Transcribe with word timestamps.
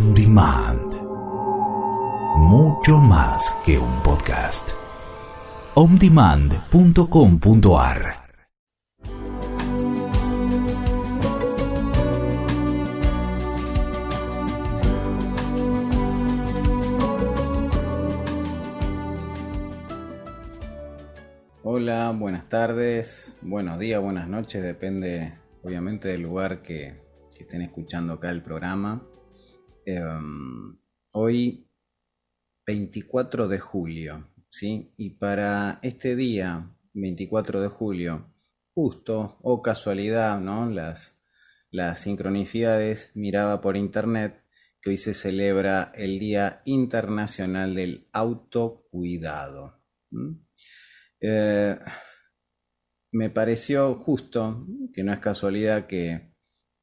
On 0.00 0.14
Demand. 0.14 0.94
Mucho 2.36 2.98
más 2.98 3.56
que 3.66 3.78
un 3.78 4.02
podcast. 4.02 4.70
ondemand.com.ar 5.74 8.30
Hola, 21.62 22.16
buenas 22.18 22.48
tardes, 22.48 23.36
buenos 23.42 23.78
días, 23.78 24.00
buenas 24.00 24.26
noches, 24.28 24.62
depende 24.62 25.34
obviamente 25.62 26.08
del 26.08 26.22
lugar 26.22 26.62
que, 26.62 26.94
estén 27.38 27.60
escuchando 27.62 28.14
acá 28.14 28.30
el 28.30 28.42
programa. 28.42 29.02
Em, 29.96 30.78
hoy, 31.12 31.68
24 32.64 33.48
de 33.48 33.58
julio, 33.58 34.28
¿sí? 34.48 34.92
Y 34.96 35.10
para 35.10 35.80
este 35.82 36.14
día, 36.14 36.70
24 36.94 37.60
de 37.60 37.68
julio, 37.68 38.32
justo 38.72 39.38
o 39.42 39.62
casualidad, 39.62 40.38
¿no? 40.38 40.70
Las, 40.70 41.20
las 41.72 42.00
sincronicidades, 42.00 43.10
miraba 43.14 43.60
por 43.60 43.76
internet 43.76 44.44
que 44.80 44.90
hoy 44.90 44.96
se 44.96 45.12
celebra 45.12 45.90
el 45.94 46.20
Día 46.20 46.62
Internacional 46.66 47.74
del 47.74 48.08
Autocuidado. 48.12 49.82
Eh, 51.20 51.76
me 53.12 53.28
pareció 53.30 53.96
justo, 53.96 54.66
que 54.94 55.02
no 55.02 55.12
es 55.12 55.18
casualidad 55.18 55.88
que 55.88 56.32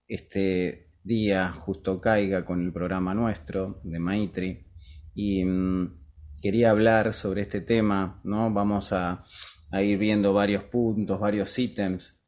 este 0.10 0.87
día 1.08 1.52
justo 1.52 2.00
caiga 2.02 2.46
con 2.46 2.64
el 2.64 2.74
programa 2.74 3.14
nuestro 3.14 3.80
de 3.84 4.00
Maitri 4.00 4.68
y 5.16 5.44
mm, 5.44 6.08
quería 6.42 6.72
hablar 6.72 7.14
sobre 7.14 7.42
este 7.42 7.62
tema, 7.62 8.22
¿no? 8.24 8.52
Vamos 8.54 8.94
a, 8.94 9.24
ir 9.72 9.98
viendo 9.98 10.34
varios 10.34 10.64
puntos, 10.66 11.20
varios 11.20 11.58
ítems, 11.58 12.20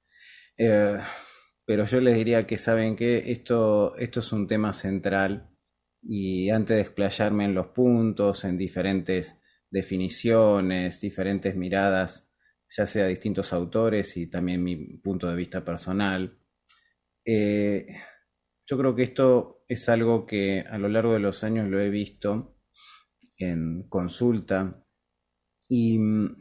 eh, 0.57 0.97
pero 1.65 1.85
yo 1.85 2.01
les 2.01 2.15
diría 2.15 2.47
que 2.47 2.57
saben 2.57 2.95
que 2.95 3.31
esto, 3.31 3.95
esto 3.97 4.19
es 4.21 4.31
un 4.33 4.47
tema 4.47 4.73
central 4.73 5.49
y 6.01 6.49
antes 6.49 6.75
de 6.75 6.81
explayarme 6.81 7.45
en 7.45 7.53
los 7.53 7.67
puntos, 7.67 8.43
en 8.43 8.57
diferentes 8.57 9.39
definiciones, 9.69 10.99
diferentes 10.99 11.55
miradas, 11.55 12.29
ya 12.69 12.85
sea 12.85 13.07
distintos 13.07 13.53
autores 13.53 14.17
y 14.17 14.27
también 14.27 14.63
mi 14.63 14.75
punto 14.97 15.27
de 15.27 15.35
vista 15.35 15.63
personal. 15.63 16.39
Eh, 17.25 17.85
yo 18.69 18.77
creo 18.77 18.93
que 18.93 19.01
esto 19.01 19.63
es 19.67 19.89
algo 19.89 20.27
que 20.27 20.61
a 20.61 20.77
lo 20.77 20.89
largo 20.89 21.13
de 21.13 21.19
los 21.19 21.43
años 21.43 21.67
lo 21.67 21.79
he 21.79 21.89
visto 21.89 22.55
en 23.37 23.89
consulta 23.89 24.85
y 25.67 25.97
mm, 25.97 26.39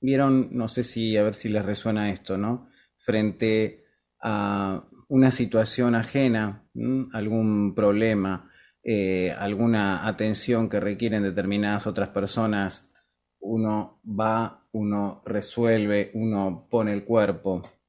vieron, 0.00 0.50
no 0.52 0.68
sé 0.68 0.84
si 0.84 1.16
a 1.16 1.24
ver 1.24 1.34
si 1.34 1.48
les 1.48 1.64
resuena 1.64 2.10
esto, 2.10 2.38
¿no? 2.38 2.68
Frente 2.98 3.84
a 4.22 4.88
una 5.08 5.32
situación 5.32 5.96
ajena, 5.96 6.68
algún 7.12 7.74
problema, 7.74 8.48
eh, 8.84 9.32
alguna 9.36 10.06
atención 10.06 10.68
que 10.68 10.78
requieren 10.78 11.24
determinadas 11.24 11.88
otras 11.88 12.10
personas, 12.10 12.92
uno 13.40 14.00
va, 14.04 14.68
uno 14.70 15.20
resuelve, 15.26 16.12
uno 16.14 16.68
pone 16.70 16.92
el 16.92 17.04
cuerpo. 17.04 17.79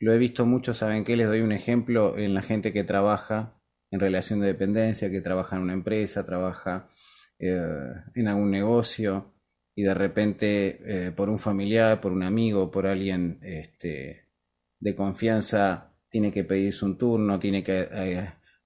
Lo 0.00 0.12
he 0.12 0.18
visto 0.18 0.46
mucho, 0.46 0.74
¿saben 0.74 1.04
qué? 1.04 1.16
Les 1.16 1.28
doy 1.28 1.40
un 1.42 1.52
ejemplo 1.52 2.18
en 2.18 2.34
la 2.34 2.42
gente 2.42 2.72
que 2.72 2.82
trabaja 2.82 3.54
en 3.92 4.00
relación 4.00 4.40
de 4.40 4.48
dependencia, 4.48 5.10
que 5.10 5.20
trabaja 5.20 5.56
en 5.56 5.62
una 5.62 5.74
empresa, 5.74 6.24
trabaja 6.24 6.88
eh, 7.38 7.92
en 8.14 8.28
algún 8.28 8.50
negocio 8.50 9.34
y 9.76 9.82
de 9.82 9.94
repente 9.94 10.80
eh, 10.84 11.12
por 11.12 11.28
un 11.28 11.38
familiar, 11.38 12.00
por 12.00 12.10
un 12.10 12.24
amigo, 12.24 12.70
por 12.70 12.86
alguien 12.86 13.38
este, 13.42 14.24
de 14.80 14.96
confianza 14.96 15.92
tiene 16.08 16.32
que 16.32 16.42
pedirse 16.42 16.84
un 16.84 16.98
turno, 16.98 17.38
tiene 17.38 17.62
que 17.62 17.88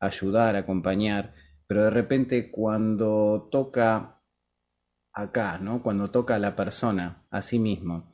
ayudar, 0.01 0.57
acompañar 0.57 1.35
pero 1.67 1.85
de 1.85 1.91
repente 1.91 2.51
cuando 2.51 3.49
toca 3.51 4.21
acá, 5.13 5.59
¿no? 5.59 5.83
Cuando 5.83 6.11
toca 6.11 6.35
a 6.35 6.39
la 6.39 6.55
persona, 6.57 7.27
a 7.31 7.41
sí 7.41 7.59
mismo. 7.59 8.13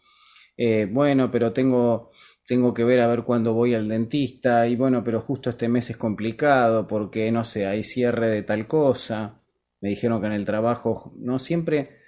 Eh, 0.56 0.86
bueno, 0.90 1.30
pero 1.30 1.52
tengo, 1.52 2.10
tengo 2.50 2.74
que 2.74 2.82
ver 2.82 2.98
a 2.98 3.06
ver 3.06 3.22
cuándo 3.22 3.54
voy 3.54 3.74
al 3.74 3.86
dentista 3.88 4.66
y 4.66 4.74
bueno, 4.74 5.04
pero 5.04 5.20
justo 5.20 5.50
este 5.50 5.68
mes 5.68 5.88
es 5.88 5.96
complicado 5.96 6.88
porque, 6.88 7.30
no 7.30 7.44
sé, 7.44 7.66
hay 7.66 7.84
cierre 7.84 8.28
de 8.28 8.42
tal 8.42 8.66
cosa. 8.66 9.40
Me 9.80 9.90
dijeron 9.90 10.20
que 10.20 10.26
en 10.26 10.32
el 10.32 10.44
trabajo, 10.44 11.14
no 11.16 11.38
siempre, 11.38 12.00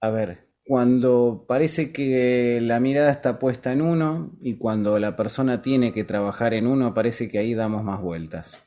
a 0.00 0.08
ver, 0.08 0.48
cuando 0.64 1.44
parece 1.46 1.92
que 1.92 2.60
la 2.62 2.80
mirada 2.80 3.10
está 3.10 3.38
puesta 3.38 3.74
en 3.74 3.82
uno 3.82 4.38
y 4.40 4.56
cuando 4.56 4.98
la 4.98 5.16
persona 5.16 5.60
tiene 5.60 5.92
que 5.92 6.04
trabajar 6.04 6.54
en 6.54 6.66
uno, 6.66 6.94
parece 6.94 7.28
que 7.28 7.38
ahí 7.38 7.52
damos 7.52 7.84
más 7.84 8.00
vueltas. 8.00 8.66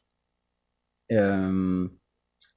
Em, 1.07 1.97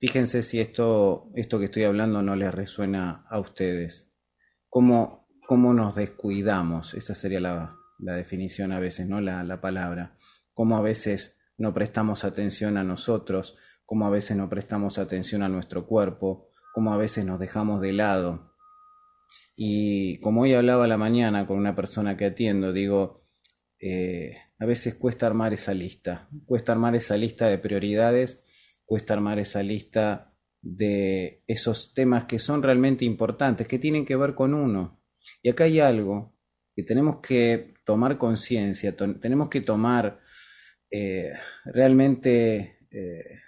fíjense 0.01 0.43
si 0.43 0.61
esto, 0.61 1.31
esto 1.35 1.59
que 1.59 1.65
estoy 1.65 1.85
hablando 1.85 2.21
no 2.23 2.37
les 2.37 2.55
resuena 2.55 3.25
a 3.31 3.41
ustedes. 3.41 4.13
¿Cómo, 4.69 5.27
cómo 5.47 5.73
nos 5.73 5.95
descuidamos? 5.95 6.93
Esa 6.93 7.15
sería 7.15 7.41
la, 7.41 7.78
definición 7.99 8.73
a 8.73 8.81
veces, 8.81 9.09
¿no? 9.09 9.21
La, 9.21 9.45
la, 9.45 9.61
palabra. 9.61 10.17
Cómo 10.55 10.77
a 10.77 10.81
veces 10.81 11.39
no 11.57 11.75
prestamos 11.75 12.25
atención 12.25 12.77
a 12.77 12.85
nosotros, 12.85 13.57
cómo 13.85 14.07
a 14.07 14.11
veces 14.11 14.37
no 14.37 14.49
prestamos 14.49 14.99
atención 14.99 15.43
a 15.43 15.49
nuestro 15.49 15.87
cuerpo, 15.87 16.51
cómo 16.73 16.93
a 16.93 16.97
veces 16.97 17.25
nos 17.25 17.41
dejamos 17.41 17.81
de 17.81 17.93
lado. 17.93 18.55
Y 19.57 20.21
como 20.21 20.43
hoy 20.43 20.55
hablaba 20.55 20.87
la 20.87 20.97
mañana 20.97 21.47
con 21.47 21.59
una 21.59 21.75
persona 21.75 22.17
que 22.17 22.27
atiendo, 22.27 22.73
digo, 22.73 23.25
eh, 23.81 24.37
a 24.59 24.67
veces 24.67 24.95
cuesta 24.95 25.27
armar 25.27 25.53
esa 25.53 25.75
lista, 25.75 26.29
cuesta 26.47 26.73
armar 26.73 26.95
esa 26.95 27.17
lista 27.17 27.49
de 27.49 27.59
prioridades, 27.59 28.43
cuesta 28.85 29.15
armar 29.15 29.39
esa 29.39 29.63
lista 29.63 30.35
de 30.61 31.43
esos 31.47 31.95
temas 31.95 32.25
que 32.25 32.39
son 32.39 32.63
realmente 32.63 33.05
importantes, 33.05 33.69
que 33.69 33.79
tienen 33.79 34.05
que 34.05 34.17
ver 34.17 34.35
con 34.35 34.55
uno. 34.55 35.01
Y 35.43 35.51
acá 35.51 35.65
hay 35.65 35.81
algo 35.81 36.35
que 36.75 36.83
tenemos 36.83 37.19
que 37.19 37.75
tomar 37.89 38.19
conciencia, 38.19 38.95
tenemos 38.95 39.49
que 39.49 39.63
tomar 39.63 40.21
eh, 40.91 41.33
realmente 41.65 42.81
eh, 42.91 43.41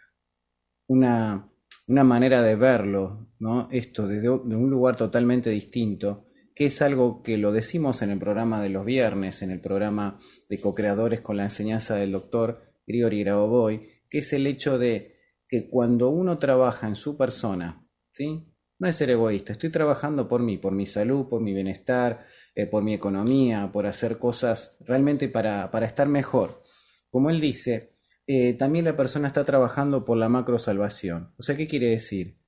una, 0.86 1.46
manera 1.86 2.40
de 2.40 2.56
verlo, 2.56 3.34
¿no? 3.38 3.68
Esto 3.70 4.08
desde 4.08 4.22
de 4.22 4.56
un 4.56 4.70
lugar 4.70 4.96
totalmente 4.96 5.50
distinto 5.50 6.24
que 6.54 6.64
es 6.64 6.80
algo 6.80 7.22
que 7.22 7.36
lo 7.36 7.52
decimos 7.52 8.00
en 8.00 8.12
el 8.12 8.18
programa 8.18 8.62
de 8.62 8.70
los 8.70 8.86
viernes, 8.86 9.42
en 9.42 9.50
el 9.50 9.60
programa 9.60 10.18
de 10.48 10.58
co-creadores 10.58 11.20
con 11.20 11.36
la 11.36 11.44
enseñanza 11.44 11.96
del 11.96 12.12
doctor 12.12 12.62
Grigori 12.86 13.22
Grabovoi, 13.22 14.06
que 14.08 14.18
es 14.18 14.32
el 14.32 14.46
hecho 14.46 14.78
de 14.78 15.16
que 15.48 15.68
cuando 15.68 16.08
uno 16.08 16.38
trabaja 16.38 16.88
en 16.88 16.96
su 16.96 17.18
persona, 17.18 17.86
¿sí? 18.14 18.49
No 18.80 18.88
es 18.88 18.96
ser 18.96 19.10
egoísta, 19.10 19.52
estoy 19.52 19.70
trabajando 19.70 20.26
por 20.26 20.42
mí, 20.42 20.56
por 20.56 20.72
mi 20.72 20.86
salud, 20.86 21.28
por 21.28 21.42
mi 21.42 21.52
bienestar, 21.52 22.24
eh, 22.54 22.66
por 22.66 22.82
mi 22.82 22.94
economía, 22.94 23.70
por 23.70 23.86
hacer 23.86 24.18
cosas 24.18 24.76
realmente 24.80 25.28
para, 25.28 25.70
para 25.70 25.86
estar 25.86 26.08
mejor. 26.08 26.62
Como 27.10 27.28
él 27.28 27.40
dice, 27.40 27.92
eh, 28.26 28.54
también 28.54 28.86
la 28.86 28.96
persona 28.96 29.28
está 29.28 29.44
trabajando 29.44 30.04
por 30.04 30.16
la 30.16 30.30
macro 30.30 30.58
salvación. 30.58 31.34
O 31.36 31.42
sea, 31.42 31.56
¿qué 31.56 31.68
quiere 31.68 31.90
decir? 31.90 32.38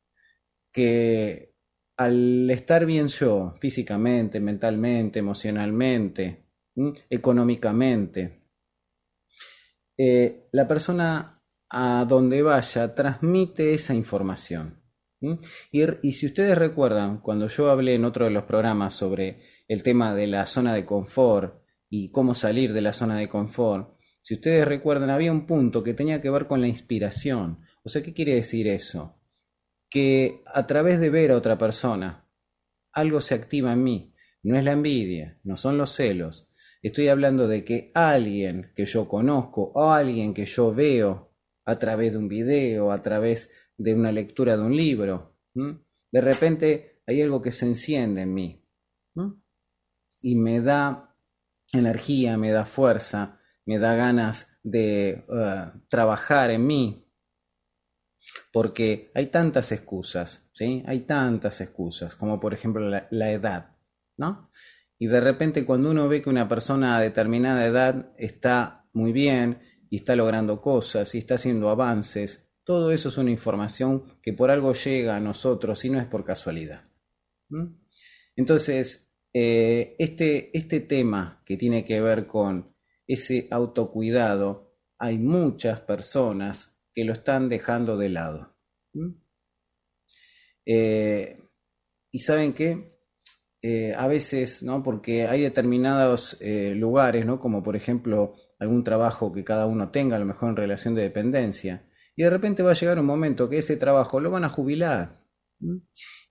Que 0.73 1.55
al 1.99 2.51
estar 2.51 2.87
bien 2.87 3.09
yo, 3.09 3.55
físicamente, 3.61 4.41
mentalmente, 4.41 5.19
emocionalmente, 5.19 6.47
económicamente, 7.11 8.47
eh, 9.99 10.49
la 10.53 10.67
persona 10.67 11.43
a 11.69 12.07
donde 12.09 12.41
vaya 12.41 12.95
transmite 12.95 13.75
esa 13.75 13.93
información. 13.95 14.82
Y, 15.23 15.83
y, 16.03 16.13
si 16.13 16.27
ustedes 16.27 16.59
recuerdan, 16.59 17.21
cuando 17.21 17.47
yo 17.49 17.71
hablé 17.71 17.95
en 17.95 18.05
otro 18.05 18.25
de 18.25 18.33
los 18.33 18.45
programas 18.45 18.95
sobre 18.95 19.41
el 19.69 19.83
tema 19.83 20.15
de 20.15 20.27
la 20.27 20.47
zona 20.47 20.75
de 20.75 20.85
confort 20.85 21.63
y 21.89 22.11
cómo 22.11 22.35
salir 22.35 22.73
de 22.73 22.83
la 22.83 22.93
zona 22.93 23.17
de 23.17 23.29
confort, 23.29 23.97
si 24.21 24.35
ustedes 24.35 24.67
recuerdan, 24.67 25.11
había 25.11 25.33
un 25.33 25.47
punto 25.47 25.83
que 25.83 25.95
tenía 25.95 26.21
que 26.21 26.31
ver 26.31 26.47
con 26.47 26.61
la 26.61 26.69
inspiración. 26.69 27.61
O 27.85 27.89
sea, 27.89 28.03
¿qué 28.03 28.13
quiere 28.13 28.35
decir 28.35 28.69
eso? 28.69 29.17
que 29.93 30.43
a 30.47 30.67
través 30.67 31.01
de 31.01 31.11
ver 31.11 31.31
a 31.33 31.37
otra 31.37 31.59
persona, 31.59 32.27
algo 32.93 33.21
se 33.21 33.35
activa 33.35 33.75
en 33.75 33.85
mí. 33.85 34.15
No 34.43 34.57
es 34.57 34.65
la 34.65 34.73
envidia, 34.73 35.39
no 35.45 35.59
son 35.59 35.77
los 35.77 35.91
celos. 35.93 36.51
Estoy 36.81 37.09
hablando 37.09 37.47
de 37.47 37.63
que 37.63 37.91
alguien 37.95 38.73
que 38.75 38.87
yo 38.87 39.07
conozco 39.07 39.71
o 39.75 39.91
alguien 39.91 40.33
que 40.33 40.47
yo 40.47 40.75
veo 40.75 41.32
a 41.65 41.79
través 41.79 42.13
de 42.13 42.19
un 42.19 42.29
video, 42.29 42.93
a 42.93 43.03
través 43.03 43.51
de 43.77 43.95
una 43.95 44.13
lectura 44.13 44.57
de 44.57 44.63
un 44.63 44.77
libro, 44.77 45.37
de 45.55 46.21
repente 46.21 47.03
hay 47.07 47.23
algo 47.23 47.43
que 47.43 47.51
se 47.51 47.67
enciende 47.67 48.23
en 48.23 48.35
mí 48.35 48.63
y 50.23 50.37
me 50.37 50.61
da 50.61 51.17
energía, 51.73 52.39
me 52.39 52.53
da 52.53 52.65
fuerza, 52.65 53.41
me 53.67 53.79
da 53.79 53.95
ganas 53.95 54.59
de 54.63 55.25
uh, 55.29 55.79
trabajar 55.89 56.51
en 56.51 56.67
mí, 56.67 56.99
Porque 58.53 59.11
hay 59.15 59.27
tantas 59.27 59.73
excusas, 59.73 60.49
¿sí? 60.53 60.85
Hay 60.87 61.01
tantas 61.01 61.61
excusas, 61.61 62.15
como 62.15 62.39
por 62.39 62.55
ejemplo 62.55 62.89
la, 62.89 63.09
la 63.11 63.33
edad, 63.33 63.77
¿no? 64.17 64.51
Y 64.97 65.09
de 65.09 65.21
repente 65.21 65.67
cuando 65.67 65.91
uno 65.91 66.07
ve 66.09 66.23
que 66.23 66.31
una 66.31 66.49
persona 66.49 66.97
a 66.97 67.01
determinada 67.01 67.67
edad 67.67 68.13
está 68.17 68.87
muy 68.93 69.13
bien 69.13 69.61
y 69.93 69.97
está 69.97 70.17
logrando 70.17 70.59
cosas 70.63 71.15
y 71.15 71.19
está 71.19 71.35
haciendo 71.35 71.69
avances, 71.69 72.49
todo 72.65 72.93
eso 72.93 73.11
es 73.11 73.19
una 73.19 73.31
información 73.31 74.05
que 74.23 74.33
por 74.33 74.51
algo 74.51 74.73
llega 74.73 75.17
a 75.17 75.21
nosotros 75.21 75.85
y 75.85 75.91
no 75.91 76.01
es 76.01 76.07
por 76.07 76.25
casualidad. 76.25 76.89
Entonces, 78.35 79.13
eh, 79.35 79.95
este, 79.99 80.57
este 80.57 80.81
tema 80.81 81.43
que 81.45 81.59
tiene 81.59 81.85
que 81.85 82.01
ver 82.01 82.27
con 82.27 82.75
ese 83.07 83.49
autocuidado, 83.51 84.79
hay 84.97 85.19
muchas 85.19 85.81
personas 85.81 86.75
que 86.95 87.05
lo 87.05 87.13
están 87.13 87.51
dejando 87.51 87.99
de 87.99 88.09
lado. 88.09 88.57
Eh, 90.65 91.39
y 92.11 92.19
saben 92.21 92.55
qué? 92.55 92.97
Eh, 93.61 93.93
a 93.95 94.09
veces, 94.09 94.63
¿no? 94.63 94.83
Porque 94.83 95.27
hay 95.27 95.43
determinados 95.43 96.41
lugares, 96.41 97.27
¿no? 97.27 97.39
Como 97.39 97.63
por 97.63 97.77
ejemplo 97.77 98.37
algún 98.63 98.85
trabajo 98.85 99.33
que 99.33 99.45
cada 99.45 99.67
uno 99.67 99.91
tenga, 99.91 100.17
a 100.17 100.19
lo 100.19 100.27
mejor 100.27 100.51
en 100.51 100.57
relación 100.57 100.95
de 100.95 101.03
dependencia, 101.03 101.89
y 102.17 102.23
de 102.23 102.31
repente 102.31 102.63
va 102.63 102.71
a 102.71 102.75
llegar 102.75 102.99
un 102.99 103.07
momento 103.07 103.49
que 103.49 103.59
ese 103.59 103.77
trabajo 103.77 104.21
lo 104.21 104.31
van 104.31 104.45
a 104.45 104.49
jubilar. 104.49 105.25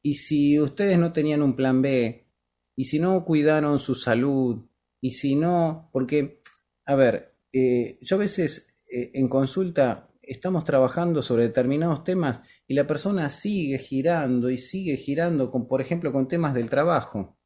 Y 0.01 0.15
si 0.15 0.59
ustedes 0.59 0.97
no 0.97 1.13
tenían 1.13 1.41
un 1.41 1.55
plan 1.55 1.81
B, 1.81 2.27
y 2.75 2.85
si 2.85 2.99
no 2.99 3.23
cuidaron 3.25 3.79
su 3.79 3.95
salud, 3.95 4.65
y 5.01 5.11
si 5.11 5.35
no, 5.35 5.89
porque, 5.91 6.41
a 6.85 6.95
ver, 6.95 7.35
eh, 7.51 7.97
yo 8.01 8.15
a 8.15 8.19
veces 8.19 8.75
eh, 8.91 9.11
en 9.13 9.27
consulta 9.27 10.09
estamos 10.21 10.63
trabajando 10.63 11.21
sobre 11.21 11.43
determinados 11.43 12.03
temas 12.03 12.41
y 12.67 12.73
la 12.73 12.87
persona 12.87 13.29
sigue 13.29 13.77
girando 13.79 14.49
y 14.49 14.57
sigue 14.57 14.95
girando, 14.95 15.51
con, 15.51 15.67
por 15.67 15.81
ejemplo, 15.81 16.11
con 16.11 16.27
temas 16.27 16.53
del 16.53 16.69
trabajo. 16.69 17.37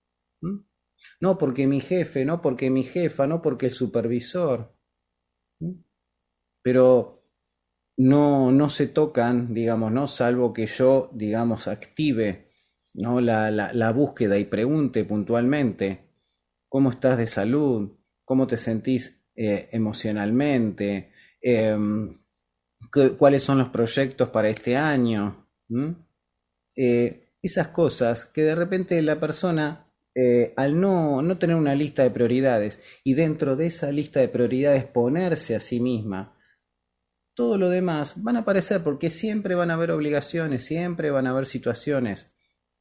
No 1.19 1.37
porque 1.37 1.67
mi 1.67 1.81
jefe, 1.81 2.25
no 2.25 2.41
porque 2.41 2.69
mi 2.69 2.83
jefa, 2.83 3.27
no 3.27 3.41
porque 3.41 3.67
el 3.67 3.71
supervisor. 3.71 4.74
Pero 6.65 7.21
no, 7.95 8.51
no 8.51 8.71
se 8.71 8.87
tocan, 8.87 9.53
digamos, 9.53 9.91
¿no? 9.91 10.07
Salvo 10.07 10.51
que 10.51 10.65
yo, 10.65 11.11
digamos, 11.13 11.67
active 11.67 12.47
¿no? 12.95 13.21
la, 13.21 13.51
la, 13.51 13.91
búsqueda 13.91 14.39
y 14.39 14.45
pregunte 14.45 15.05
puntualmente 15.05 16.09
cómo 16.67 16.89
estás 16.89 17.19
de 17.19 17.27
salud, 17.27 17.91
cómo 18.23 18.47
te 18.47 18.57
sentís 18.57 19.23
eh, 19.35 19.69
emocionalmente, 19.73 21.11
em, 21.39 22.17
cuáles 23.19 23.43
son 23.43 23.59
los 23.59 23.69
proyectos 23.69 24.29
para 24.29 24.49
este 24.49 24.75
año. 24.75 25.47
Eh, 26.75 27.29
esas 27.43 27.67
cosas 27.67 28.25
que 28.25 28.41
de 28.41 28.55
repente 28.55 28.99
la 29.03 29.19
persona, 29.19 29.85
eh, 30.15 30.51
al 30.55 30.81
no, 30.81 31.21
no 31.21 31.37
tener 31.37 31.57
una 31.57 31.75
lista 31.75 32.01
de 32.01 32.09
prioridades 32.09 32.81
y 33.03 33.13
dentro 33.13 33.55
de 33.55 33.67
esa 33.67 33.91
lista 33.91 34.19
de 34.19 34.29
prioridades 34.29 34.85
ponerse 34.85 35.55
a 35.55 35.59
sí 35.59 35.79
misma, 35.79 36.34
todo 37.35 37.57
lo 37.57 37.69
demás 37.69 38.23
van 38.23 38.37
a 38.37 38.39
aparecer 38.39 38.83
porque 38.83 39.09
siempre 39.09 39.55
van 39.55 39.69
a 39.69 39.75
haber 39.75 39.91
obligaciones, 39.91 40.65
siempre 40.65 41.11
van 41.11 41.27
a 41.27 41.31
haber 41.31 41.45
situaciones 41.45 42.33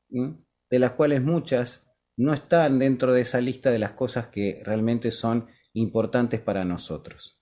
de 0.09 0.79
las 0.79 0.93
cuales 0.93 1.23
muchas 1.23 1.87
no 2.17 2.33
están 2.33 2.79
dentro 2.79 3.13
de 3.13 3.23
esa 3.23 3.41
lista 3.41 3.71
de 3.71 3.81
las 3.81 3.93
cosas 3.93 4.29
que 4.29 4.63
realmente 4.65 5.11
son 5.11 5.49
importantes 5.73 6.41
para 6.41 6.65
nosotros. 6.65 7.41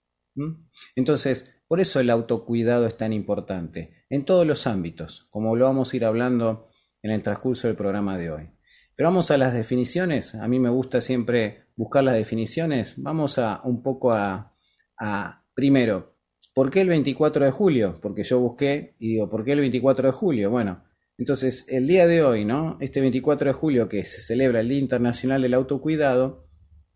Entonces, 0.96 1.62
por 1.68 1.80
eso 1.80 2.00
el 2.00 2.10
autocuidado 2.10 2.86
es 2.86 2.96
tan 2.96 3.12
importante 3.12 4.04
en 4.08 4.24
todos 4.24 4.46
los 4.46 4.66
ámbitos, 4.66 5.28
como 5.30 5.54
lo 5.56 5.66
vamos 5.66 5.92
a 5.92 5.96
ir 5.96 6.04
hablando 6.04 6.68
en 7.02 7.10
el 7.10 7.22
transcurso 7.22 7.68
del 7.68 7.76
programa 7.76 8.16
de 8.16 8.30
hoy. 8.30 8.50
Pero 8.96 9.08
vamos 9.08 9.30
a 9.30 9.38
las 9.38 9.52
definiciones. 9.52 10.34
A 10.34 10.48
mí 10.48 10.58
me 10.58 10.70
gusta 10.70 11.00
siempre 11.00 11.66
buscar 11.76 12.04
las 12.04 12.14
definiciones. 12.14 12.94
Vamos 12.96 13.38
a 13.38 13.60
un 13.64 13.82
poco 13.82 14.12
a, 14.12 14.54
a 14.98 15.44
primero, 15.54 16.11
¿Por 16.54 16.70
qué 16.70 16.82
el 16.82 16.88
24 16.88 17.46
de 17.46 17.50
julio? 17.50 17.98
Porque 18.02 18.24
yo 18.24 18.38
busqué 18.38 18.94
y 18.98 19.12
digo, 19.12 19.30
¿por 19.30 19.44
qué 19.44 19.52
el 19.52 19.60
24 19.60 20.08
de 20.08 20.12
julio? 20.12 20.50
Bueno, 20.50 20.84
entonces 21.16 21.66
el 21.68 21.86
día 21.86 22.06
de 22.06 22.22
hoy, 22.22 22.44
¿no? 22.44 22.76
Este 22.80 23.00
24 23.00 23.48
de 23.48 23.52
julio 23.54 23.88
que 23.88 24.04
se 24.04 24.20
celebra 24.20 24.60
el 24.60 24.68
Día 24.68 24.78
Internacional 24.78 25.40
del 25.40 25.54
Autocuidado, 25.54 26.46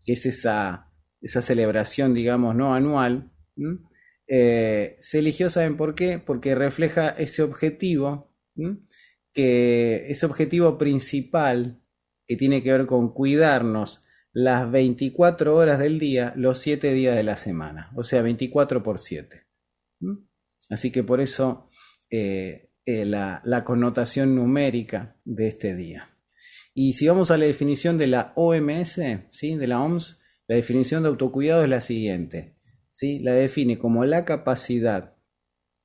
que 0.03 0.13
es 0.13 0.25
esa, 0.27 0.91
esa 1.21 1.41
celebración, 1.41 2.13
digamos, 2.13 2.55
no 2.55 2.75
anual, 2.75 3.31
eh, 4.27 4.95
se 4.99 5.19
eligió, 5.19 5.49
¿saben 5.49 5.75
por 5.75 5.95
qué? 5.95 6.19
Porque 6.19 6.53
refleja 6.53 7.09
ese 7.09 7.41
objetivo, 7.41 8.31
que 9.33 10.05
ese 10.09 10.25
objetivo 10.25 10.77
principal 10.77 11.81
que 12.27 12.35
tiene 12.35 12.61
que 12.61 12.71
ver 12.73 12.85
con 12.85 13.13
cuidarnos 13.13 14.05
las 14.33 14.69
24 14.69 15.55
horas 15.55 15.79
del 15.79 15.97
día, 15.97 16.33
los 16.35 16.59
7 16.59 16.93
días 16.93 17.15
de 17.15 17.23
la 17.23 17.37
semana, 17.37 17.91
o 17.95 18.03
sea, 18.03 18.21
24 18.21 18.83
por 18.83 18.99
7. 18.99 19.46
Así 20.69 20.91
que 20.91 21.03
por 21.03 21.21
eso 21.21 21.69
eh, 22.09 22.71
eh, 22.85 23.05
la, 23.05 23.63
connotación 23.65 24.35
numérica 24.35 25.17
de 25.25 25.47
este 25.47 25.75
día. 25.75 26.09
Y 26.73 26.93
si 26.93 27.07
vamos 27.07 27.31
a 27.31 27.37
la 27.37 27.45
definición 27.45 27.97
de 27.97 28.07
la 28.07 28.33
OMS, 28.35 29.01
¿sí? 29.31 29.55
de 29.55 29.67
la 29.67 29.81
OMS, 29.81 30.19
la 30.47 30.55
definición 30.55 31.03
de 31.03 31.09
autocuidado 31.09 31.63
es 31.63 31.69
la 31.69 31.81
siguiente. 31.81 32.55
¿sí? 32.91 33.19
La 33.19 33.33
define 33.33 33.77
como 33.77 34.05
la 34.05 34.23
capacidad 34.25 35.17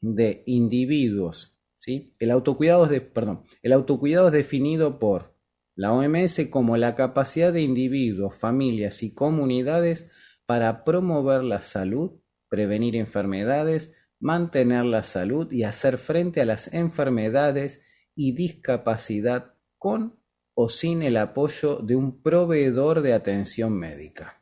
de 0.00 0.42
individuos. 0.46 1.58
¿sí? 1.80 2.14
El, 2.18 2.30
autocuidado 2.30 2.84
es 2.86 3.00
perdón, 3.00 3.42
el 3.62 3.72
autocuidado 3.72 4.28
es 4.28 4.32
definido 4.32 4.98
por 4.98 5.34
la 5.74 5.92
OMS 5.92 6.46
como 6.50 6.76
la 6.76 6.94
capacidad 6.94 7.52
de 7.52 7.62
individuos, 7.62 8.36
familias 8.36 9.02
y 9.02 9.12
comunidades 9.12 10.10
para 10.46 10.84
promover 10.84 11.42
la 11.42 11.60
salud, 11.60 12.20
prevenir 12.48 12.94
enfermedades, 12.94 13.92
mantener 14.22 14.84
la 14.84 15.02
salud 15.02 15.50
y 15.52 15.64
hacer 15.64 15.98
frente 15.98 16.40
a 16.40 16.44
las 16.44 16.72
enfermedades 16.72 17.84
y 18.14 18.32
discapacidad 18.32 19.54
con 19.78 20.22
o 20.54 20.68
sin 20.68 21.02
el 21.02 21.16
apoyo 21.16 21.76
de 21.76 21.96
un 21.96 22.22
proveedor 22.22 23.02
de 23.02 23.14
atención 23.14 23.72
médica. 23.76 24.40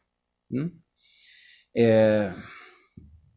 ¿Mm? 0.50 0.67
Eh, 1.73 2.31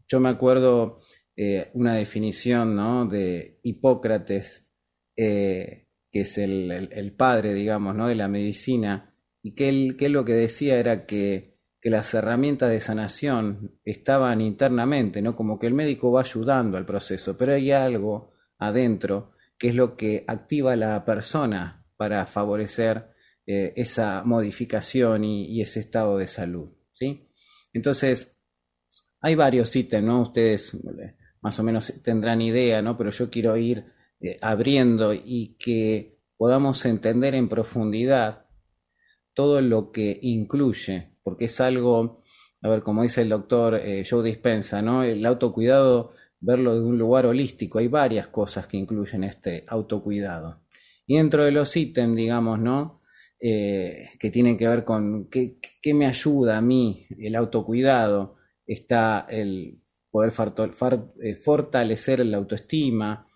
yo 0.08 0.20
me 0.20 0.30
acuerdo 0.30 1.00
eh, 1.36 1.72
una 1.76 1.96
definición 1.96 3.10
de 3.10 3.62
Hipócrates, 3.64 4.70
eh, 5.16 5.88
que 6.12 6.22
es 6.22 6.38
el, 6.38 7.16
padre, 7.18 7.54
digamos, 7.54 7.96
¿no? 7.96 8.10
de 8.10 8.16
la 8.16 8.28
medicina, 8.28 9.16
y 9.42 9.56
que 9.56 9.96
que 9.98 10.06
él 10.08 10.12
lo 10.12 10.26
que 10.26 10.34
decía 10.34 10.78
era 10.78 11.06
que 11.06 11.53
que 11.84 11.90
las 11.90 12.14
herramientas 12.14 12.70
de 12.70 12.80
sanación 12.80 13.78
estaban 13.84 14.40
internamente, 14.40 15.22
¿no? 15.22 15.36
Como 15.36 15.60
que 15.60 15.68
el 15.68 15.74
médico 15.74 16.14
va 16.14 16.22
ayudando 16.22 16.78
al 16.78 16.86
proceso, 16.86 17.38
pero 17.38 17.56
hay 17.56 17.74
algo 17.74 18.32
adentro 18.58 19.34
que 19.60 19.68
es 19.68 19.76
lo 19.76 19.98
que 19.98 20.24
activa 20.26 20.72
a 20.72 20.76
la 20.78 21.04
persona 21.04 21.86
para 21.98 22.26
favorecer 22.26 23.10
eh, 23.46 23.74
esa 23.76 24.24
modificación 24.24 25.26
y, 25.26 25.62
ese 25.62 25.82
estado 25.82 26.18
de 26.18 26.30
salud, 26.30 26.70
¿sí? 26.94 27.30
Entonces, 27.74 28.40
hay 29.20 29.36
varios 29.36 29.76
ítems, 29.76 30.08
¿no? 30.08 30.22
Ustedes 30.22 30.76
eh, 30.76 31.18
más 31.42 31.60
o 31.60 31.64
menos 31.64 32.02
tendrán 32.02 32.40
idea, 32.40 32.82
¿no? 32.82 32.98
Pero 32.98 33.12
yo 33.12 33.30
quiero 33.30 33.58
ir 33.58 33.84
eh, 34.22 34.40
abriendo 34.42 35.14
y 35.14 35.58
que 35.60 36.18
podamos 36.38 36.86
entender 36.86 37.36
en 37.36 37.50
profundidad 37.50 38.46
todo 39.34 39.60
lo 39.60 39.92
que 39.92 40.18
incluye 40.22 41.13
porque 41.24 41.46
es 41.46 41.62
algo, 41.62 42.22
a 42.62 42.70
ver, 42.70 42.84
como 42.84 43.04
dice 43.04 43.22
el 43.22 43.30
doctor 43.30 43.76
eh, 43.76 44.06
Joe 44.08 44.24
Dispensa, 44.24 44.82
¿no? 44.82 45.04
El 45.04 45.26
autocuidado, 45.26 46.12
verlo 46.40 46.76
de 46.76 46.82
un 46.82 46.98
lugar 46.98 47.26
holístico, 47.26 47.80
hay 47.80 47.88
varias 47.88 48.28
cosas 48.28 48.68
que 48.68 48.78
incluyen 48.78 49.24
este 49.24 49.64
autocuidado. 49.68 50.62
Y 51.08 51.18
dentro 51.18 51.46
de 51.46 51.52
los 51.52 51.76
ítems, 51.76 52.16
digamos, 52.16 52.60
¿no? 52.60 53.02
Eh, 53.40 54.10
que 54.20 54.32
tienen 54.32 54.58
que 54.58 54.68
ver 54.68 54.86
con 54.86 55.30
qué, 55.30 55.58
me 55.94 56.06
ayuda 56.06 56.58
a 56.58 56.62
mí 56.62 57.08
el 57.18 57.36
autocuidado, 57.36 58.36
está 58.66 59.26
el 59.30 59.82
poder 60.12 60.32
eh, 61.22 61.36
fortalecer 61.36 62.26
la 62.26 62.38
autoestima, 62.38 63.28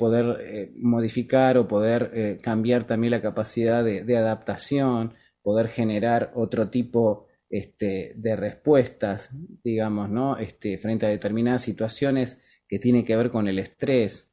poder 0.00 0.72
modificar 0.78 1.56
o 1.56 1.68
poder 1.68 2.38
cambiar 2.42 2.88
también 2.88 3.12
la 3.12 3.22
capacidad 3.22 3.84
de 3.84 4.16
adaptación, 4.16 5.14
poder 5.42 5.68
generar 5.68 6.32
otro 6.34 6.68
tipo 6.70 7.26
este, 7.48 8.12
de 8.16 8.36
respuestas, 8.36 9.30
digamos, 9.64 10.08
¿no? 10.08 10.38
Este, 10.38 10.78
frente 10.78 11.06
a 11.06 11.08
determinadas 11.08 11.62
situaciones 11.62 12.42
que 12.68 12.78
tienen 12.78 13.04
que 13.04 13.16
ver 13.16 13.30
con 13.30 13.48
el 13.48 13.58
estrés. 13.58 14.32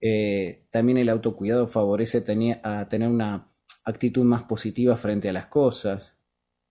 Eh, 0.00 0.66
también 0.70 0.98
el 0.98 1.08
autocuidado 1.08 1.68
favorece 1.68 2.24
a 2.62 2.88
tener 2.88 3.08
una 3.08 3.52
actitud 3.84 4.24
más 4.24 4.44
positiva 4.44 4.96
frente 4.96 5.28
a 5.28 5.32
las 5.32 5.46
cosas. 5.46 6.18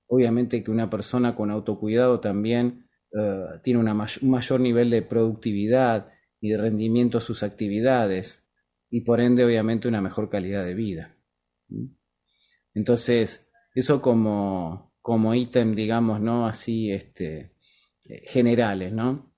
Obviamente 0.08 0.64
que 0.64 0.72
una 0.72 0.90
persona 0.90 1.36
con 1.36 1.50
autocuidado 1.50 2.20
también 2.20 2.90
eh, 3.18 3.46
tiene 3.64 3.80
un 3.80 4.06
mayor 4.24 4.60
nivel 4.60 4.90
de 4.90 5.02
productividad 5.02 6.12
y 6.42 6.50
de 6.50 6.58
rendimiento 6.58 7.20
sus 7.22 7.44
actividades 7.44 8.46
y 8.90 9.02
por 9.02 9.22
ende 9.22 9.46
obviamente 9.46 9.88
una 9.88 10.02
mejor 10.02 10.30
calidad 10.30 10.66
de 10.66 10.74
vida. 10.74 11.18
Entonces, 12.74 13.45
eso 13.76 14.02
como, 14.02 14.94
como 15.02 15.36
ítem, 15.36 15.76
digamos, 15.76 16.22
¿no? 16.22 16.48
Así, 16.48 16.92
este, 16.92 17.52
eh, 18.06 18.24
generales, 18.26 18.94
¿no? 18.94 19.36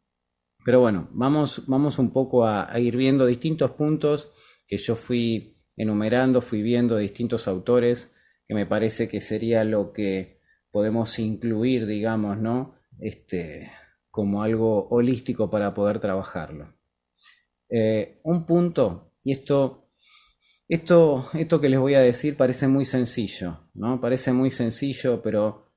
Pero 0.64 0.82
bueno, 0.82 1.08
vamos, 1.12 1.64
vamos 1.68 1.98
un 1.98 2.12
poco 2.12 2.46
a, 2.46 2.78
ir 2.80 2.96
viendo 2.96 3.26
distintos 3.26 3.72
puntos 3.72 4.32
que 4.68 4.78
yo 4.78 4.96
fui 4.96 5.58
enumerando, 5.76 6.42
fui 6.42 6.62
viendo 6.62 6.98
distintos 6.98 7.48
autores, 7.48 8.14
que 8.48 8.54
me 8.54 8.66
parece 8.66 9.08
que 9.08 9.22
sería 9.22 9.64
lo 9.64 9.94
que 9.94 10.42
podemos 10.72 11.20
incluir, 11.20 11.88
digamos, 11.88 12.38
¿no? 12.38 12.76
Este, 13.00 13.72
como 14.12 14.44
algo 14.44 14.88
holístico 14.90 15.50
para 15.50 15.74
poder 15.74 16.00
trabajarlo. 16.00 16.74
Eh, 17.70 18.20
un 18.24 18.46
punto, 18.46 19.14
y 19.24 19.32
esto, 19.32 19.87
esto, 20.68 21.30
esto 21.34 21.62
que 21.62 21.70
les 21.70 21.80
voy 21.80 21.94
a 21.94 22.02
decir 22.02 22.36
parece 22.36 22.68
muy 22.68 22.86
sencillo, 22.86 23.70
¿no? 23.74 24.02
Parece 24.02 24.34
muy 24.34 24.52
sencillo, 24.52 25.22
pero 25.22 25.68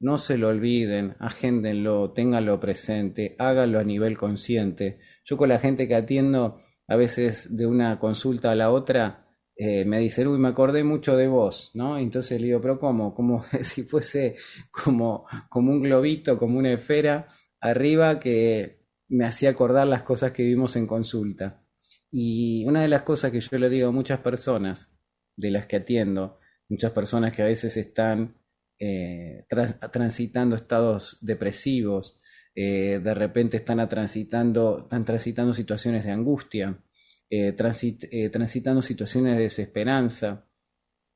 no 0.00 0.18
se 0.18 0.38
lo 0.38 0.48
olviden, 0.48 1.16
agéndenlo, 1.18 2.12
ténganlo 2.12 2.60
presente, 2.60 3.34
háganlo 3.38 3.78
a 3.80 3.84
nivel 3.84 4.16
consciente. 4.16 5.00
Yo 5.24 5.36
con 5.36 5.48
la 5.48 5.58
gente 5.58 5.88
que 5.88 5.94
atiendo, 5.96 6.60
a 6.86 6.96
veces 6.96 7.56
de 7.56 7.66
una 7.66 7.98
consulta 7.98 8.52
a 8.52 8.54
la 8.54 8.70
otra, 8.70 9.26
eh, 9.56 9.84
me 9.84 9.98
dicen, 9.98 10.28
uy, 10.28 10.38
me 10.38 10.48
acordé 10.48 10.84
mucho 10.84 11.16
de 11.16 11.26
vos, 11.26 11.72
¿no? 11.74 11.98
Entonces 11.98 12.40
le 12.40 12.46
digo, 12.46 12.60
pero 12.60 12.78
¿cómo? 12.78 13.14
Como 13.14 13.42
si 13.62 13.82
fuese 13.82 14.36
como, 14.70 15.26
como 15.48 15.72
un 15.72 15.82
globito, 15.82 16.38
como 16.38 16.58
una 16.58 16.72
esfera 16.72 17.26
arriba 17.60 18.20
que 18.20 18.86
me 19.08 19.24
hacía 19.26 19.50
acordar 19.50 19.88
las 19.88 20.02
cosas 20.02 20.32
que 20.32 20.44
vimos 20.44 20.76
en 20.76 20.86
consulta. 20.86 21.64
Y 22.10 22.64
una 22.64 22.82
de 22.82 22.88
las 22.88 23.02
cosas 23.02 23.30
que 23.30 23.40
yo 23.40 23.58
le 23.58 23.68
digo 23.68 23.88
a 23.88 23.92
muchas 23.92 24.20
personas, 24.20 24.90
de 25.36 25.50
las 25.50 25.66
que 25.66 25.76
atiendo, 25.76 26.38
muchas 26.68 26.92
personas 26.92 27.34
que 27.34 27.42
a 27.42 27.46
veces 27.46 27.76
están 27.76 28.36
eh, 28.78 29.46
transitando 29.92 30.56
estados 30.56 31.18
depresivos, 31.20 32.20
eh, 32.54 33.00
de 33.02 33.14
repente 33.14 33.56
están, 33.58 33.88
transitando, 33.88 34.80
están 34.84 35.04
transitando 35.04 35.54
situaciones 35.54 36.04
de 36.04 36.10
angustia, 36.10 36.82
eh, 37.30 37.52
transitando 37.52 38.82
situaciones 38.82 39.36
de 39.36 39.42
desesperanza, 39.42 40.46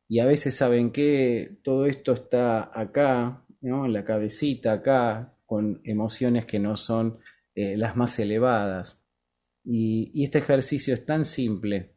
y 0.09 0.21
a 0.21 0.27
veces 0.27 0.55
saben 0.55 0.93
que 0.93 1.59
todo 1.65 1.87
esto 1.87 2.13
está 2.13 2.71
acá, 2.79 3.47
¿no? 3.63 3.87
en 3.87 3.95
la 3.95 4.05
cabecita, 4.05 4.73
acá, 4.73 5.35
con 5.47 5.81
emociones 5.85 6.45
que 6.45 6.59
no 6.59 6.77
son 6.77 7.19
las 7.55 7.97
más 7.97 8.19
elevadas. 8.19 9.02
Y, 9.65 10.25
este 10.25 10.39
ejercicio 10.39 10.95
es 10.95 11.07
tan 11.07 11.25
simple 11.25 11.97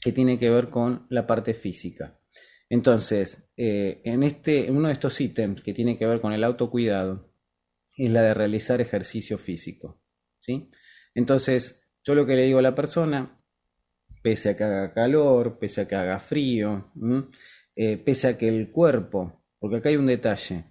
que 0.00 0.12
tiene 0.12 0.38
que 0.38 0.50
ver 0.50 0.70
con 0.70 1.06
la 1.10 1.26
parte 1.26 1.54
física. 1.54 2.20
Entonces, 2.68 3.50
eh, 3.56 4.02
en, 4.04 4.22
este, 4.22 4.70
uno 4.70 4.88
de 4.88 4.92
estos 4.92 5.20
ítems 5.20 5.62
que 5.62 5.72
tiene 5.72 5.96
que 5.96 6.06
ver 6.06 6.20
con 6.20 6.32
el 6.32 6.44
autocuidado 6.44 7.32
es 7.96 8.10
la 8.10 8.22
de 8.22 8.34
realizar 8.34 8.80
ejercicio 8.80 9.38
físico. 9.38 10.02
¿sí? 10.38 10.70
Entonces, 11.14 11.88
yo 12.04 12.14
lo 12.14 12.26
que 12.26 12.36
le 12.36 12.44
digo 12.44 12.58
a 12.58 12.62
la 12.62 12.74
persona, 12.74 13.42
pese 14.22 14.50
a 14.50 14.56
que 14.56 14.64
haga 14.64 14.92
calor, 14.92 15.58
pese 15.58 15.82
a 15.82 15.88
que 15.88 15.94
haga 15.94 16.20
frío, 16.20 16.92
eh, 17.74 17.96
pese 17.96 18.28
a 18.28 18.38
que 18.38 18.48
el 18.48 18.70
cuerpo, 18.70 19.44
porque 19.58 19.76
acá 19.76 19.88
hay 19.88 19.96
un 19.96 20.06
detalle, 20.06 20.64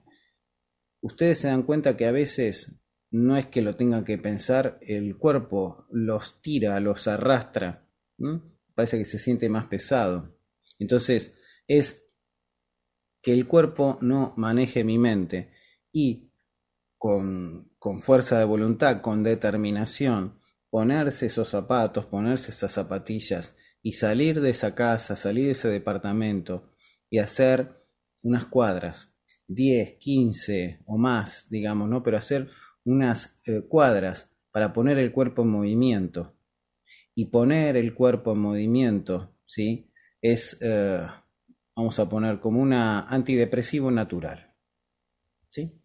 ustedes 1.01 1.39
se 1.39 1.47
dan 1.47 1.63
cuenta 1.63 1.97
que 1.97 2.05
a 2.05 2.11
veces 2.11 2.79
no 3.11 3.37
es 3.37 3.45
que 3.47 3.61
lo 3.61 3.75
tengan 3.75 4.03
que 4.03 4.17
pensar, 4.17 4.77
el 4.81 5.17
cuerpo 5.17 5.85
los 5.91 6.41
tira, 6.41 6.79
los 6.79 7.07
arrastra, 7.07 7.87
parece 8.75 8.97
que 8.97 9.05
se 9.05 9.19
siente 9.19 9.49
más 9.49 9.65
pesado. 9.65 10.37
Entonces 10.79 11.37
es 11.67 12.05
que 13.21 13.33
el 13.33 13.47
cuerpo 13.47 13.97
no 14.01 14.33
maneje 14.37 14.83
mi 14.83 14.97
mente 14.97 15.51
y 15.91 16.31
con, 16.97 17.71
con 17.79 18.01
fuerza 18.01 18.39
de 18.39 18.45
voluntad, 18.45 19.01
con 19.01 19.23
determinación, 19.23 20.39
ponerse 20.69 21.27
esos 21.27 21.49
zapatos, 21.49 22.05
ponerse 22.05 22.51
esas 22.51 22.71
zapatillas 22.71 23.55
y 23.81 23.93
salir 23.93 24.41
de 24.41 24.49
esa 24.49 24.75
casa, 24.75 25.15
salir 25.15 25.45
de 25.45 25.51
ese 25.51 25.69
departamento 25.69 26.73
y 27.09 27.19
hacer 27.19 27.85
unas 28.23 28.47
cuadras, 28.47 29.13
10, 29.47 29.93
15 29.99 30.81
o 30.85 30.97
más, 30.97 31.47
digamos, 31.49 31.89
¿no? 31.89 32.03
Pero 32.03 32.17
hacer 32.17 32.49
unas 32.87 33.39
eh, 33.45 33.61
cuadras 33.67 34.33
para 34.51 34.73
poner 34.73 34.97
el 34.97 35.11
cuerpo 35.11 35.43
en 35.43 35.49
movimiento. 35.49 36.33
Y 37.13 37.25
poner 37.25 37.75
el 37.75 37.93
cuerpo 37.93 38.33
en 38.33 38.39
movimiento, 38.39 39.35
¿sí? 39.45 39.91
Es, 40.21 40.57
eh, 40.61 40.99
vamos 41.75 41.99
a 41.99 42.07
poner 42.07 42.39
como 42.39 42.61
un 42.61 42.73
antidepresivo 42.73 43.91
natural. 43.91 44.55
¿Sí? 45.49 45.81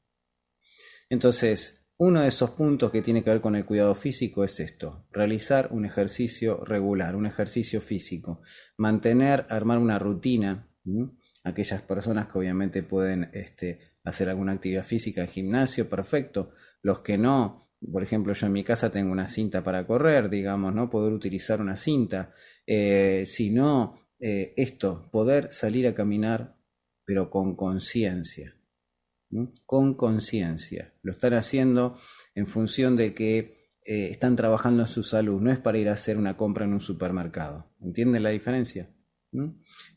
Entonces, 1.08 1.84
uno 1.96 2.20
de 2.20 2.28
esos 2.28 2.50
puntos 2.50 2.90
que 2.90 3.02
tiene 3.02 3.22
que 3.22 3.30
ver 3.30 3.40
con 3.40 3.56
el 3.56 3.64
cuidado 3.64 3.94
físico 3.94 4.44
es 4.44 4.60
esto, 4.60 5.06
realizar 5.10 5.68
un 5.70 5.84
ejercicio 5.84 6.64
regular, 6.64 7.16
un 7.16 7.26
ejercicio 7.26 7.80
físico, 7.80 8.42
mantener, 8.76 9.46
armar 9.48 9.78
una 9.78 9.98
rutina, 9.98 10.68
aquellas 11.44 11.82
personas 11.82 12.28
que 12.28 12.38
obviamente 12.38 12.82
pueden 12.82 13.30
este, 13.32 13.92
hacer 14.04 14.28
alguna 14.28 14.52
actividad 14.52 14.84
física 14.84 15.22
en 15.22 15.28
gimnasio, 15.28 15.88
perfecto, 15.88 16.52
los 16.82 17.00
que 17.00 17.16
no, 17.16 17.70
por 17.90 18.02
ejemplo, 18.02 18.32
yo 18.32 18.46
en 18.46 18.52
mi 18.52 18.64
casa 18.64 18.90
tengo 18.90 19.10
una 19.10 19.28
cinta 19.28 19.64
para 19.64 19.86
correr, 19.86 20.28
digamos, 20.28 20.74
¿no? 20.74 20.90
Poder 20.90 21.12
utilizar 21.12 21.60
una 21.60 21.76
cinta. 21.76 22.32
Eh, 22.66 23.24
si 23.26 23.50
no, 23.50 23.96
eh, 24.20 24.52
esto, 24.56 25.08
poder 25.10 25.52
salir 25.52 25.86
a 25.86 25.94
caminar, 25.94 26.56
pero 27.04 27.30
con 27.30 27.56
conciencia. 27.56 28.56
Con 29.64 29.94
conciencia. 29.94 30.92
Lo 31.02 31.12
están 31.12 31.34
haciendo 31.34 31.98
en 32.34 32.46
función 32.46 32.96
de 32.96 33.14
que 33.14 33.72
eh, 33.84 34.08
están 34.10 34.36
trabajando 34.36 34.82
en 34.82 34.88
su 34.88 35.02
salud. 35.02 35.40
No 35.40 35.50
es 35.50 35.58
para 35.58 35.78
ir 35.78 35.88
a 35.88 35.94
hacer 35.94 36.18
una 36.18 36.36
compra 36.36 36.64
en 36.64 36.74
un 36.74 36.80
supermercado. 36.80 37.72
¿Entienden 37.80 38.22
la 38.22 38.30
diferencia? 38.30 38.94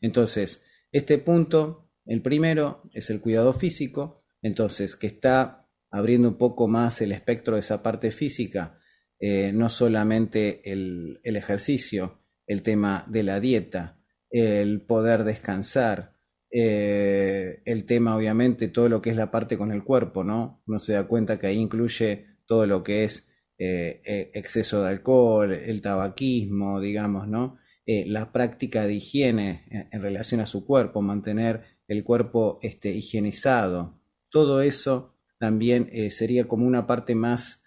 Entonces, 0.00 0.64
este 0.90 1.18
punto, 1.18 1.90
el 2.06 2.22
primero, 2.22 2.82
es 2.94 3.10
el 3.10 3.20
cuidado 3.20 3.52
físico. 3.52 4.24
Entonces, 4.42 4.96
que 4.96 5.06
está 5.06 5.65
abriendo 5.96 6.28
un 6.28 6.38
poco 6.38 6.68
más 6.68 7.00
el 7.00 7.12
espectro 7.12 7.54
de 7.54 7.60
esa 7.60 7.82
parte 7.82 8.10
física, 8.10 8.78
eh, 9.18 9.52
no 9.52 9.70
solamente 9.70 10.70
el, 10.70 11.20
ejercicio, 11.24 12.20
el 12.46 12.62
tema 12.62 13.04
de 13.08 13.22
la 13.22 13.40
dieta, 13.40 13.98
el 14.30 14.82
poder 14.82 15.24
descansar, 15.24 16.12
eh, 16.50 17.62
el 17.64 17.86
tema 17.86 18.16
obviamente 18.16 18.68
todo 18.68 18.88
lo 18.88 19.00
que 19.00 19.10
es 19.10 19.16
la 19.16 19.30
parte 19.30 19.56
con 19.56 19.72
el 19.72 19.84
cuerpo, 19.84 20.22
¿no? 20.22 20.62
Uno 20.66 20.78
se 20.78 20.92
da 20.92 21.06
cuenta 21.06 21.38
que 21.38 21.46
ahí 21.46 21.56
incluye 21.56 22.26
todo 22.46 22.66
lo 22.66 22.82
que 22.82 23.04
es 23.04 23.32
eh, 23.58 24.30
exceso 24.34 24.82
de 24.82 24.90
alcohol, 24.90 25.52
el 25.52 25.80
tabaquismo, 25.80 26.80
digamos, 26.80 27.26
¿no? 27.28 27.58
la 27.88 28.32
práctica 28.32 28.84
de 28.84 28.94
higiene 28.94 29.64
en, 29.70 29.88
en, 29.92 30.02
relación 30.02 30.40
a 30.40 30.46
su 30.46 30.66
cuerpo, 30.66 31.02
mantener 31.02 31.62
el 31.86 32.02
cuerpo 32.02 32.58
este, 32.60 32.90
higienizado, 32.90 34.00
todo 34.28 34.60
eso 34.60 35.15
también 35.38 35.88
eh, 35.92 36.10
sería 36.10 36.48
como 36.48 36.66
una 36.66 36.86
parte 36.86 37.14
más, 37.14 37.62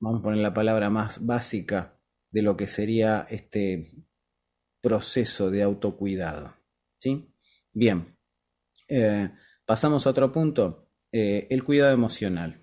vamos 0.00 0.20
a 0.20 0.22
poner 0.22 0.40
la 0.40 0.54
palabra 0.54 0.90
más 0.90 1.24
básica 1.24 1.98
de 2.30 2.42
lo 2.42 2.56
que 2.56 2.66
sería 2.66 3.26
este 3.30 3.90
proceso 4.82 5.50
de 5.50 5.62
autocuidado. 5.62 6.54
¿sí? 6.98 7.32
Bien, 7.72 8.16
eh, 8.88 9.30
pasamos 9.64 10.06
a 10.06 10.10
otro 10.10 10.32
punto, 10.32 10.90
eh, 11.12 11.46
el 11.50 11.64
cuidado 11.64 11.92
emocional. 11.92 12.62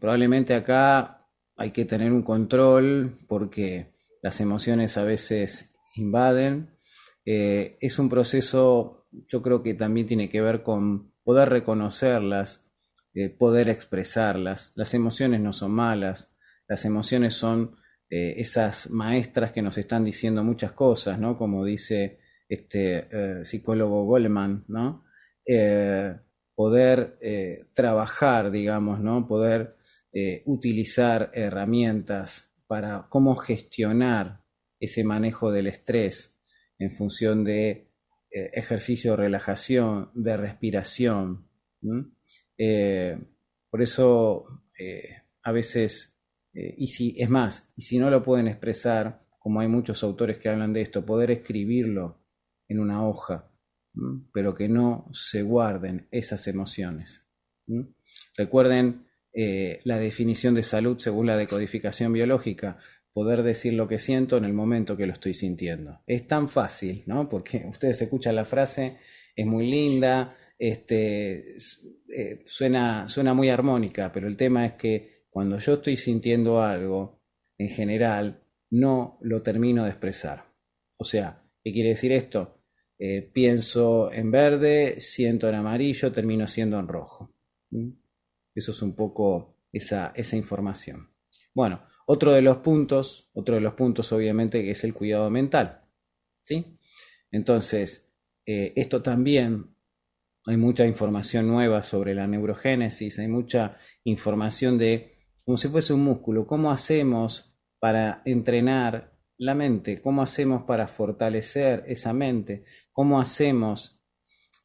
probablemente 0.00 0.54
acá 0.54 1.30
hay 1.56 1.70
que 1.70 1.84
tener 1.84 2.12
un 2.12 2.22
control 2.22 3.16
porque 3.26 3.94
las 4.22 4.40
emociones 4.40 4.98
a 4.98 5.04
veces 5.04 5.72
invaden. 5.94 6.76
es 7.24 7.98
un 7.98 8.08
proceso, 8.10 9.06
yo 9.12 9.40
creo 9.40 9.62
que 9.62 9.74
también 9.74 10.06
tiene 10.06 10.28
que 10.28 10.42
ver 10.42 10.62
con 10.62 11.14
poder 11.22 11.48
reconocerlas, 11.48 12.63
eh, 13.16 13.28
poder 13.28 13.68
expresarlas. 13.68 14.72
Las 14.74 14.92
emociones 14.92 15.40
no 15.40 15.52
son 15.52 15.70
malas, 15.70 16.34
las 16.66 16.84
emociones 16.84 17.34
son 17.34 17.76
eh, 18.10 18.34
esas 18.38 18.90
maestras 18.90 19.52
que 19.52 19.62
nos 19.62 19.78
están 19.78 20.04
diciendo 20.04 20.42
muchas 20.42 20.72
cosas, 20.72 21.16
¿no? 21.16 21.38
Como 21.38 21.64
dice 21.64 22.18
este 22.48 23.06
eh, 23.10 23.44
psicólogo 23.44 24.04
Goleman, 24.04 24.64
¿no? 24.68 25.04
poder 26.56 27.18
trabajar, 27.74 28.50
digamos, 28.50 28.98
¿no? 29.00 29.28
Poder 29.28 29.76
utilizar 30.46 31.30
herramientas 31.34 32.50
para 32.66 33.08
cómo 33.10 33.36
gestionar 33.36 34.40
ese 34.80 35.04
manejo 35.04 35.52
del 35.52 35.66
estrés 35.66 36.34
en 36.78 36.94
función 36.94 37.44
de 37.44 37.90
ejercicio 38.30 39.10
de 39.10 39.16
relajación, 39.18 40.10
de 40.14 40.36
respiración. 40.38 41.50
Eh, 42.58 43.18
por 43.70 43.82
eso 43.82 44.62
eh, 44.78 45.22
a 45.42 45.52
veces 45.52 46.10
Eh, 46.56 46.74
y 46.78 46.86
si, 46.86 47.16
es 47.18 47.28
más, 47.28 47.68
y 47.76 47.82
si 47.82 47.98
no 47.98 48.10
lo 48.10 48.22
pueden 48.22 48.46
expresar, 48.46 49.26
como 49.40 49.58
hay 49.58 49.66
muchos 49.66 50.04
autores 50.04 50.38
que 50.38 50.48
hablan 50.48 50.72
de 50.72 50.82
esto, 50.82 51.04
poder 51.04 51.30
escribirlo 51.30 52.22
en 52.68 52.78
una 52.78 53.04
hoja, 53.04 53.50
pero 54.32 54.54
que 54.54 54.68
no 54.68 55.08
se 55.12 55.42
guarden 55.42 56.06
esas 56.12 56.46
emociones. 56.46 57.26
Recuerden 58.36 59.06
la 59.84 59.98
definición 59.98 60.54
de 60.54 60.62
salud 60.62 60.98
según 60.98 61.26
la 61.26 61.36
decodificación 61.36 62.12
biológica, 62.12 62.78
poder 63.12 63.42
decir 63.42 63.72
lo 63.74 63.86
que 63.86 63.98
siento 63.98 64.36
en 64.36 64.44
el 64.44 64.52
momento 64.52 64.96
que 64.96 65.06
lo 65.06 65.12
estoy 65.12 65.34
sintiendo. 65.34 66.00
Es 66.06 66.26
tan 66.26 66.48
fácil, 66.48 67.02
¿no? 67.06 67.28
Porque 67.28 67.64
ustedes 67.68 68.00
escuchan 68.00 68.36
la 68.36 68.44
frase, 68.44 68.98
es 69.34 69.46
muy 69.46 69.68
linda, 69.68 70.36
este, 70.58 71.56
eh, 72.08 72.42
suena, 72.46 73.08
suena 73.08 73.34
muy 73.34 73.48
armónica, 73.48 74.12
pero 74.12 74.28
el 74.28 74.36
tema 74.36 74.66
es 74.66 74.74
que 74.74 75.24
cuando 75.30 75.58
yo 75.58 75.74
estoy 75.74 75.96
sintiendo 75.96 76.62
algo, 76.62 77.22
en 77.58 77.68
general, 77.68 78.42
no 78.70 79.18
lo 79.22 79.42
termino 79.42 79.84
de 79.84 79.90
expresar. 79.90 80.44
O 80.96 81.04
sea, 81.04 81.42
¿qué 81.62 81.72
quiere 81.72 81.90
decir 81.90 82.12
esto? 82.12 82.60
Eh, 82.98 83.22
pienso 83.32 84.12
en 84.12 84.30
verde, 84.30 85.00
siento 85.00 85.48
en 85.48 85.56
amarillo, 85.56 86.12
termino 86.12 86.46
siendo 86.46 86.78
en 86.78 86.88
rojo. 86.88 87.34
Eso 88.54 88.70
es 88.70 88.82
un 88.82 88.94
poco 88.94 89.58
esa, 89.72 90.12
esa 90.14 90.36
información. 90.36 91.10
Bueno, 91.52 91.86
otro 92.06 92.32
de 92.32 92.42
los 92.42 92.58
puntos, 92.58 93.30
otro 93.34 93.56
de 93.56 93.60
los 93.60 93.74
puntos 93.74 94.12
obviamente 94.12 94.70
es 94.70 94.84
el 94.84 94.94
cuidado 94.94 95.28
mental. 95.30 95.84
¿sí? 96.42 96.78
Entonces, 97.30 98.12
eh, 98.46 98.72
esto 98.76 99.02
también 99.02 99.73
hay 100.46 100.56
mucha 100.56 100.86
información 100.86 101.46
nueva 101.48 101.82
sobre 101.82 102.14
la 102.14 102.26
neurogénesis, 102.26 103.18
hay 103.18 103.28
mucha 103.28 103.76
información 104.04 104.78
de 104.78 105.14
como 105.44 105.56
si 105.58 105.68
fuese 105.68 105.92
un 105.92 106.02
músculo, 106.02 106.46
cómo 106.46 106.70
hacemos 106.70 107.54
para 107.78 108.22
entrenar 108.24 109.14
la 109.36 109.54
mente, 109.54 110.00
cómo 110.00 110.22
hacemos 110.22 110.62
para 110.64 110.88
fortalecer 110.88 111.84
esa 111.86 112.12
mente, 112.12 112.64
cómo 112.92 113.20
hacemos. 113.20 114.02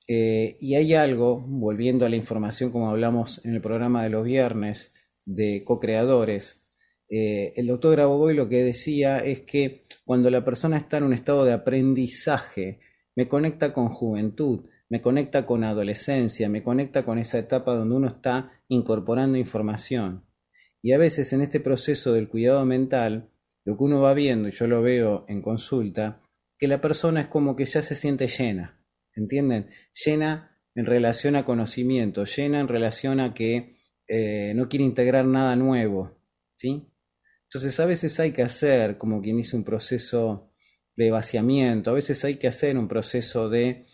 Eh, 0.07 0.57
y 0.59 0.75
hay 0.75 0.93
algo, 0.93 1.39
volviendo 1.41 2.05
a 2.05 2.09
la 2.09 2.15
información 2.15 2.71
como 2.71 2.89
hablamos 2.89 3.43
en 3.45 3.55
el 3.55 3.61
programa 3.61 4.03
de 4.03 4.09
los 4.09 4.23
viernes 4.23 4.93
de 5.25 5.63
co-creadores, 5.65 6.65
eh, 7.09 7.53
el 7.55 7.67
doctor 7.67 7.91
Grabovoi 7.93 8.35
lo 8.35 8.47
que 8.47 8.63
decía 8.63 9.19
es 9.19 9.41
que 9.41 9.85
cuando 10.05 10.29
la 10.29 10.45
persona 10.45 10.77
está 10.77 10.97
en 10.97 11.05
un 11.05 11.13
estado 11.13 11.43
de 11.43 11.53
aprendizaje, 11.53 12.79
me 13.15 13.27
conecta 13.27 13.73
con 13.73 13.89
juventud, 13.89 14.65
me 14.89 15.01
conecta 15.01 15.45
con 15.45 15.63
adolescencia, 15.63 16.49
me 16.49 16.63
conecta 16.63 17.05
con 17.05 17.19
esa 17.19 17.37
etapa 17.37 17.75
donde 17.75 17.95
uno 17.95 18.07
está 18.07 18.51
incorporando 18.67 19.37
información. 19.37 20.25
Y 20.81 20.93
a 20.93 20.97
veces 20.97 21.31
en 21.33 21.41
este 21.41 21.59
proceso 21.59 22.13
del 22.13 22.27
cuidado 22.27 22.65
mental, 22.65 23.29
lo 23.65 23.77
que 23.77 23.83
uno 23.83 24.01
va 24.01 24.13
viendo, 24.13 24.47
y 24.47 24.51
yo 24.51 24.65
lo 24.67 24.81
veo 24.81 25.25
en 25.27 25.41
consulta, 25.41 26.21
que 26.57 26.67
la 26.67 26.81
persona 26.81 27.21
es 27.21 27.27
como 27.27 27.55
que 27.55 27.65
ya 27.65 27.81
se 27.81 27.95
siente 27.95 28.27
llena, 28.27 28.83
¿entienden? 29.13 29.69
Llena 29.93 30.57
en 30.75 30.85
relación 30.85 31.35
a 31.35 31.45
conocimiento, 31.45 32.25
llena 32.25 32.59
en 32.59 32.67
relación 32.67 33.19
a 33.19 33.33
que 33.33 33.75
eh, 34.07 34.53
no 34.55 34.69
quiere 34.69 34.85
integrar 34.85 35.25
nada 35.25 35.55
nuevo, 35.55 36.17
¿sí? 36.55 36.87
Entonces 37.43 37.79
a 37.79 37.85
veces 37.85 38.19
hay 38.19 38.31
que 38.31 38.43
hacer, 38.43 38.97
como 38.97 39.21
quien 39.21 39.39
hizo 39.39 39.55
un 39.57 39.63
proceso 39.63 40.51
de 40.95 41.11
vaciamiento, 41.11 41.91
a 41.91 41.93
veces 41.93 42.23
hay 42.25 42.35
que 42.35 42.47
hacer 42.47 42.77
un 42.77 42.87
proceso 42.87 43.49
de 43.49 43.85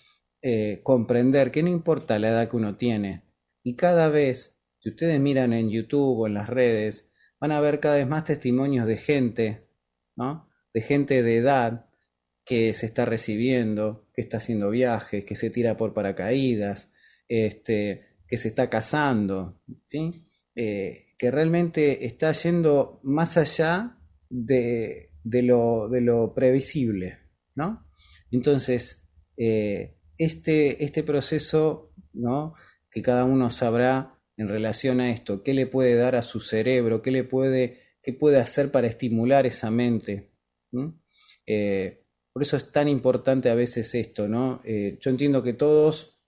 eh, 0.48 0.82
comprender 0.84 1.50
que 1.50 1.64
no 1.64 1.70
importa 1.70 2.20
la 2.20 2.30
edad 2.30 2.48
que 2.48 2.56
uno 2.56 2.76
tiene, 2.78 3.24
y 3.64 3.76
cada 3.76 4.10
vez, 4.10 4.62
si 4.78 4.90
ustedes 4.90 5.20
miran 5.20 5.54
en 5.54 5.72
YouTube 5.72 6.20
o 6.20 6.28
en 6.28 6.36
las 6.36 6.48
redes, 6.48 7.12
van 7.40 7.52
a 7.52 7.60
ver 7.60 7.80
cada 7.80 7.96
vez 7.96 8.08
más 8.08 8.26
testimonios 8.26 8.86
de 8.86 8.98
gente, 8.98 9.68
¿no? 10.16 10.48
De 10.72 10.82
gente 10.82 11.24
de 11.24 11.38
edad 11.38 11.88
que 12.46 12.76
se 12.76 12.86
está 12.86 13.06
recibiendo, 13.06 14.08
que 14.14 14.22
está 14.22 14.38
haciendo 14.38 14.70
viajes, 14.70 15.26
que 15.26 15.36
se 15.36 15.50
tira 15.50 15.78
por 15.78 15.96
paracaídas, 15.96 16.92
este, 17.28 18.06
que 18.28 18.38
se 18.38 18.50
está 18.50 18.70
casando, 18.70 19.60
¿sí? 19.86 20.28
Eh, 20.54 21.16
que 21.18 21.32
realmente 21.32 22.06
está 22.06 22.32
yendo 22.34 23.00
más 23.02 23.36
allá 23.38 23.98
de, 24.30 25.10
lo, 25.24 25.90
de 25.90 26.02
lo, 26.02 26.36
previsible, 26.36 27.18
¿no? 27.56 27.88
Entonces, 28.30 29.10
eh, 29.38 29.95
este, 30.18 30.84
este 30.84 31.04
proceso, 31.04 31.94
¿no? 32.14 32.54
Que 32.90 33.02
cada 33.02 33.26
uno 33.26 33.50
sabrá 33.50 34.20
en 34.38 34.50
relación 34.50 35.00
a 35.00 35.12
esto, 35.12 35.44
qué 35.44 35.54
le 35.54 35.68
puede 35.68 35.96
dar 35.96 36.16
a 36.16 36.22
su 36.22 36.40
cerebro, 36.40 37.02
qué 37.02 37.12
le 37.12 37.24
puede, 37.24 37.80
qué 38.02 38.14
puede 38.14 38.40
hacer 38.40 38.72
para 38.72 38.88
estimular 38.88 39.46
esa 39.46 39.72
mente. 39.72 40.32
Eh, 41.46 42.04
por 42.34 42.42
eso 42.42 42.58
es 42.58 42.72
tan 42.72 42.88
importante 42.88 43.50
a 43.50 43.56
veces 43.56 43.96
esto, 43.96 44.28
¿no? 44.28 44.60
Eh, 44.66 44.98
yo 45.00 45.10
entiendo 45.10 45.42
que 45.42 45.54
todos 45.54 46.20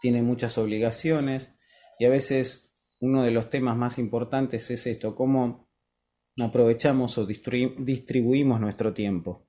tienen 0.00 0.24
muchas 0.24 0.58
obligaciones 0.58 1.54
y 1.98 2.04
a 2.04 2.10
veces 2.10 2.74
uno 3.00 3.22
de 3.22 3.30
los 3.30 3.48
temas 3.48 3.76
más 3.76 3.98
importantes 3.98 4.70
es 4.70 4.86
esto, 4.86 5.14
cómo 5.14 5.70
aprovechamos 6.38 7.18
o 7.18 7.26
distribuimos 7.26 8.60
nuestro 8.60 8.92
tiempo. 8.92 9.46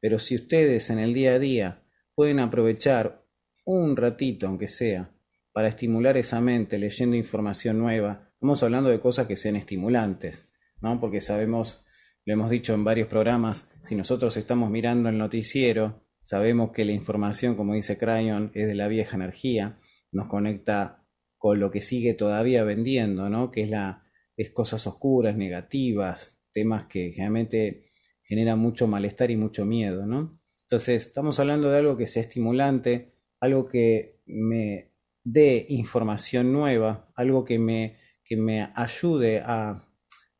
Pero 0.00 0.18
si 0.18 0.34
ustedes 0.34 0.90
en 0.90 0.98
el 0.98 1.14
día 1.14 1.34
a 1.34 1.38
día 1.38 1.82
pueden 2.20 2.40
aprovechar 2.40 3.24
un 3.64 3.96
ratito, 3.96 4.46
aunque 4.46 4.66
sea, 4.66 5.10
para 5.54 5.68
estimular 5.68 6.18
esa 6.18 6.38
mente 6.42 6.78
leyendo 6.78 7.16
información 7.16 7.78
nueva. 7.78 8.28
Estamos 8.34 8.62
hablando 8.62 8.90
de 8.90 9.00
cosas 9.00 9.26
que 9.26 9.38
sean 9.38 9.56
estimulantes, 9.56 10.46
¿no? 10.82 11.00
Porque 11.00 11.22
sabemos, 11.22 11.82
lo 12.26 12.34
hemos 12.34 12.50
dicho 12.50 12.74
en 12.74 12.84
varios 12.84 13.08
programas, 13.08 13.70
si 13.82 13.94
nosotros 13.94 14.36
estamos 14.36 14.70
mirando 14.70 15.08
el 15.08 15.16
noticiero, 15.16 16.04
sabemos 16.20 16.72
que 16.72 16.84
la 16.84 16.92
información, 16.92 17.54
como 17.54 17.72
dice 17.72 17.96
Crayon, 17.96 18.50
es 18.52 18.66
de 18.66 18.74
la 18.74 18.88
vieja 18.88 19.16
energía, 19.16 19.78
nos 20.12 20.28
conecta 20.28 21.06
con 21.38 21.58
lo 21.58 21.70
que 21.70 21.80
sigue 21.80 22.12
todavía 22.12 22.64
vendiendo, 22.64 23.30
¿no? 23.30 23.50
Que 23.50 23.62
es 23.62 23.70
la 23.70 24.04
es 24.36 24.50
cosas 24.50 24.86
oscuras, 24.86 25.38
negativas, 25.38 26.38
temas 26.52 26.84
que 26.84 27.12
generalmente 27.12 27.92
generan 28.22 28.58
mucho 28.58 28.86
malestar 28.86 29.30
y 29.30 29.38
mucho 29.38 29.64
miedo, 29.64 30.04
¿no? 30.04 30.38
Entonces, 30.70 31.08
estamos 31.08 31.40
hablando 31.40 31.68
de 31.68 31.78
algo 31.78 31.96
que 31.96 32.06
sea 32.06 32.22
estimulante, 32.22 33.12
algo 33.40 33.66
que 33.66 34.20
me 34.26 34.92
de 35.24 35.66
información 35.68 36.52
nueva, 36.52 37.10
algo 37.16 37.44
que 37.44 37.58
me, 37.58 37.98
que 38.24 38.36
me 38.36 38.70
ayude 38.76 39.42
a 39.44 39.84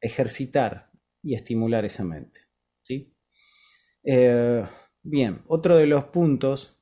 ejercitar 0.01 0.93
y 1.21 1.35
estimular 1.35 1.85
esa 1.85 2.05
mente. 2.05 2.43
¿sí? 2.81 3.12
Eh, 4.05 4.64
bien, 5.03 5.43
otro 5.49 5.77
de 5.77 5.87
los 5.87 6.05
puntos 6.05 6.81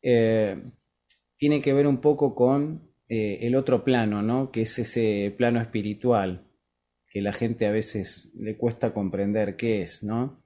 eh, 0.00 0.56
tiene 1.36 1.60
que 1.60 1.74
ver 1.74 1.86
un 1.86 2.00
poco 2.00 2.34
con 2.34 2.94
eh, 3.10 3.40
el 3.42 3.54
otro 3.56 3.84
plano, 3.84 4.22
¿no? 4.22 4.50
que 4.50 4.62
es 4.62 4.78
ese 4.78 5.34
plano 5.36 5.60
espiritual 5.60 6.48
que 7.10 7.20
la 7.20 7.34
gente 7.34 7.66
a 7.66 7.70
veces 7.72 8.30
le 8.34 8.56
cuesta 8.56 8.94
comprender 8.94 9.54
qué 9.54 9.82
es, 9.82 10.02
¿no? 10.02 10.42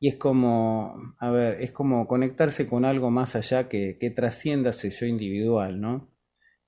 Y 0.00 0.08
es 0.08 0.16
como, 0.16 1.14
a 1.18 1.30
ver, 1.30 1.60
es 1.60 1.72
como 1.72 2.06
conectarse 2.06 2.66
con 2.68 2.84
algo 2.84 3.10
más 3.10 3.34
allá 3.34 3.68
que, 3.68 3.98
que 3.98 4.10
trascienda 4.10 4.70
ese 4.70 4.90
yo 4.90 5.06
individual, 5.06 5.80
¿no? 5.80 6.10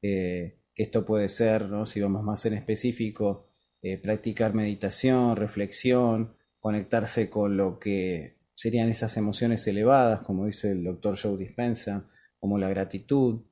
Eh, 0.02 0.58
que 0.74 0.82
esto 0.82 1.04
puede 1.04 1.28
ser, 1.28 1.68
¿no? 1.68 1.86
Si 1.86 2.00
vamos 2.00 2.24
más 2.24 2.44
en 2.46 2.54
específico, 2.54 3.46
eh, 3.82 3.98
practicar 3.98 4.54
meditación, 4.54 5.36
reflexión, 5.36 6.34
conectarse 6.58 7.30
con 7.30 7.56
lo 7.56 7.78
que 7.78 8.38
serían 8.54 8.88
esas 8.88 9.16
emociones 9.16 9.66
elevadas, 9.66 10.22
como 10.22 10.46
dice 10.46 10.72
el 10.72 10.84
doctor 10.84 11.18
Joe 11.18 11.38
Dispensa, 11.38 12.06
como 12.38 12.58
la 12.58 12.68
gratitud, 12.68 13.42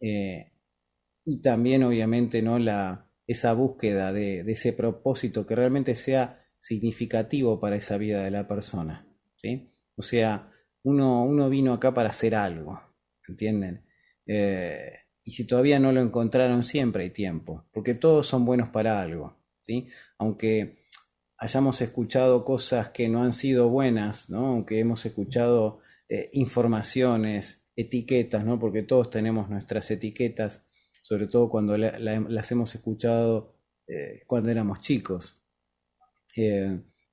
eh, 0.00 0.52
y 1.24 1.42
también 1.42 1.82
obviamente 1.82 2.40
¿no? 2.40 2.58
la, 2.58 3.10
esa 3.26 3.52
búsqueda 3.52 4.12
de, 4.12 4.44
de 4.44 4.52
ese 4.52 4.72
propósito 4.72 5.46
que 5.46 5.56
realmente 5.56 5.94
sea 5.94 6.44
significativo 6.58 7.60
para 7.60 7.76
esa 7.76 7.98
vida 7.98 8.22
de 8.22 8.30
la 8.30 8.48
persona. 8.48 9.05
O 9.96 10.02
sea, 10.02 10.50
uno, 10.82 11.24
uno 11.24 11.48
vino 11.48 11.72
acá 11.72 11.92
para 11.92 12.10
hacer 12.10 12.34
algo, 12.34 12.80
¿entienden? 13.28 13.84
Eh, 14.26 14.92
y 15.22 15.32
si 15.32 15.46
todavía 15.46 15.78
no 15.78 15.92
lo 15.92 16.00
encontraron, 16.00 16.64
siempre 16.64 17.04
hay 17.04 17.10
tiempo, 17.10 17.66
porque 17.72 17.94
todos 17.94 18.26
son 18.26 18.44
buenos 18.44 18.68
para 18.70 19.00
algo, 19.00 19.36
¿sí? 19.62 19.88
Aunque 20.18 20.86
hayamos 21.38 21.80
escuchado 21.80 22.44
cosas 22.44 22.90
que 22.90 23.08
no 23.08 23.22
han 23.22 23.32
sido 23.32 23.68
buenas, 23.68 24.30
¿no? 24.30 24.46
Aunque 24.46 24.78
hemos 24.78 25.04
escuchado 25.04 25.80
eh, 26.08 26.30
informaciones, 26.32 27.66
etiquetas, 27.74 28.44
¿no? 28.44 28.58
Porque 28.58 28.82
todos 28.82 29.10
tenemos 29.10 29.50
nuestras 29.50 29.90
etiquetas, 29.90 30.64
sobre 31.02 31.26
todo 31.26 31.48
cuando 31.48 31.76
las 31.76 32.52
hemos 32.52 32.74
escuchado 32.74 33.54
eh, 33.86 34.22
cuando 34.26 34.50
éramos 34.50 34.80
chicos. 34.80 35.40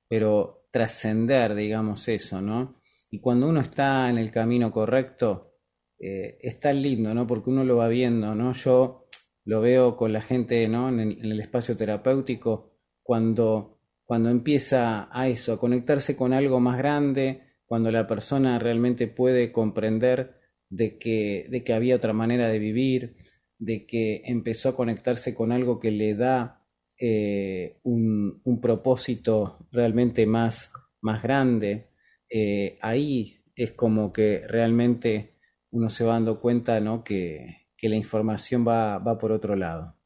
pero 0.08 0.63
trascender, 0.74 1.54
digamos, 1.54 2.08
eso, 2.08 2.40
¿no? 2.40 2.80
Y 3.08 3.20
cuando 3.20 3.48
uno 3.48 3.60
está 3.60 4.10
en 4.10 4.18
el 4.18 4.32
camino 4.32 4.72
correcto, 4.72 5.52
eh, 6.00 6.36
es 6.40 6.58
tan 6.58 6.82
lindo, 6.82 7.14
¿no? 7.14 7.28
Porque 7.28 7.50
uno 7.50 7.62
lo 7.62 7.76
va 7.76 7.86
viendo, 7.86 8.34
¿no? 8.34 8.54
Yo 8.54 9.06
lo 9.44 9.60
veo 9.60 9.96
con 9.96 10.12
la 10.12 10.20
gente, 10.20 10.66
¿no? 10.66 10.88
En 10.88 10.98
el, 10.98 11.40
espacio 11.40 11.76
terapéutico, 11.76 12.72
cuando, 13.04 13.78
cuando 14.04 14.30
empieza 14.30 15.08
a 15.16 15.28
eso, 15.28 15.52
a 15.52 15.60
conectarse 15.60 16.16
con 16.16 16.32
algo 16.32 16.58
más 16.58 16.76
grande, 16.76 17.42
cuando 17.66 17.92
la 17.92 18.08
persona 18.08 18.58
realmente 18.58 19.06
puede 19.06 19.52
comprender 19.52 20.40
de 20.70 20.98
que, 20.98 21.46
de 21.50 21.62
que 21.62 21.72
había 21.72 21.94
otra 21.94 22.14
manera 22.14 22.48
de 22.48 22.58
vivir, 22.58 23.14
de 23.58 23.86
que 23.86 24.22
empezó 24.24 24.70
a 24.70 24.76
conectarse 24.76 25.36
con 25.36 25.52
algo 25.52 25.78
que 25.78 25.92
le 25.92 26.16
da 26.16 26.63
eh, 27.06 27.80
un, 27.82 28.40
propósito 28.62 29.68
realmente 29.70 30.24
más, 30.24 30.72
más 31.02 31.22
grande, 31.22 31.90
eh, 32.30 32.78
ahí 32.80 33.44
es 33.54 33.72
como 33.72 34.10
que 34.10 34.42
realmente 34.48 35.34
uno 35.70 35.90
se 35.90 36.04
va 36.04 36.14
dando 36.14 36.40
cuenta 36.40 36.80
¿no? 36.80 37.04
que, 37.04 37.66
la 37.82 37.96
información 37.96 38.66
va, 38.66 38.96
va, 38.96 39.18
por 39.18 39.32
otro 39.32 39.54
lado. 39.54 39.98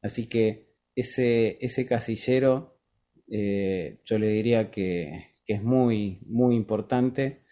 Así 0.00 0.26
que 0.26 0.72
ese, 0.96 1.58
ese 1.60 1.84
casillero 1.84 2.80
eh, 3.30 4.00
yo 4.06 4.18
le 4.18 4.28
diría 4.28 4.70
que, 4.70 5.36
que, 5.44 5.52
es 5.52 5.62
muy, 5.62 6.20
muy 6.24 6.56
importante 6.56 7.44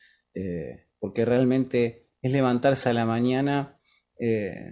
porque 0.98 1.26
realmente 1.26 2.08
es 2.22 2.32
levantarse 2.32 2.88
a 2.88 2.94
la 2.94 3.04
mañana 3.04 3.78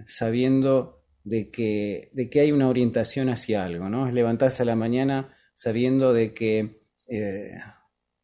sabiendo 0.06 0.95
de 1.26 1.50
que, 1.50 2.08
de 2.12 2.30
que 2.30 2.38
hay 2.38 2.52
una 2.52 2.68
orientación 2.68 3.28
hacia 3.28 3.64
algo, 3.64 3.88
¿no? 3.88 4.08
Levantarse 4.12 4.62
a 4.62 4.66
la 4.66 4.76
mañana 4.76 5.34
sabiendo 5.54 6.12
de 6.12 6.32
que 6.32 6.82
eh, 7.08 7.50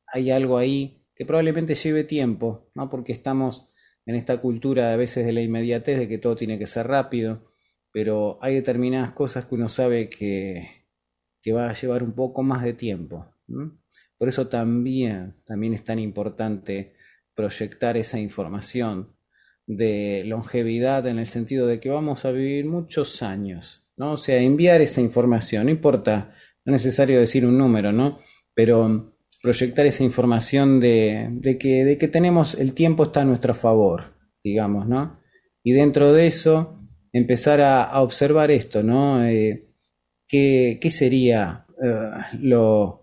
hay 0.07 0.31
algo 0.31 0.57
ahí 0.57 1.05
que 1.13 1.27
probablemente 1.27 1.75
lleve 1.75 2.05
tiempo, 2.05 2.71
¿no? 2.77 2.89
Porque 2.89 3.11
estamos 3.11 3.69
en 4.07 4.15
esta 4.15 4.41
cultura 4.41 4.93
a 4.93 4.97
veces 4.97 5.27
de 5.27 5.33
la 5.33 5.41
inmediatez, 5.41 5.99
de 5.99 6.07
que 6.07 6.19
todo 6.19 6.37
tiene 6.37 6.61
que 6.61 6.69
ser 6.69 6.87
rápido, 6.87 7.51
pero 7.91 8.39
hay 8.41 8.55
determinadas 8.55 9.11
cosas 9.11 9.47
que 9.47 9.57
uno 9.57 9.69
sabe 9.69 10.09
que, 10.09 10.87
que 11.43 11.53
va 11.53 11.69
a 11.69 11.75
llevar 11.75 12.05
un 12.05 12.13
poco 12.13 12.45
más 12.45 12.63
de 12.63 12.75
tiempo. 12.75 13.27
Por 14.17 14.29
eso 14.29 14.47
también, 14.47 15.43
también 15.45 15.75
es 15.75 15.83
tan 15.83 15.99
importante 15.99 16.95
proyectar 17.35 17.97
esa 17.97 18.21
información 18.21 19.17
de 19.67 20.25
longevidad 20.27 21.07
en 21.07 21.19
el 21.19 21.27
sentido 21.27 21.67
de 21.67 21.81
que 21.81 21.91
vamos 21.91 22.25
a 22.25 22.33
vivir 22.33 22.67
muchos 22.67 23.23
años, 23.23 23.85
¿no? 23.97 24.13
O 24.13 24.17
sea, 24.17 24.41
enviar 24.41 24.81
esa 24.81 25.01
información, 25.01 25.67
no 25.67 25.71
importa, 25.71 26.33
no 26.65 26.75
es 26.75 26.85
necesario 26.85 27.21
decir 27.21 27.47
un 27.47 27.59
número, 27.59 27.93
¿no? 27.93 28.19
Pero 28.55 29.15
proyectar 29.43 29.87
esa 29.87 30.05
información 30.05 30.81
de, 30.81 31.59
que, 31.61 31.85
de 31.85 31.99
que 31.99 32.09
tenemos, 32.09 32.55
el 32.55 32.75
tiempo 32.75 33.05
está 33.05 33.23
a 33.23 33.25
nuestro 33.25 33.55
favor, 33.55 34.15
digamos, 34.43 34.87
¿no? 34.87 35.21
Y 35.65 35.73
dentro 35.73 36.13
de 36.13 36.27
eso, 36.27 36.81
empezar 37.13 37.61
a, 37.61 38.01
observar 38.01 38.51
esto, 38.51 38.83
¿no? 38.83 39.25
Eh, 39.25 39.69
¿qué, 40.29 40.91
sería 40.91 41.67
eh, 41.83 42.11
lo, 42.41 43.01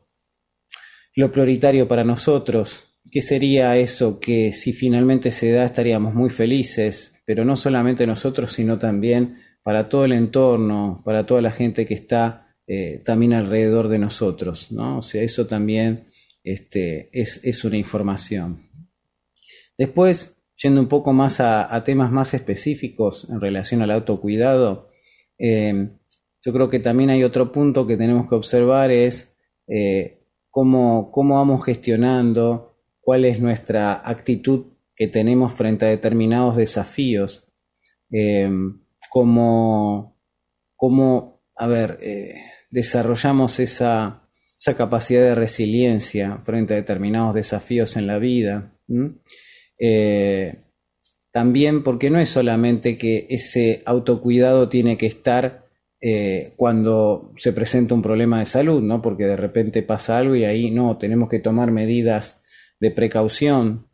lo 1.16 1.32
prioritario 1.32 1.88
para 1.88 2.04
nosotros? 2.04 2.89
¿Qué 3.12 3.22
sería 3.22 3.78
eso 3.78 4.20
que 4.20 4.54
si 4.54 4.74
finalmente 4.74 5.32
se 5.32 5.52
da 5.52 5.66
estaríamos 5.66 6.14
muy 6.14 6.30
felices, 6.30 7.14
pero 7.26 7.46
no 7.46 7.56
solamente 7.56 8.06
nosotros, 8.06 8.54
sino 8.54 8.78
también 8.78 9.40
para 9.64 9.90
todo 9.90 10.06
el 10.06 10.14
entorno, 10.14 11.02
para 11.06 11.26
toda 11.26 11.42
la 11.42 11.52
gente 11.52 11.86
que 11.86 11.94
está 11.94 12.56
eh, 12.68 13.02
también 13.04 13.34
alrededor 13.34 13.88
de 13.88 14.00
nosotros, 14.00 14.72
¿no? 14.72 15.00
O 15.00 15.02
sea, 15.02 15.24
eso 15.24 15.48
también 15.48 16.08
este, 16.44 17.10
es, 17.12 17.64
una 17.64 17.78
información. 17.78 18.70
Después, 19.78 20.38
yendo 20.62 20.82
un 20.82 20.88
poco 20.88 21.14
más 21.14 21.40
a, 21.40 21.84
temas 21.84 22.12
más 22.12 22.34
específicos 22.34 23.28
en 23.30 23.42
relación 23.42 23.82
al 23.82 23.92
autocuidado, 23.92 24.90
eh, 25.38 25.90
yo 26.44 26.54
creo 26.54 26.70
que 26.70 26.80
también 26.80 27.10
hay 27.10 27.24
otro 27.24 27.52
punto 27.52 27.88
que 27.88 27.98
tenemos 27.98 28.30
que 28.30 28.36
observar 28.36 28.92
es 28.92 29.36
eh, 29.68 30.22
cómo, 30.50 31.12
cómo 31.12 31.36
vamos 31.36 31.66
gestionando 31.66 32.69
cuál 33.02 33.26
es 33.26 33.40
nuestra 33.40 34.02
actitud 34.08 34.68
que 34.96 35.08
tenemos 35.08 35.54
frente 35.54 35.86
a 35.86 35.90
determinados 35.90 36.58
desafíos, 36.58 37.52
em, 38.12 38.82
cómo, 39.10 40.16
a 41.56 41.68
ver, 41.68 41.98
eh, 42.02 42.36
desarrollamos 42.70 43.60
esa, 43.60 44.26
capacidad 44.78 45.22
de 45.22 45.36
resiliencia 45.36 46.40
frente 46.44 46.74
a 46.74 46.78
determinados 46.78 47.34
desafíos 47.34 47.96
en 47.96 48.08
la 48.08 48.20
vida. 48.20 48.74
Eh, 49.80 50.66
también 51.32 51.84
porque 51.84 52.10
no 52.10 52.20
es 52.20 52.30
solamente 52.30 52.98
que 52.98 53.26
ese 53.30 53.82
autocuidado 53.86 54.68
tiene 54.68 54.98
que 54.98 55.06
estar 55.06 55.66
eh, 56.02 56.54
cuando 56.56 57.34
se 57.36 57.52
presenta 57.54 57.94
un 57.94 58.02
problema 58.02 58.40
de 58.40 58.46
salud, 58.46 58.82
¿no? 58.82 59.02
Porque 59.02 59.26
de 59.26 59.36
repente 59.36 59.84
pasa 59.84 60.18
algo 60.18 60.36
y 60.36 60.46
ahí 60.46 60.72
no, 60.72 60.98
tenemos 60.98 61.30
que 61.30 61.40
tomar 61.40 61.72
medidas 61.72 62.39
de 62.80 62.92
precaución, 62.92 63.88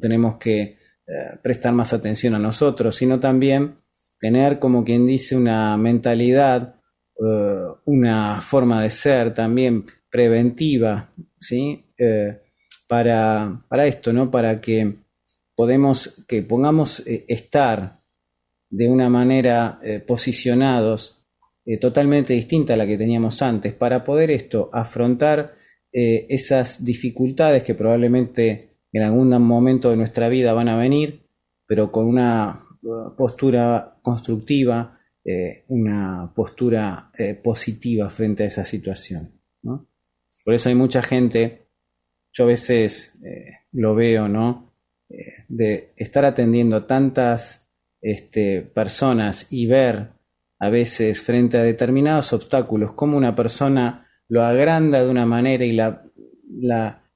tenemos 0.00 0.36
que 0.36 0.60
eh, 1.12 1.38
prestar 1.42 1.72
más 1.72 1.92
atención 1.92 2.34
a 2.34 2.38
nosotros, 2.38 2.94
sino 2.94 3.18
también 3.18 3.78
tener, 4.20 4.58
como 4.58 4.84
quien 4.84 5.06
dice, 5.06 5.36
una 5.36 5.76
mentalidad, 5.76 6.76
eh, 7.18 7.64
una 7.86 8.40
forma 8.40 8.82
de 8.82 8.90
ser 8.90 9.34
también 9.34 9.86
preventiva, 10.08 11.10
¿sí? 11.40 11.84
Eh, 11.98 12.40
para, 12.86 13.64
para, 13.68 13.86
esto, 13.86 14.12
¿no? 14.12 14.30
Para 14.30 14.60
que 14.60 14.98
podemos, 15.56 16.24
que 16.28 16.42
pongamos 16.42 17.02
estar 17.06 18.00
de 18.68 18.88
una 18.88 19.08
manera 19.08 19.80
posicionados 20.06 21.26
totalmente 21.80 22.34
distinta 22.34 22.74
a 22.74 22.76
la 22.76 22.86
que 22.86 22.96
teníamos 22.96 23.42
antes, 23.42 23.74
para 23.74 24.04
poder 24.04 24.30
esto 24.30 24.70
afrontar 24.72 25.54
eh, 25.92 26.26
esas 26.28 26.84
dificultades 26.84 27.64
que 27.64 27.74
probablemente 27.74 28.76
en 28.92 29.02
algún 29.02 29.30
momento 29.42 29.90
de 29.90 29.96
nuestra 29.96 30.28
vida 30.28 30.52
van 30.52 30.68
a 30.68 30.76
venir, 30.76 31.26
pero 31.66 31.90
con 31.90 32.06
una 32.06 32.64
uh, 32.82 33.16
postura 33.16 33.98
constructiva, 34.00 35.00
eh, 35.24 35.64
una 35.68 36.32
postura 36.34 37.10
eh, 37.18 37.34
positiva 37.34 38.08
frente 38.08 38.44
a 38.44 38.46
esa 38.46 38.64
situación. 38.64 39.32
Por 39.62 40.54
eso 40.54 40.68
hay 40.68 40.74
mucha 40.74 41.02
gente, 41.02 41.66
yo 42.32 42.44
a 42.44 42.48
veces 42.48 43.18
lo 43.72 43.94
veo, 43.94 44.26
¿no? 44.26 44.72
de 45.48 45.92
estar 45.96 46.24
atendiendo 46.24 46.76
a 46.76 46.86
tantas 46.86 47.68
este, 48.00 48.62
personas 48.62 49.48
y 49.50 49.66
ver 49.66 50.12
a 50.58 50.70
veces 50.70 51.22
frente 51.22 51.58
a 51.58 51.62
determinados 51.62 52.32
obstáculos 52.32 52.94
como 52.94 53.16
una 53.16 53.36
persona 53.36 54.09
lo 54.30 54.44
agranda 54.44 55.04
de 55.04 55.10
una 55.10 55.26
manera 55.26 55.64
y 55.64 55.72
la, 55.72 56.04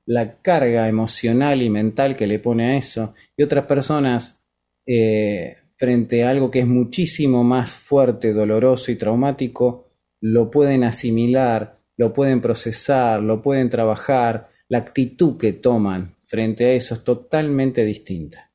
la, 0.05 0.37
carga 0.43 0.89
emocional 0.89 1.63
y 1.63 1.71
mental 1.71 2.17
que 2.17 2.27
le 2.27 2.41
pone 2.41 2.67
a 2.67 2.77
eso. 2.77 3.15
Y 3.37 3.45
otras 3.45 3.67
personas, 3.67 4.43
eh, 4.85 5.57
frente 5.77 6.25
a 6.25 6.31
algo 6.31 6.51
que 6.51 6.61
es 6.61 6.67
muchísimo 6.67 7.45
más 7.45 7.71
fuerte, 7.71 8.33
doloroso 8.33 8.91
y 8.91 8.97
traumático, 8.97 9.93
lo 10.21 10.51
pueden 10.51 10.83
asimilar, 10.83 11.79
lo 11.97 12.13
pueden 12.13 12.41
procesar, 12.41 13.23
lo 13.23 13.41
pueden 13.41 13.71
trabajar. 13.71 14.51
La 14.69 14.79
actitud 14.79 15.39
que 15.39 15.53
toman 15.53 16.17
frente 16.27 16.65
a 16.67 16.73
eso 16.73 16.95
es 16.95 17.05
totalmente 17.05 17.85
distinta. 17.85 18.51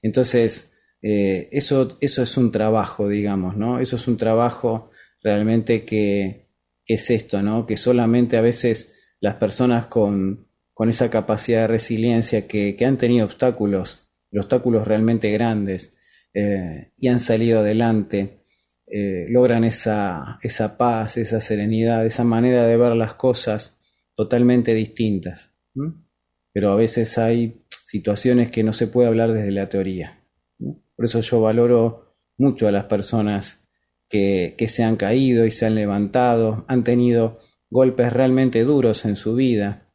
Entonces, 0.00 0.72
eh, 1.02 1.48
eso, 1.52 1.98
eso 2.00 2.22
es 2.22 2.36
un 2.38 2.50
trabajo, 2.50 3.06
digamos, 3.06 3.56
¿no? 3.56 3.80
Eso 3.80 3.96
es 3.96 4.08
un 4.08 4.16
trabajo 4.16 4.90
realmente 5.22 5.84
que, 5.84 6.49
es 6.94 7.10
esto, 7.10 7.42
¿no? 7.42 7.66
Que 7.66 7.76
solamente 7.76 8.36
a 8.36 8.40
veces 8.40 8.98
las 9.20 9.36
personas 9.36 9.86
con, 9.86 10.46
esa 10.88 11.10
capacidad 11.10 11.62
de 11.62 11.66
resiliencia 11.66 12.48
que, 12.48 12.76
han 12.86 12.96
tenido 12.96 13.26
obstáculos, 13.26 14.08
obstáculos 14.32 14.88
realmente 14.88 15.30
grandes, 15.30 15.94
eh, 16.32 16.92
y 16.96 17.08
han 17.08 17.20
salido 17.20 17.60
adelante, 17.60 18.40
eh, 18.86 19.26
logran 19.28 19.64
esa, 19.64 20.38
esa 20.42 20.78
paz, 20.78 21.18
esa 21.18 21.40
serenidad, 21.40 22.06
esa 22.06 22.24
manera 22.24 22.66
de 22.66 22.76
ver 22.76 22.96
las 22.96 23.14
cosas 23.14 23.78
totalmente 24.16 24.74
distintas. 24.74 25.50
Pero 26.52 26.72
a 26.72 26.76
veces 26.76 27.16
hay 27.18 27.62
situaciones 27.84 28.50
que 28.50 28.64
no 28.64 28.72
se 28.72 28.86
puede 28.86 29.08
hablar 29.08 29.32
desde 29.32 29.50
la 29.50 29.68
teoría. 29.68 30.24
Por 30.58 31.04
eso 31.04 31.20
yo 31.20 31.40
valoro 31.40 32.16
mucho 32.36 32.66
a 32.68 32.72
las 32.72 32.84
personas 32.84 33.59
que, 34.10 34.66
se 34.68 34.82
han 34.82 34.96
caído 34.96 35.46
y 35.46 35.52
se 35.52 35.64
han 35.66 35.76
levantado, 35.76 36.64
han 36.68 36.84
tenido 36.84 37.38
golpes 37.70 38.12
realmente 38.12 38.64
duros 38.64 39.04
en 39.04 39.16
su 39.16 39.34
vida 39.36 39.88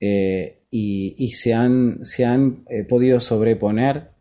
eh, 0.00 0.64
y, 0.70 1.28
se 1.32 1.52
han, 1.52 2.00
eh, 2.70 2.84
podido 2.84 3.18
sobreponer 3.20 4.12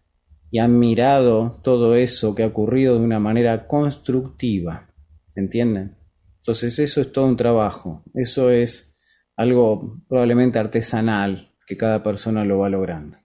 y 0.49 0.60
han 0.60 0.79
mirado 0.79 1.62
todo 1.63 1.95
eso 1.95 2.33
que 2.33 2.43
ha 2.43 2.47
ocurrido 2.47 2.97
de 2.97 3.05
una 3.05 3.19
manera 3.19 3.67
constructiva. 3.67 4.89
¿Entienden? 5.36 5.95
Entonces 6.39 6.79
eso 6.79 7.01
es 7.01 7.12
todo 7.12 7.27
un 7.27 7.38
trabajo, 7.38 8.03
eso 8.15 8.49
es 8.49 8.97
algo 9.36 10.01
probablemente 10.07 10.57
artesanal 10.57 11.53
que 11.67 11.77
cada 11.77 12.01
persona 12.01 12.43
lo 12.43 12.57
va 12.57 12.69
logrando. 12.69 13.17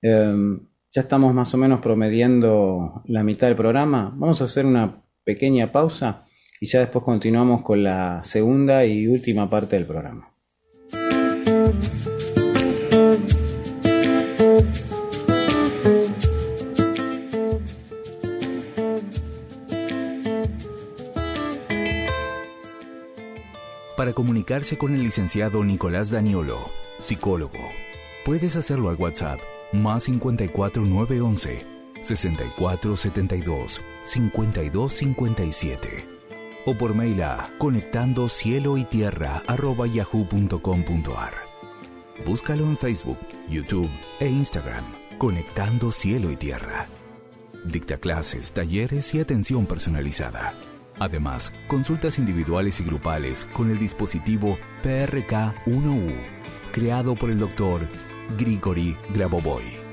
Em, 0.00 0.67
ya 0.92 1.02
estamos 1.02 1.34
más 1.34 1.52
o 1.54 1.58
menos 1.58 1.80
promediando 1.80 3.02
la 3.06 3.22
mitad 3.22 3.46
del 3.46 3.56
programa. 3.56 4.12
Vamos 4.16 4.40
a 4.40 4.44
hacer 4.44 4.64
una 4.64 5.02
pequeña 5.24 5.70
pausa 5.70 6.24
y 6.60 6.66
ya 6.66 6.80
después 6.80 7.04
continuamos 7.04 7.62
con 7.62 7.82
la 7.82 8.22
segunda 8.24 8.84
y 8.84 9.06
última 9.06 9.48
parte 9.48 9.76
del 9.76 9.86
programa. 9.86 10.32
Para 23.96 24.12
comunicarse 24.12 24.78
con 24.78 24.94
el 24.94 25.02
licenciado 25.02 25.64
Nicolás 25.64 26.10
Daniolo, 26.10 26.70
psicólogo, 26.98 27.58
puedes 28.24 28.54
hacerlo 28.54 28.90
al 28.90 28.96
WhatsApp 28.96 29.40
más 29.72 30.04
54 30.04 30.84
911 30.84 31.66
6472 32.02 33.80
5257 34.04 36.18
o 36.66 36.74
por 36.74 36.94
mail 36.94 37.22
a 37.22 37.50
conectando 37.58 38.28
cielo 38.28 38.76
y 38.76 38.84
tierra 38.84 39.42
yahoo.com.ar. 39.48 41.34
Búscalo 42.26 42.64
en 42.64 42.76
Facebook, 42.76 43.18
YouTube 43.48 43.90
e 44.20 44.28
Instagram, 44.28 44.84
Conectando 45.18 45.92
Cielo 45.92 46.30
y 46.30 46.36
Tierra. 46.36 46.88
Dicta 47.64 47.98
clases, 47.98 48.52
talleres 48.52 49.14
y 49.14 49.20
atención 49.20 49.66
personalizada. 49.66 50.54
Además, 50.98 51.52
consultas 51.68 52.18
individuales 52.18 52.80
y 52.80 52.84
grupales 52.84 53.46
con 53.52 53.70
el 53.70 53.78
dispositivo 53.78 54.58
PRK-1U, 54.82 56.14
creado 56.72 57.14
por 57.14 57.30
el 57.30 57.38
doctor 57.38 57.88
Grigori 58.34 58.96
Grabovoi. 59.10 59.87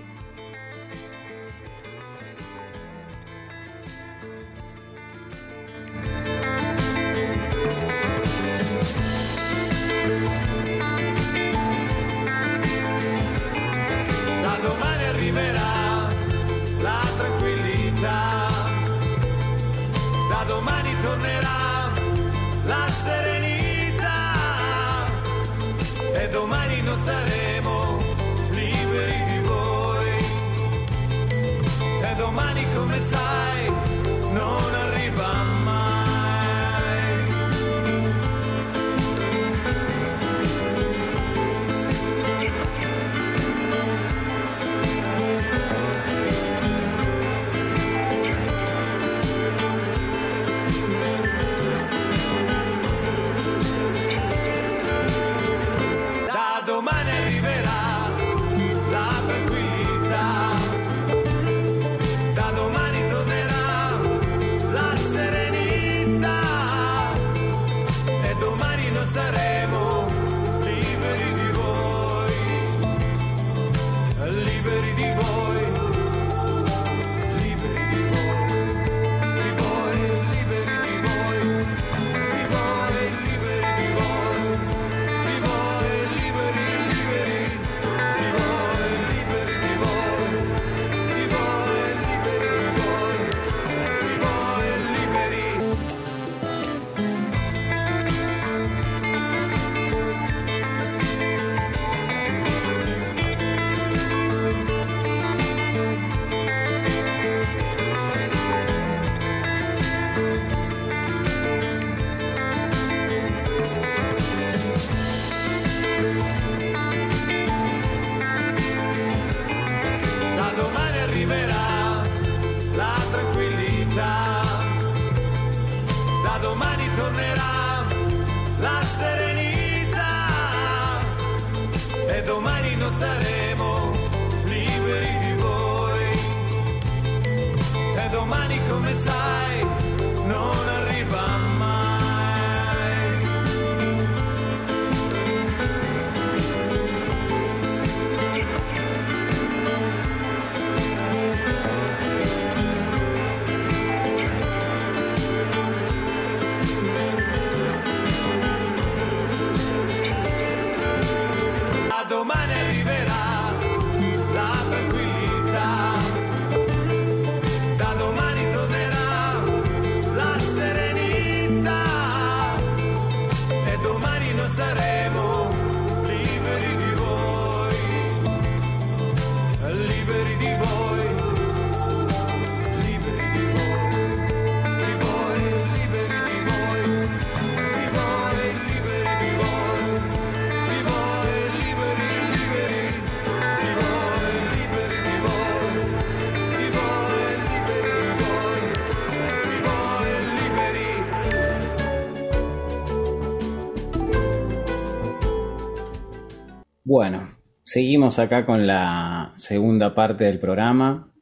Seguimos 207.76 208.20
acá 208.20 208.46
con 208.46 208.66
la 208.66 209.34
segunda 209.36 209.94
parte 209.94 210.24
del 210.24 210.40
programa. 210.40 211.14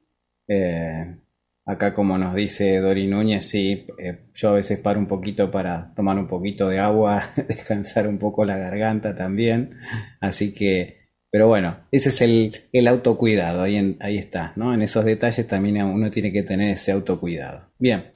Eh, 0.47 1.17
acá 1.65 1.95
como 1.95 2.15
nos 2.19 2.35
dice 2.35 2.77
Dori 2.77 3.07
Núñez, 3.07 3.43
sí, 3.43 3.87
eh, 3.97 4.27
yo 4.35 4.49
a 4.49 4.51
veces 4.51 4.77
paro 4.77 4.99
un 4.99 5.07
poquito 5.07 5.49
para 5.49 5.95
tomar 5.95 6.15
un 6.19 6.27
poquito 6.27 6.69
de 6.69 6.77
agua, 6.77 7.27
descansar 7.47 8.07
un 8.07 8.19
poco 8.19 8.45
la 8.45 8.57
garganta 8.57 9.15
también. 9.15 9.77
Así 10.21 10.53
que, 10.53 11.09
pero 11.31 11.47
bueno, 11.47 11.87
ese 11.91 12.09
es 12.09 12.21
el, 12.21 12.87
autocuidado, 12.87 13.63
ahí, 13.63 13.97
ahí 13.99 14.19
está, 14.19 14.53
¿no? 14.55 14.75
En 14.75 14.83
esos 14.83 15.05
detalles 15.05 15.47
también 15.47 15.83
uno 15.83 16.11
tiene 16.11 16.31
que 16.31 16.43
tener 16.43 16.69
ese 16.69 16.91
autocuidado. 16.91 17.71
Bien. 17.79 18.13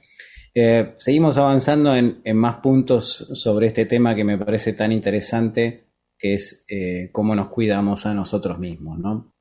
Eh, 0.53 0.93
seguimos 0.97 1.39
avanzando 1.39 1.95
en, 1.95 2.21
en 2.23 2.37
más 2.37 2.57
puntos 2.57 3.29
sobre 3.33 3.65
este 3.65 3.87
tema 3.87 4.13
que 4.13 4.23
me 4.23 4.37
parece 4.37 4.73
tan 4.73 4.91
interesante 4.91 5.86
que 6.17 6.33
es 6.33 6.65
eh, 6.69 7.09
cómo 7.11 7.35
nos 7.35 7.49
cuidamos 7.49 8.05
a 8.05 8.13
nosotros 8.13 8.59
mismos. 8.59 8.99
¿no? 8.99 9.33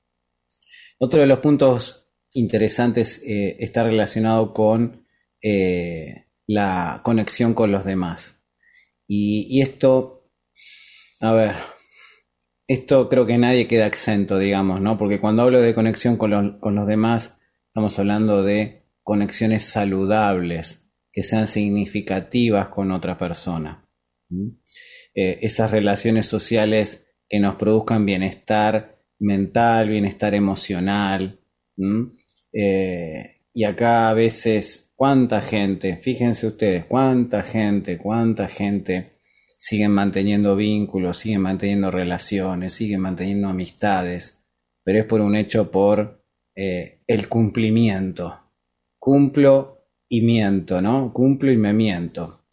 Otro 0.98 1.20
de 1.20 1.26
los 1.26 1.40
puntos 1.40 2.08
interesantes 2.32 3.22
eh, 3.26 3.56
está 3.60 3.82
relacionado 3.82 4.52
con 4.52 5.06
eh, 5.42 6.26
la 6.46 7.00
conexión 7.02 7.54
con 7.54 7.72
los 7.72 7.84
demás. 7.84 8.42
Y, 9.08 9.60
esto, 9.60 10.28
a 11.20 11.32
ver, 11.32 11.54
esto 12.66 13.08
creo 13.08 13.24
que 13.24 13.38
nadie 13.38 13.68
queda 13.68 13.86
exento, 13.86 14.36
digamos, 14.36 14.80
¿no? 14.80 14.98
Porque 14.98 15.20
cuando 15.20 15.42
hablo 15.42 15.62
de 15.62 15.76
conexión 15.76 16.16
con, 16.16 16.58
con 16.58 16.74
los 16.74 16.88
demás, 16.88 17.38
estamos 17.68 17.96
hablando 18.00 18.42
de 18.42 18.88
conexiones 19.04 19.64
saludables, 19.64 20.90
que 21.12 21.22
sean 21.22 21.46
significativas 21.46 22.68
con 22.68 22.90
otra 22.90 23.16
persona. 23.16 23.88
Eh, 25.18 25.38
esas 25.40 25.70
relaciones 25.70 26.26
sociales 26.26 27.08
que 27.26 27.40
nos 27.40 27.56
produzcan 27.56 28.04
bienestar 28.04 28.98
mental, 29.18 29.88
bienestar 29.88 30.34
emocional. 30.34 31.40
Eh, 32.52 33.40
y 33.54 33.64
acá 33.64 34.10
a 34.10 34.14
veces, 34.14 34.92
¿cuánta 34.94 35.40
gente? 35.40 35.96
Fíjense 35.96 36.46
ustedes, 36.46 36.84
¿cuánta 36.84 37.42
gente, 37.42 37.96
cuánta 37.96 38.46
gente 38.46 39.12
siguen 39.56 39.92
manteniendo 39.92 40.54
vínculos, 40.54 41.16
siguen 41.16 41.40
manteniendo 41.40 41.90
relaciones, 41.90 42.74
siguen 42.74 43.00
manteniendo 43.00 43.48
amistades? 43.48 44.44
Pero 44.84 44.98
es 44.98 45.06
por 45.06 45.22
un 45.22 45.34
hecho 45.34 45.70
por 45.70 46.22
eh, 46.54 47.00
el 47.06 47.28
cumplimiento. 47.28 48.38
Cumplo 48.98 49.88
y 50.10 50.20
miento, 50.20 50.82
¿no? 50.82 51.10
Cumplo 51.14 51.50
y 51.50 51.56
me 51.56 51.72
miento. 51.72 52.44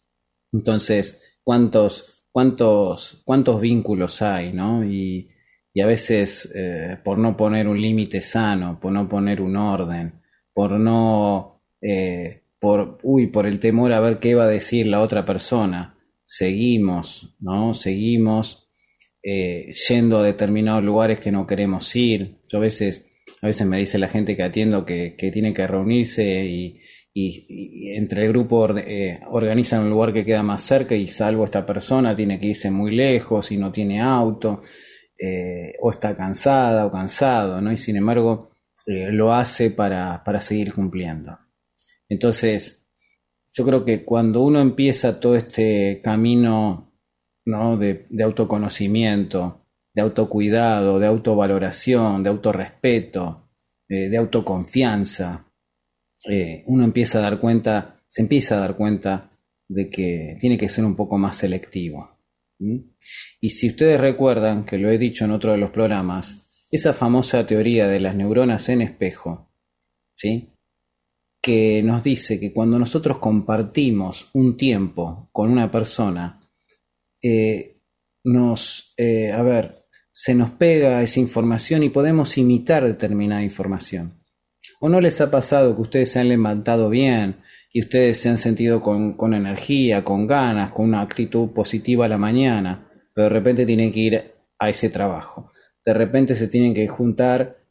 Entonces, 0.52 1.22
¿cuántos, 1.42 2.13
cuántos, 2.34 3.22
cuántos 3.24 3.60
vínculos 3.60 4.20
hay, 4.20 4.52
¿no? 4.52 4.84
Y, 4.84 5.30
a 5.80 5.86
veces 5.86 6.52
eh, 6.54 6.98
por 7.04 7.18
no 7.18 7.36
poner 7.36 7.66
un 7.66 7.80
límite 7.80 8.22
sano, 8.22 8.78
por 8.80 8.92
no 8.92 9.08
poner 9.08 9.40
un 9.40 9.56
orden, 9.56 10.20
por 10.52 10.72
no, 10.72 11.62
eh, 11.80 12.42
por, 12.60 12.98
uy, 13.02 13.26
por 13.28 13.46
el 13.46 13.58
temor 13.58 13.92
a 13.92 14.00
ver 14.00 14.18
qué 14.18 14.36
va 14.36 14.44
a 14.44 14.48
decir 14.48 14.86
la 14.86 15.00
otra 15.00 15.24
persona, 15.24 15.96
seguimos, 16.24 17.36
¿no? 17.40 17.74
Seguimos 17.74 18.68
eh, 19.22 19.72
yendo 19.88 20.18
a 20.18 20.24
determinados 20.24 20.84
lugares 20.84 21.18
que 21.18 21.32
no 21.32 21.46
queremos 21.46 21.94
ir. 21.96 22.38
Yo 22.48 22.58
a 22.58 22.62
veces, 22.62 23.10
a 23.42 23.46
veces 23.48 23.66
me 23.66 23.78
dice 23.78 23.98
la 23.98 24.08
gente 24.08 24.36
que 24.36 24.44
atiendo 24.44 24.84
que, 24.84 25.16
que 25.16 25.32
tiene 25.32 25.54
que 25.54 25.66
reunirse 25.66 26.44
y, 26.46 26.80
y, 27.16 27.94
entre 27.96 28.24
el 28.24 28.30
grupo 28.30 28.76
eh, 28.76 29.20
organizan 29.30 29.84
un 29.84 29.90
lugar 29.90 30.12
que 30.12 30.24
queda 30.24 30.42
más 30.42 30.62
cerca 30.62 30.96
y 30.96 31.06
salvo 31.06 31.44
esta 31.44 31.64
persona 31.64 32.14
tiene 32.14 32.40
que 32.40 32.48
irse 32.48 32.72
muy 32.72 32.90
lejos 32.90 33.52
y 33.52 33.56
no 33.56 33.70
tiene 33.70 34.00
auto 34.00 34.62
eh, 35.16 35.74
o 35.80 35.92
está 35.92 36.16
cansada 36.16 36.86
o 36.86 36.90
cansado, 36.90 37.60
¿no? 37.60 37.70
Y 37.70 37.78
sin 37.78 37.96
embargo 37.96 38.50
eh, 38.86 39.12
lo 39.12 39.32
hace 39.32 39.70
para, 39.70 40.24
para 40.24 40.40
seguir 40.40 40.74
cumpliendo. 40.74 41.38
Entonces, 42.08 42.88
yo 43.52 43.64
creo 43.64 43.84
que 43.84 44.04
cuando 44.04 44.42
uno 44.42 44.60
empieza 44.60 45.20
todo 45.20 45.36
este 45.36 46.00
camino 46.02 46.92
¿no? 47.46 47.78
de, 47.78 48.06
de 48.10 48.24
autoconocimiento, 48.24 49.68
de 49.94 50.02
autocuidado, 50.02 50.98
de 50.98 51.06
autovaloración, 51.06 52.24
de 52.24 52.30
autorrespeto, 52.30 53.48
de 53.88 54.16
autoconfianza, 54.16 55.53
eh, 56.28 56.62
uno 56.66 56.84
empieza 56.84 57.18
a 57.18 57.22
dar 57.22 57.40
cuenta, 57.40 58.00
se 58.08 58.22
empieza 58.22 58.56
a 58.56 58.60
dar 58.60 58.76
cuenta 58.76 59.30
de 59.68 59.90
que 59.90 60.36
tiene 60.40 60.58
que 60.58 60.68
ser 60.68 60.84
un 60.84 60.96
poco 60.96 61.18
más 61.18 61.36
selectivo. 61.36 62.18
Y 63.40 63.50
si 63.50 63.68
ustedes 63.68 64.00
recuerdan, 64.00 64.64
que 64.64 64.78
lo 64.78 64.90
he 64.90 64.98
dicho 64.98 65.24
en 65.24 65.32
otro 65.32 65.52
de 65.52 65.58
los 65.58 65.70
programas, 65.70 66.50
esa 66.70 66.92
famosa 66.92 67.46
teoría 67.46 67.88
de 67.88 68.00
las 68.00 68.14
neuronas 68.14 68.68
en 68.68 68.82
espejo, 68.82 69.50
¿sí? 70.14 70.54
que 71.44 71.82
nos 71.82 72.02
dice 72.02 72.40
que 72.40 72.54
cuando 72.54 72.78
nosotros 72.78 73.18
compartimos 73.18 74.30
un 74.32 74.56
tiempo 74.56 75.28
con 75.30 75.50
una 75.50 75.70
persona, 75.70 76.40
eh, 77.20 77.82
nos, 78.24 78.94
eh, 78.96 79.30
a 79.30 79.42
ver, 79.42 79.84
se 80.10 80.34
nos 80.34 80.52
pega 80.52 81.02
esa 81.02 81.20
información 81.20 81.82
y 81.82 81.90
podemos 81.90 82.38
imitar 82.38 82.82
determinada 82.84 83.42
información. 83.42 84.23
¿O 84.84 84.90
no 84.90 85.00
les 85.00 85.18
ha 85.22 85.30
pasado 85.30 85.74
que 85.74 85.80
ustedes 85.80 86.12
se 86.12 86.20
han 86.20 86.28
levantado 86.28 86.90
bien 86.90 87.36
y 87.72 87.80
ustedes 87.80 88.18
se 88.18 88.28
han 88.28 88.36
sentido 88.36 88.82
con, 88.82 89.32
energía, 89.32 90.04
con 90.04 90.26
ganas, 90.26 90.72
con 90.72 90.84
una 90.84 91.00
actitud 91.00 91.54
positiva 91.54 92.04
a 92.04 92.08
la 92.08 92.18
mañana, 92.18 92.86
pero 93.14 93.28
de 93.28 93.32
repente 93.32 93.64
tienen 93.64 93.92
que 93.92 94.00
ir 94.00 94.34
a 94.58 94.68
ese 94.68 94.90
trabajo? 94.90 95.50
De 95.86 95.94
repente 95.94 96.34
se 96.34 96.48
tienen 96.48 96.74
que 96.74 96.86
juntar 96.86 97.64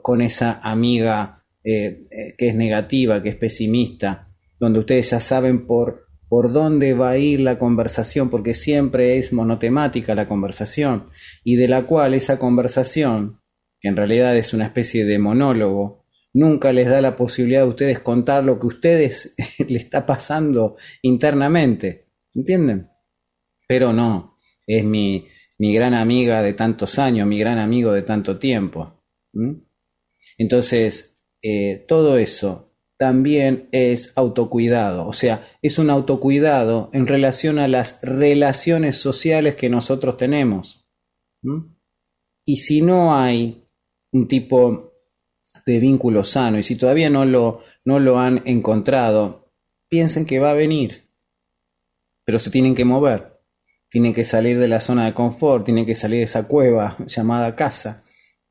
con 0.00 0.20
esa 0.20 0.60
amiga 0.62 1.42
eh, 1.64 2.04
eh, 2.08 2.34
que 2.38 2.50
es 2.50 2.54
negativa, 2.54 3.20
que 3.20 3.30
es 3.30 3.36
pesimista, 3.36 4.28
donde 4.60 4.78
ustedes 4.78 5.10
ya 5.10 5.18
saben 5.18 5.66
por, 5.66 6.06
por 6.28 6.52
dónde 6.52 6.94
va 6.94 7.10
a 7.10 7.18
ir 7.18 7.40
la 7.40 7.58
conversación, 7.58 8.30
porque 8.30 8.54
siempre 8.54 9.18
es 9.18 9.32
monotemática 9.32 10.14
la 10.14 10.28
conversación, 10.28 11.08
y 11.42 11.56
de 11.56 11.66
la 11.66 11.86
cual 11.86 12.14
esa 12.14 12.38
conversación, 12.38 13.40
que 13.80 13.88
en 13.88 13.96
realidad 13.96 14.36
es 14.36 14.54
una 14.54 14.66
especie 14.66 15.04
de 15.04 15.18
monólogo, 15.18 15.99
nunca 16.32 16.72
les 16.72 16.88
da 16.88 17.00
la 17.00 17.16
posibilidad 17.16 17.62
a 17.62 17.66
ustedes 17.66 18.00
contar 18.00 18.44
lo 18.44 18.58
que 18.58 18.66
a 18.66 18.68
ustedes 18.68 19.34
le 19.68 19.78
está 19.78 20.06
pasando 20.06 20.76
internamente. 21.02 22.06
¿Entienden? 22.34 22.90
Pero 23.66 23.92
no, 23.92 24.38
es 24.66 24.84
mi, 24.84 25.26
mi 25.58 25.74
gran 25.74 25.94
amiga 25.94 26.42
de 26.42 26.54
tantos 26.54 26.98
años, 26.98 27.26
mi 27.26 27.38
gran 27.38 27.58
amigo 27.58 27.92
de 27.92 28.02
tanto 28.02 28.38
tiempo. 28.38 29.02
Entonces, 30.38 31.16
eh, 31.42 31.84
todo 31.86 32.18
eso 32.18 32.70
también 32.98 33.68
es 33.72 34.12
autocuidado, 34.14 35.06
o 35.06 35.14
sea, 35.14 35.46
es 35.62 35.78
un 35.78 35.88
autocuidado 35.88 36.90
en 36.92 37.06
relación 37.06 37.58
a 37.58 37.66
las 37.66 38.02
relaciones 38.02 38.96
sociales 38.96 39.54
que 39.54 39.70
nosotros 39.70 40.18
tenemos. 40.18 40.86
Y 42.44 42.56
si 42.58 42.82
no 42.82 43.14
hay 43.16 43.66
un 44.12 44.28
tipo 44.28 44.89
de 45.70 45.80
vínculo 45.80 46.24
sano 46.24 46.58
y 46.58 46.62
si 46.62 46.76
todavía 46.76 47.10
no 47.10 47.24
lo, 47.24 47.62
no 47.84 48.00
lo 48.00 48.18
han 48.18 48.42
encontrado, 48.44 49.52
piensen 49.88 50.26
que 50.26 50.38
va 50.38 50.50
a 50.50 50.54
venir, 50.54 51.08
pero 52.24 52.38
se 52.38 52.50
tienen 52.50 52.74
que 52.74 52.84
mover, 52.84 53.40
tienen 53.88 54.12
que 54.12 54.24
salir 54.24 54.58
de 54.58 54.68
la 54.68 54.80
zona 54.80 55.06
de 55.06 55.14
confort, 55.14 55.64
tienen 55.64 55.86
que 55.86 55.94
salir 55.94 56.18
de 56.18 56.24
esa 56.24 56.46
cueva 56.46 56.96
llamada 57.06 57.54
casa, 57.54 58.02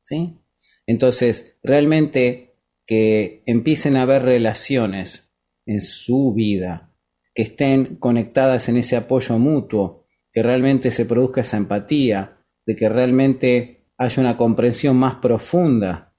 ¿sí? 0.02 0.38
Entonces, 0.86 1.56
realmente 1.62 2.54
que 2.86 3.42
empiecen 3.46 3.96
a 3.96 4.02
haber 4.02 4.22
relaciones 4.22 5.30
en 5.66 5.82
su 5.82 6.32
vida, 6.34 6.92
que 7.34 7.42
estén 7.42 7.96
conectadas 7.96 8.68
en 8.68 8.76
ese 8.76 8.96
apoyo 8.96 9.38
mutuo, 9.38 10.06
que 10.32 10.42
realmente 10.42 10.90
se 10.90 11.04
produzca 11.04 11.42
esa 11.42 11.58
empatía, 11.58 12.38
de 12.66 12.76
que 12.76 12.88
realmente 12.88 13.86
haya 13.96 14.22
una 14.22 14.36
comprensión 14.36 14.96
más 14.96 15.16
profunda 15.16 16.09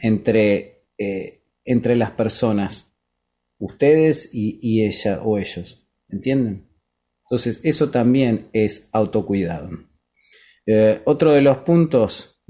entre, 0.00 0.84
eh, 0.98 1.42
entre 1.64 1.96
las 1.96 2.12
personas, 2.12 2.92
ustedes 3.58 4.30
y, 4.32 4.84
ella 4.84 5.22
o 5.22 5.38
ellos. 5.38 5.86
¿Entienden? 6.08 6.68
Entonces, 7.24 7.60
eso 7.64 7.90
también 7.90 8.48
es 8.52 8.88
autocuidado. 8.92 9.70
Eh, 10.66 11.00
otro 11.04 11.32
de 11.32 11.40
los 11.40 11.58
puntos 11.58 12.42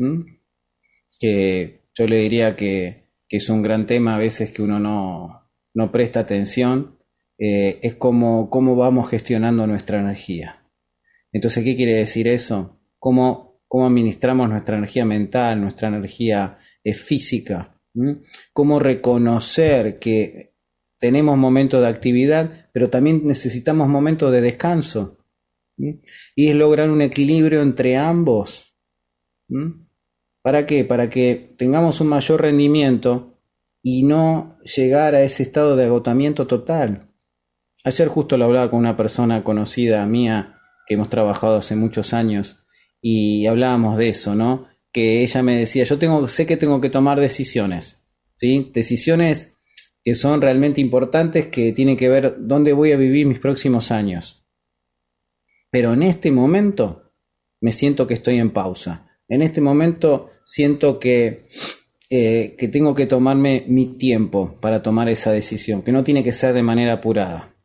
que 1.20 1.85
yo 1.94 2.07
le 2.07 2.16
diría 2.18 2.57
que, 2.57 3.05
es 3.29 3.48
un 3.50 3.62
gran 3.62 3.87
tema 3.88 4.14
a 4.14 4.18
veces 4.18 4.53
que 4.53 4.62
uno 4.62 4.79
no, 4.79 5.90
presta 5.90 6.20
atención, 6.20 7.00
eh, 7.37 7.81
es 7.83 7.96
cómo, 7.96 8.48
cómo 8.48 8.77
vamos 8.77 9.11
gestionando 9.11 9.66
nuestra 9.66 9.98
energía. 9.98 10.64
Entonces, 11.33 11.64
¿qué 11.64 11.74
quiere 11.74 11.94
decir 11.94 12.29
eso? 12.29 12.81
¿Cómo, 13.00 13.61
cómo 13.66 13.88
administramos 13.88 14.48
nuestra 14.48 14.77
energía 14.77 15.05
mental, 15.05 15.61
nuestra 15.61 15.88
energía 15.88 16.59
es 16.84 17.00
física. 17.00 17.80
Cómo 18.52 18.78
reconocer 18.78 19.98
que 19.98 20.54
tenemos 20.98 21.37
momentos 21.37 21.80
de 21.80 21.88
actividad, 21.88 22.68
pero 22.72 22.90
también 22.90 23.26
necesitamos 23.26 23.88
momentos 23.88 24.30
de 24.30 24.40
descanso. 24.40 25.18
Y 25.76 26.48
es 26.48 26.54
lograr 26.54 26.90
un 26.90 27.02
equilibrio 27.02 27.62
entre 27.62 27.96
ambos. 27.96 28.76
¿Para 30.42 30.66
qué? 30.66 30.85
Para 30.85 31.10
que 31.10 31.54
tengamos 31.58 32.00
un 32.00 32.08
mayor 32.08 32.42
rendimiento 32.42 33.40
y 33.82 34.02
no 34.02 34.58
llegar 34.62 35.14
a 35.14 35.22
ese 35.22 35.42
estado 35.42 35.76
de 35.76 35.85
agotamiento 35.85 36.46
total. 36.46 37.10
Ayer 37.85 38.08
justo 38.08 38.37
lo 38.38 38.46
hablaba 38.46 38.70
con 38.70 38.78
una 38.78 38.96
persona 38.96 39.44
conocida 39.44 40.06
mía 40.06 40.58
que 40.87 40.94
hemos 40.94 41.08
trabajado 41.08 41.56
hace 41.56 41.76
muchos 41.76 42.14
años 42.14 42.66
y 43.00 43.46
hablábamos 43.46 43.98
de 43.98 44.08
eso, 44.08 44.35
¿no? 44.35 44.68
Que 44.94 45.22
ella 45.22 45.42
me 45.42 45.58
decía, 45.58 45.84
yo 45.84 45.98
tengo, 45.98 46.26
sé 46.28 46.46
que 46.46 46.56
tengo 46.56 46.80
que 46.80 46.88
tomar 46.88 47.20
decisiones, 47.20 48.02
¿sí? 48.38 48.70
Decisiones 48.72 49.58
que 50.02 50.14
son 50.14 50.40
realmente 50.40 50.80
importantes, 50.80 51.48
que 51.48 51.72
tienen 51.72 51.96
que 51.96 52.08
ver 52.08 52.36
dónde 52.38 52.72
voy 52.72 52.92
a 52.92 52.96
vivir 52.96 53.26
mis 53.26 53.40
próximos 53.40 53.90
años. 53.90 54.46
Pero 55.70 55.92
en 55.92 56.04
este 56.04 56.30
momento 56.30 57.12
me 57.60 57.72
siento 57.72 58.06
que 58.06 58.14
estoy 58.14 58.38
en 58.38 58.52
pausa. 58.52 59.10
En 59.28 59.42
este 59.42 59.60
momento 59.60 60.30
siento 60.44 61.00
que 61.00 61.48
eh, 62.10 62.54
que 62.56 62.68
tengo 62.68 62.94
que 62.94 63.06
tomarme 63.06 63.64
mi 63.66 63.98
tiempo 63.98 64.60
para 64.60 64.82
tomar 64.82 65.08
esa 65.08 65.32
decisión, 65.32 65.82
que 65.82 65.90
no 65.90 66.04
tiene 66.04 66.22
que 66.22 66.32
ser 66.32 66.54
de 66.54 66.62
manera 66.62 66.92
apurada. 66.92 67.56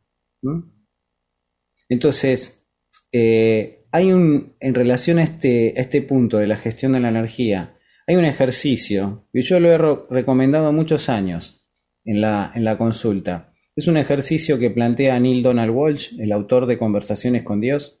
Entonces, 1.88 2.66
eh, 3.12 3.79
hay 3.92 4.12
un, 4.12 4.54
en 4.60 4.74
relación 4.74 5.18
a 5.18 5.24
este, 5.24 5.74
a 5.76 5.80
este 5.80 6.02
punto 6.02 6.38
de 6.38 6.46
la 6.46 6.56
gestión 6.56 6.92
de 6.92 7.00
la 7.00 7.08
energía, 7.08 7.76
hay 8.06 8.16
un 8.16 8.24
ejercicio 8.24 9.28
que 9.32 9.42
yo 9.42 9.60
lo 9.60 9.70
he 9.70 9.78
recomendado 10.10 10.72
muchos 10.72 11.08
años 11.08 11.66
en 12.04 12.20
la, 12.20 12.50
en 12.54 12.64
la 12.64 12.76
consulta. 12.76 13.52
Es 13.76 13.86
un 13.86 13.96
ejercicio 13.96 14.58
que 14.58 14.70
plantea 14.70 15.20
Neil 15.20 15.42
Donald 15.42 15.70
Walsh, 15.70 16.20
el 16.20 16.32
autor 16.32 16.66
de 16.66 16.78
Conversaciones 16.78 17.44
con 17.44 17.60
Dios, 17.60 18.00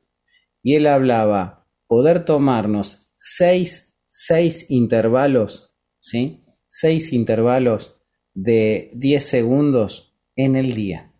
y 0.62 0.74
él 0.74 0.86
hablaba 0.86 1.68
poder 1.86 2.24
tomarnos 2.24 3.12
seis, 3.16 3.94
seis 4.06 4.66
intervalos, 4.70 5.74
¿sí? 6.00 6.44
Seis 6.68 7.12
intervalos 7.12 8.00
de 8.34 8.90
10 8.94 9.24
segundos 9.24 10.16
en 10.36 10.56
el 10.56 10.74
día. 10.74 11.12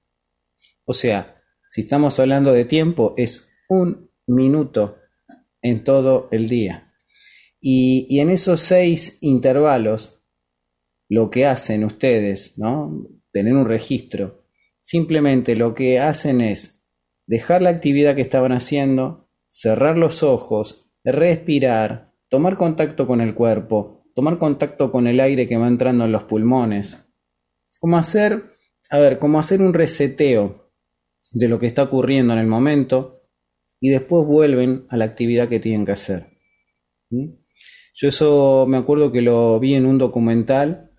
O 0.84 0.92
sea, 0.92 1.42
si 1.70 1.82
estamos 1.82 2.18
hablando 2.20 2.52
de 2.52 2.64
tiempo, 2.64 3.14
es 3.16 3.52
un 3.68 4.09
minuto 4.34 4.98
en 5.62 5.84
todo 5.84 6.28
el 6.30 6.48
día. 6.48 6.92
Y, 7.60 8.18
en 8.20 8.30
esos 8.30 8.60
seis 8.60 9.18
intervalos, 9.20 10.22
lo 11.08 11.30
que 11.30 11.46
hacen 11.46 11.84
ustedes, 11.84 12.58
¿no? 12.58 13.06
Tener 13.32 13.54
un 13.54 13.66
registro, 13.66 14.44
simplemente 14.82 15.56
lo 15.56 15.74
que 15.74 15.98
hacen 15.98 16.40
es 16.40 16.82
dejar 17.26 17.62
la 17.62 17.70
actividad 17.70 18.14
que 18.14 18.22
estaban 18.22 18.52
haciendo, 18.52 19.28
cerrar 19.48 19.98
los 19.98 20.22
ojos, 20.22 20.90
respirar, 21.04 22.12
tomar 22.28 22.56
contacto 22.56 23.06
con 23.06 23.20
el 23.20 23.34
cuerpo, 23.34 24.04
tomar 24.14 24.38
contacto 24.38 24.90
con 24.90 25.06
el 25.06 25.20
aire 25.20 25.46
que 25.46 25.56
va 25.56 25.68
entrando 25.68 26.04
en 26.04 26.12
los 26.12 26.24
pulmones. 26.24 27.06
Como 27.78 27.98
hacer, 27.98 28.44
a 28.88 28.98
ver, 28.98 29.18
como 29.18 29.38
hacer 29.38 29.60
un 29.60 29.74
reseteo 29.74 30.72
de 31.32 31.48
lo 31.48 31.58
que 31.58 31.66
está 31.66 31.82
ocurriendo 31.84 32.32
en 32.32 32.38
el 32.38 32.46
momento 32.46 33.19
y 33.80 33.88
después 33.88 34.26
vuelven 34.26 34.84
a 34.88 34.96
la 34.96 35.06
actividad 35.06 35.48
que 35.48 35.60
tienen 35.60 35.86
que 35.86 35.92
hacer. 35.92 36.26
¿Mm? 37.10 37.30
Yo 37.94 38.08
eso 38.08 38.66
me 38.68 38.76
acuerdo 38.76 39.12
que 39.12 39.22
lo 39.22 39.58
vi 39.58 39.74
en 39.74 39.86
un 39.86 39.98
documental, 39.98 40.90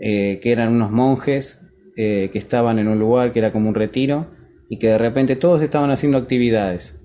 eh, 0.00 0.40
que 0.42 0.52
eran 0.52 0.72
unos 0.72 0.90
monjes 0.90 1.60
eh, 1.96 2.30
que 2.32 2.38
estaban 2.38 2.78
en 2.78 2.88
un 2.88 2.98
lugar 2.98 3.32
que 3.32 3.40
era 3.40 3.52
como 3.52 3.68
un 3.68 3.74
retiro 3.74 4.30
y 4.68 4.78
que 4.78 4.88
de 4.88 4.98
repente 4.98 5.36
todos 5.36 5.62
estaban 5.62 5.90
haciendo 5.90 6.18
actividades, 6.18 7.02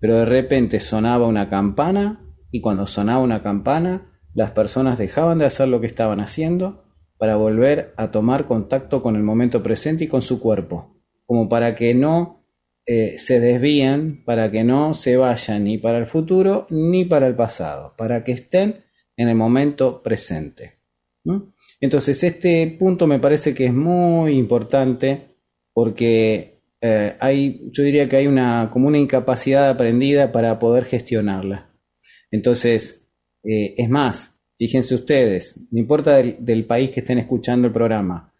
pero 0.00 0.18
de 0.18 0.24
repente 0.24 0.80
sonaba 0.80 1.26
una 1.26 1.48
campana 1.48 2.26
y 2.50 2.60
cuando 2.60 2.86
sonaba 2.86 3.22
una 3.22 3.42
campana 3.42 4.10
las 4.34 4.50
personas 4.50 4.98
dejaban 4.98 5.38
de 5.38 5.44
hacer 5.44 5.68
lo 5.68 5.80
que 5.80 5.86
estaban 5.86 6.20
haciendo 6.20 6.84
para 7.18 7.36
volver 7.36 7.94
a 7.96 8.10
tomar 8.10 8.46
contacto 8.46 9.02
con 9.02 9.16
el 9.16 9.22
momento 9.22 9.62
presente 9.62 10.04
y 10.04 10.08
con 10.08 10.22
su 10.22 10.40
cuerpo, 10.40 11.00
como 11.24 11.48
para 11.48 11.74
que 11.74 11.94
no 11.94 12.43
eh, 12.86 13.18
se 13.18 13.40
desvían 13.40 14.22
para 14.26 14.50
que 14.50 14.62
no 14.62 14.92
se 14.92 15.16
vayan 15.16 15.64
ni 15.64 15.78
para 15.78 15.96
el 15.96 16.06
futuro 16.06 16.66
ni 16.68 17.06
para 17.06 17.26
el 17.26 17.34
pasado, 17.34 17.94
para 17.96 18.22
que 18.22 18.32
estén 18.32 18.84
en 19.16 19.28
el 19.30 19.34
momento 19.34 20.02
presente. 20.02 20.80
Entonces 21.80 22.22
este 22.22 22.76
punto 22.78 23.06
me 23.06 23.18
parece 23.18 23.54
que 23.54 23.64
es 23.64 23.72
muy 23.72 24.36
importante 24.36 25.38
porque 25.72 26.60
eh, 26.82 27.16
hay, 27.20 27.62
yo 27.72 27.82
diría 27.84 28.06
que 28.06 28.16
hay 28.16 28.26
una 28.26 28.68
como 28.70 28.88
una 28.88 28.98
incapacidad 28.98 29.70
aprendida 29.70 30.30
para 30.30 30.58
poder 30.58 30.84
gestionarla. 30.84 31.74
Entonces, 32.30 33.08
eh, 33.44 33.74
es 33.78 33.88
más, 33.88 34.38
fíjense 34.58 34.94
ustedes, 34.94 35.66
no 35.70 35.80
importa 35.80 36.16
del, 36.16 36.66
país 36.66 36.90
que 36.90 37.00
estén 37.00 37.16
escuchando 37.18 37.66
el 37.66 37.72
programa, 37.72 38.34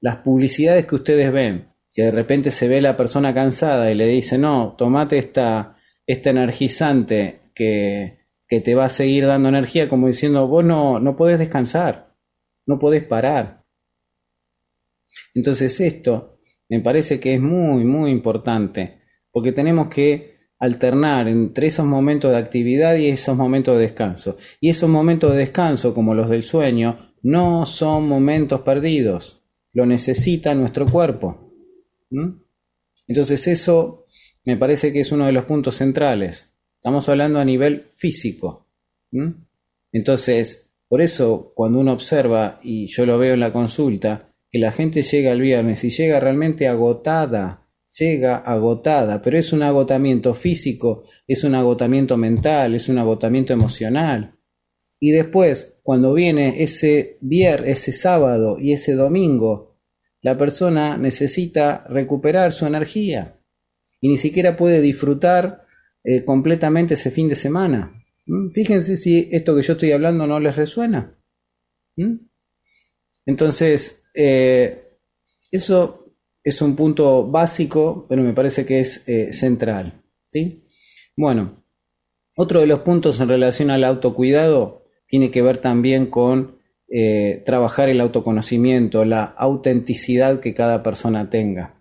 las 0.00 0.16
publicidades 0.18 0.86
que 0.86 0.94
ustedes 0.94 1.30
ven, 1.30 1.73
que 1.94 2.02
de 2.02 2.10
repente 2.10 2.50
se 2.50 2.66
ve 2.66 2.80
la 2.80 2.96
persona 2.96 3.32
cansada 3.32 3.90
y 3.90 3.94
le 3.94 4.06
dice, 4.06 4.36
no, 4.36 4.74
tomate 4.76 5.16
esta, 5.16 5.76
este 6.06 6.30
energizante 6.30 7.52
que, 7.54 8.18
que, 8.48 8.60
te 8.60 8.74
va 8.74 8.86
a 8.86 8.88
seguir 8.90 9.26
dando 9.26 9.48
energía, 9.48 9.88
como 9.88 10.08
diciendo, 10.08 10.48
vos 10.48 10.64
no, 10.64 10.98
no 10.98 11.16
podés 11.16 11.38
descansar, 11.38 12.16
no 12.66 12.80
podés 12.80 13.04
parar. 13.04 13.64
Entonces 15.34 15.80
esto 15.80 16.40
me 16.68 16.80
parece 16.80 17.20
que 17.20 17.34
es 17.34 17.40
muy, 17.40 17.84
muy 17.84 18.10
importante, 18.10 19.00
porque 19.30 19.52
tenemos 19.52 19.88
que 19.88 20.34
alternar 20.58 21.28
entre 21.28 21.68
esos 21.68 21.86
momentos 21.86 22.32
de 22.32 22.38
actividad 22.38 22.96
y 22.96 23.08
esos 23.08 23.36
momentos 23.36 23.76
de 23.76 23.82
descanso. 23.82 24.36
Y 24.60 24.70
esos 24.70 24.88
momentos 24.88 25.32
de 25.32 25.38
descanso, 25.38 25.94
como 25.94 26.14
los 26.14 26.28
del 26.28 26.42
sueño, 26.42 27.14
no 27.22 27.66
son 27.66 28.08
momentos 28.08 28.62
perdidos, 28.62 29.44
lo 29.72 29.86
necesita 29.86 30.54
nuestro 30.54 30.86
cuerpo. 30.86 31.43
¿Mm? 32.14 32.40
Entonces 33.08 33.46
eso 33.48 34.06
me 34.44 34.56
parece 34.56 34.92
que 34.92 35.00
es 35.00 35.10
uno 35.12 35.26
de 35.26 35.32
los 35.32 35.44
puntos 35.44 35.74
centrales. 35.76 36.50
Estamos 36.76 37.08
hablando 37.08 37.40
a 37.40 37.44
nivel 37.44 37.90
físico. 37.96 38.68
¿Mm? 39.10 39.30
Entonces, 39.92 40.72
por 40.88 41.00
eso 41.00 41.52
cuando 41.54 41.80
uno 41.80 41.92
observa, 41.92 42.58
y 42.62 42.86
yo 42.88 43.06
lo 43.06 43.18
veo 43.18 43.34
en 43.34 43.40
la 43.40 43.52
consulta, 43.52 44.32
que 44.50 44.58
la 44.58 44.72
gente 44.72 45.02
llega 45.02 45.32
el 45.32 45.40
viernes 45.40 45.82
y 45.84 45.90
llega 45.90 46.20
realmente 46.20 46.68
agotada, 46.68 47.66
llega 47.98 48.36
agotada, 48.36 49.20
pero 49.22 49.38
es 49.38 49.52
un 49.52 49.62
agotamiento 49.62 50.34
físico, 50.34 51.04
es 51.26 51.42
un 51.44 51.54
agotamiento 51.54 52.16
mental, 52.16 52.74
es 52.74 52.88
un 52.88 52.98
agotamiento 52.98 53.52
emocional. 53.52 54.36
Y 55.00 55.10
después, 55.10 55.80
cuando 55.82 56.14
viene 56.14 56.62
ese 56.62 57.18
viernes, 57.20 57.78
ese 57.78 57.92
sábado 57.92 58.56
y 58.58 58.72
ese 58.72 58.94
domingo, 58.94 59.73
la 60.24 60.38
persona 60.38 60.96
necesita 60.96 61.86
recuperar 61.86 62.54
su 62.54 62.64
energía 62.64 63.38
y 64.00 64.08
ni 64.08 64.16
siquiera 64.16 64.56
puede 64.56 64.80
disfrutar 64.80 65.66
eh, 66.02 66.24
completamente 66.24 66.94
ese 66.94 67.10
fin 67.10 67.28
de 67.28 67.34
semana. 67.34 68.02
¿Mm? 68.24 68.50
Fíjense 68.52 68.96
si 68.96 69.28
esto 69.30 69.54
que 69.54 69.62
yo 69.62 69.74
estoy 69.74 69.92
hablando 69.92 70.26
no 70.26 70.40
les 70.40 70.56
resuena. 70.56 71.14
¿Mm? 71.96 72.14
Entonces, 73.26 74.06
eh, 74.14 74.96
eso 75.50 76.16
es 76.42 76.62
un 76.62 76.74
punto 76.74 77.30
básico, 77.30 78.06
pero 78.08 78.22
me 78.22 78.32
parece 78.32 78.64
que 78.64 78.80
es 78.80 79.06
eh, 79.06 79.30
central. 79.30 80.02
¿sí? 80.30 80.66
Bueno, 81.18 81.66
otro 82.34 82.60
de 82.60 82.66
los 82.66 82.80
puntos 82.80 83.20
en 83.20 83.28
relación 83.28 83.70
al 83.70 83.84
autocuidado 83.84 84.86
tiene 85.06 85.30
que 85.30 85.42
ver 85.42 85.58
también 85.58 86.06
con 86.06 86.53
eh, 86.88 87.42
trabajar 87.46 87.88
el 87.88 88.00
autoconocimiento, 88.00 89.04
la 89.04 89.24
autenticidad 89.24 90.40
que 90.40 90.54
cada 90.54 90.82
persona 90.82 91.30
tenga. 91.30 91.74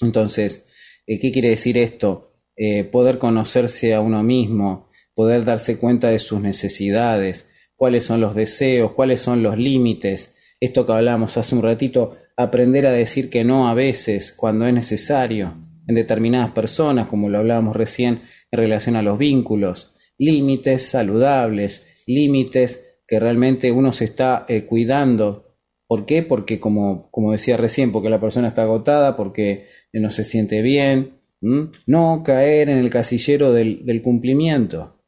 Entonces, 0.00 0.66
eh, 1.06 1.18
¿qué 1.18 1.32
quiere 1.32 1.50
decir 1.50 1.78
esto? 1.78 2.34
Eh, 2.56 2.84
poder 2.84 3.18
conocerse 3.18 3.94
a 3.94 4.00
uno 4.00 4.22
mismo, 4.22 4.88
poder 5.14 5.44
darse 5.44 5.78
cuenta 5.78 6.10
de 6.10 6.18
sus 6.18 6.40
necesidades, 6.40 7.48
cuáles 7.76 8.04
son 8.04 8.20
los 8.20 8.34
deseos, 8.34 8.92
cuáles 8.92 9.20
son 9.20 9.42
los 9.42 9.58
límites. 9.58 10.34
Esto 10.60 10.84
que 10.84 10.92
hablamos 10.92 11.36
hace 11.36 11.54
un 11.54 11.62
ratito, 11.62 12.16
aprender 12.36 12.86
a 12.86 12.92
decir 12.92 13.30
que 13.30 13.44
no 13.44 13.68
a 13.68 13.74
veces 13.74 14.32
cuando 14.32 14.66
es 14.66 14.74
necesario 14.74 15.56
en 15.86 15.94
determinadas 15.94 16.50
personas, 16.50 17.08
como 17.08 17.30
lo 17.30 17.38
hablábamos 17.38 17.74
recién 17.74 18.22
en 18.50 18.58
relación 18.58 18.96
a 18.96 19.02
los 19.02 19.18
vínculos, 19.18 19.96
límites 20.18 20.84
saludables, 20.84 21.86
límites 22.06 22.87
que 23.08 23.18
realmente 23.18 23.72
uno 23.72 23.92
se 23.92 24.04
está 24.04 24.44
eh, 24.48 24.66
cuidando. 24.66 25.56
¿Por 25.86 26.04
qué? 26.04 26.22
Porque 26.22 26.60
como, 26.60 27.10
como 27.10 27.32
decía 27.32 27.56
recién, 27.56 27.90
porque 27.90 28.10
la 28.10 28.20
persona 28.20 28.48
está 28.48 28.62
agotada, 28.62 29.16
porque 29.16 29.66
no 29.94 30.10
se 30.10 30.22
siente 30.22 30.60
bien. 30.60 31.14
No 31.40 32.22
caer 32.24 32.68
en 32.68 32.78
el 32.78 32.90
casillero 32.90 33.52
del, 33.52 34.02
cumplimiento. 34.02 35.02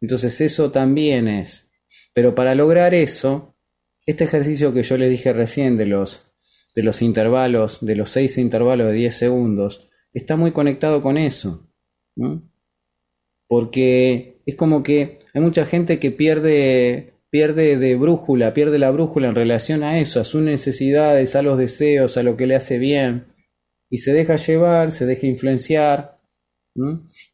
Entonces 0.00 0.40
eso 0.40 0.70
también 0.70 1.28
es. 1.28 1.68
Pero 2.14 2.34
para 2.34 2.54
lograr 2.54 2.94
eso, 2.94 3.54
este 4.06 4.24
ejercicio 4.24 4.72
que 4.72 4.82
yo 4.82 4.96
le 4.96 5.10
dije 5.10 5.34
recién 5.34 5.76
de 5.76 5.86
los, 5.86 6.32
de 6.74 6.82
los 6.82 7.02
intervalos, 7.02 7.84
de 7.84 7.96
los 7.96 8.10
seis 8.10 8.38
intervalos 8.38 8.88
de 8.88 8.94
10 8.94 9.14
segundos, 9.14 9.90
está 10.14 10.36
muy 10.36 10.52
conectado 10.52 11.02
con 11.02 11.18
eso. 11.18 11.68
Porque 13.46 14.40
es 14.46 14.54
como 14.54 14.82
que 14.82 15.19
hay 15.34 15.40
mucha 15.40 15.64
gente 15.64 15.98
que 15.98 16.10
pierde, 16.10 17.14
pierde 17.30 17.76
de 17.76 17.96
brújula, 17.96 18.54
pierde 18.54 18.78
la 18.78 18.90
brújula 18.90 19.28
en 19.28 19.34
relación 19.34 19.82
a 19.82 19.98
eso, 20.00 20.20
a 20.20 20.24
sus 20.24 20.42
necesidades, 20.42 21.36
a 21.36 21.42
los 21.42 21.58
deseos, 21.58 22.16
a 22.16 22.22
lo 22.22 22.36
que 22.36 22.46
le 22.46 22.56
hace 22.56 22.78
bien, 22.78 23.26
y 23.88 23.98
se 23.98 24.12
deja 24.12 24.36
llevar, 24.36 24.92
se 24.92 25.06
deja 25.06 25.26
influenciar, 25.26 26.20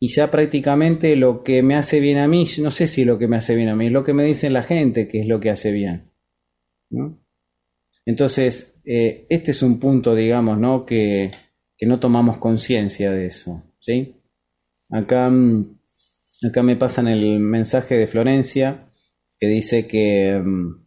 y 0.01 0.09
ya 0.09 0.31
prácticamente 0.31 1.15
lo 1.15 1.45
que 1.45 1.63
me 1.63 1.77
hace 1.77 2.01
bien 2.01 2.19
a 2.19 2.27
mí, 2.27 2.47
no 2.61 2.71
sé 2.71 2.87
si 2.87 3.05
lo 3.05 3.19
que 3.19 3.29
me 3.29 3.37
hace 3.37 3.55
bien 3.55 3.69
a 3.69 3.77
mí, 3.77 3.87
es 3.87 3.93
lo 3.93 4.05
que 4.05 4.15
me 4.15 4.25
dice 4.25 4.51
la 4.51 4.63
gente 4.63 5.09
que 5.09 5.21
es 5.21 5.29
lo 5.29 5.41
que 5.41 5.51
hace 5.51 5.73
bien. 5.73 6.11
Entonces, 8.07 8.81
eh, 8.85 9.27
este 9.29 9.51
es 9.51 9.63
un 9.63 9.79
punto, 9.79 10.15
digamos, 10.15 10.59
¿no? 10.59 10.87
Que, 10.87 11.31
que 11.77 11.87
no 11.87 12.01
tomamos 12.01 12.39
conciencia 12.39 13.13
de 13.13 13.27
eso. 13.27 13.63
¿sí? 13.79 14.17
Acá 14.91 15.29
mm, 15.29 15.76
Acá 16.45 16.63
me 16.63 16.77
pasan 16.77 17.09
el 17.09 17.41
mensaje 17.41 17.97
de 17.97 18.07
Florencia 18.07 18.91
que 19.39 19.47
dice 19.47 19.87
que, 19.87 20.41
mm, 20.45 20.87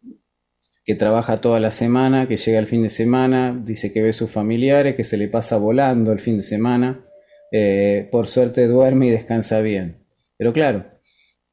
que 0.86 0.96
trabaja 0.96 1.42
toda 1.42 1.60
la 1.60 1.72
semana, 1.72 2.28
que 2.28 2.38
llega 2.38 2.60
el 2.60 2.68
fin 2.68 2.84
de 2.84 2.90
semana, 2.90 3.60
dice 3.64 3.92
que 3.92 4.02
ve 4.02 4.10
a 4.10 4.14
sus 4.14 4.32
familiares, 4.32 4.96
que 4.96 5.04
se 5.04 5.18
le 5.18 5.28
pasa 5.28 5.58
volando 5.58 6.12
el 6.12 6.20
fin 6.20 6.38
de 6.38 6.44
semana, 6.44 7.06
eh, 7.52 8.08
por 8.12 8.28
suerte 8.28 8.68
duerme 8.68 9.08
y 9.08 9.12
descansa 9.12 9.62
bien. 9.62 10.06
Pero 10.38 10.54
claro, 10.54 10.86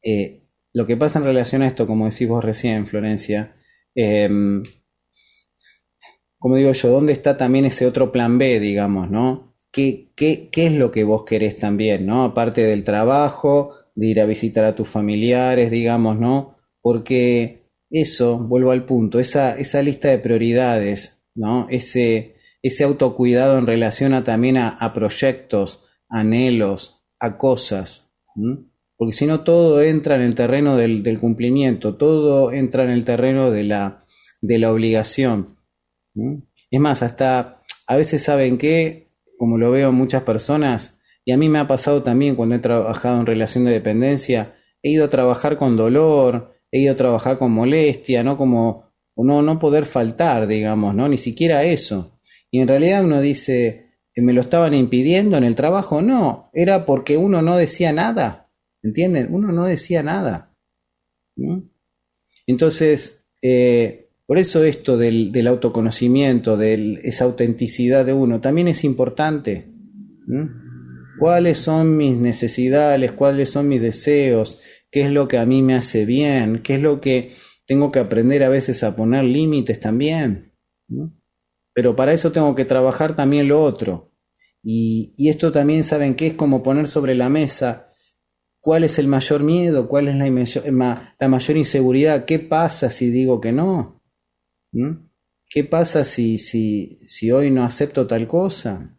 eh, 0.03 0.42
lo 0.72 0.86
que 0.86 0.97
pasa 0.97 1.18
en 1.18 1.24
relación 1.24 1.62
a 1.62 1.66
esto, 1.66 1.86
como 1.86 2.07
decís 2.07 2.28
vos 2.28 2.44
recién, 2.44 2.86
Florencia, 2.86 3.57
em, 3.94 4.62
como 6.38 6.57
digo 6.57 6.72
yo, 6.72 6.88
¿dónde 6.90 7.12
está 7.12 7.36
también 7.36 7.64
ese 7.64 7.86
otro 7.86 8.12
plan 8.12 8.38
B, 8.38 8.61
digamos, 8.61 9.11
¿no? 9.11 9.55
¿Qué, 9.72 10.12
qué, 10.16 10.49
qué 10.51 10.66
es 10.66 10.72
lo 10.72 10.92
que 10.92 11.05
vos 11.05 11.24
querés 11.24 11.57
también, 11.57 12.07
¿no? 12.07 12.24
Aparte 12.24 12.62
del 12.62 12.84
trabajo, 12.84 13.74
de 13.97 14.07
ir 14.07 14.20
a 14.20 14.26
visitar 14.26 14.64
a 14.64 14.74
tus 14.74 14.88
familiares, 14.88 15.70
digamos, 15.70 16.18
¿no? 16.18 16.57
Porque 16.80 17.66
eso, 17.90 18.38
vuelvo 18.38 18.70
al 18.70 18.84
punto, 18.84 19.18
esa, 19.18 19.59
esa 19.59 19.82
lista 19.82 20.09
de 20.09 20.18
prioridades, 20.18 21.24
¿no? 21.34 21.66
Ese, 21.70 22.36
ese 22.62 22.84
autocuidado 22.84 23.59
en 23.59 23.66
relación 23.66 24.14
a 24.14 24.22
también 24.22 24.59
a, 24.59 24.92
proyectos, 24.94 25.84
anhelos, 26.09 27.03
a 27.18 27.38
cosas, 27.38 28.12
porque 28.97 29.14
si 29.14 29.26
no 29.26 29.40
todo 29.40 29.82
entra 29.82 30.16
en 30.16 30.22
el 30.22 30.34
terreno 30.34 30.76
del, 30.76 31.03
del, 31.03 31.18
cumplimiento, 31.18 31.97
todo 31.97 32.53
entra 32.53 32.84
en 32.84 32.90
el 32.90 33.05
terreno 33.05 33.51
de 33.51 33.64
la, 33.64 34.05
de 34.40 34.59
la 34.59 34.72
obligación. 34.72 35.57
Es 36.70 36.80
más, 36.80 37.03
hasta 37.03 37.62
a 37.86 37.97
veces 37.97 38.22
saben 38.22 38.59
que, 38.59 39.11
como 39.38 39.59
lo 39.59 39.70
veo 39.70 39.90
en 39.90 39.94
muchas 39.94 40.22
personas, 40.22 40.95
y 41.27 41.33
a 41.33 41.37
mí 41.37 41.49
me 41.49 41.59
ha 41.59 41.66
pasado 41.66 42.05
también 42.05 42.37
cuando 42.37 42.55
he 42.55 42.61
trabajado 42.61 43.18
en 43.20 43.27
relación 43.27 43.64
de 43.64 43.72
dependencia, 43.72 44.55
he 44.81 44.93
ido 44.93 45.05
a 45.05 45.11
trabajar 45.11 45.59
con 45.59 45.77
dolor, 45.77 46.55
he 46.70 46.81
ido 46.81 46.93
a 46.93 46.97
trabajar 46.97 47.37
con 47.37 47.51
molestia, 47.51 48.22
¿no? 48.22 48.37
Como 48.39 48.93
no, 49.16 49.43
no 49.43 49.59
poder 49.59 49.87
faltar, 49.87 50.47
digamos, 50.47 50.95
¿no? 50.95 51.09
Ni 51.09 51.18
siquiera 51.18 51.64
eso. 51.64 52.20
Y 52.53 52.61
en 52.61 52.68
realidad 52.68 53.05
uno 53.05 53.20
dice, 53.20 53.91
¿me 54.14 54.33
lo 54.33 54.41
estaban 54.41 54.72
impidiendo 54.72 55.37
en 55.37 55.43
el 55.43 55.57
trabajo? 55.57 56.01
No, 56.01 56.49
era 56.55 56.85
porque 56.85 57.16
uno 57.16 57.43
no 57.43 57.57
decía 57.57 57.93
nada, 57.93 58.49
¿entienden? 58.85 59.27
Uno 59.35 59.51
no 59.51 59.66
decía 59.66 60.05
nada. 60.05 60.55
Entonces, 62.47 63.27
eh, 63.43 64.11
por 64.27 64.39
eso 64.39 64.62
esto 64.62 64.97
del, 64.97 65.45
autoconocimiento, 65.49 66.57
de 66.57 67.01
esa 67.03 67.24
autenticidad 67.24 68.07
de 68.07 68.12
uno, 68.12 68.41
también 68.41 68.68
es 68.68 68.85
importante. 68.85 69.72
¿Cuáles 71.18 71.58
son 71.58 71.96
mis 71.96 72.16
necesidades? 72.16 73.12
¿Cuáles 73.12 73.50
son 73.50 73.68
mis 73.68 73.80
deseos? 73.80 74.60
¿Qué 74.90 75.06
es 75.06 75.10
lo 75.10 75.28
que 75.28 75.38
a 75.38 75.46
mí 75.46 75.62
me 75.62 75.74
hace 75.74 76.04
bien? 76.04 76.60
¿Qué 76.62 76.76
es 76.76 76.82
lo 76.82 77.00
que 77.00 77.32
tengo 77.66 77.90
que 77.90 77.98
aprender 77.98 78.42
a 78.42 78.48
veces 78.48 78.82
a 78.82 78.94
poner 78.94 79.24
límites 79.24 79.80
también? 79.80 80.52
Pero 81.74 81.96
para 81.96 82.12
eso 82.12 82.32
tengo 82.32 82.54
que 82.54 82.64
trabajar 82.64 83.16
también 83.16 83.48
lo 83.48 83.62
otro. 83.62 84.12
Y, 84.62 85.14
esto 85.28 85.52
también, 85.52 85.84
¿saben 85.84 86.16
qué? 86.16 86.28
Es 86.28 86.34
como 86.34 86.62
poner 86.62 86.88
sobre 86.88 87.14
la 87.14 87.28
mesa 87.28 87.92
cuál 88.60 88.82
es 88.82 88.98
el 88.98 89.06
mayor 89.06 89.44
miedo, 89.44 89.88
cuál 89.88 90.08
es 90.08 90.16
la, 90.16 91.28
mayor 91.28 91.56
inseguridad, 91.56 92.24
qué 92.24 92.40
pasa 92.40 92.90
si 92.90 93.10
digo 93.10 93.40
que 93.40 93.52
no. 93.52 94.02
¿Mm? 94.72 95.06
¿Qué 95.48 95.62
pasa 95.62 96.02
si, 96.02 96.38
si, 96.38 96.98
si, 97.06 97.30
hoy 97.30 97.52
no 97.52 97.62
acepto 97.62 98.08
tal 98.08 98.26
cosa? 98.26 98.95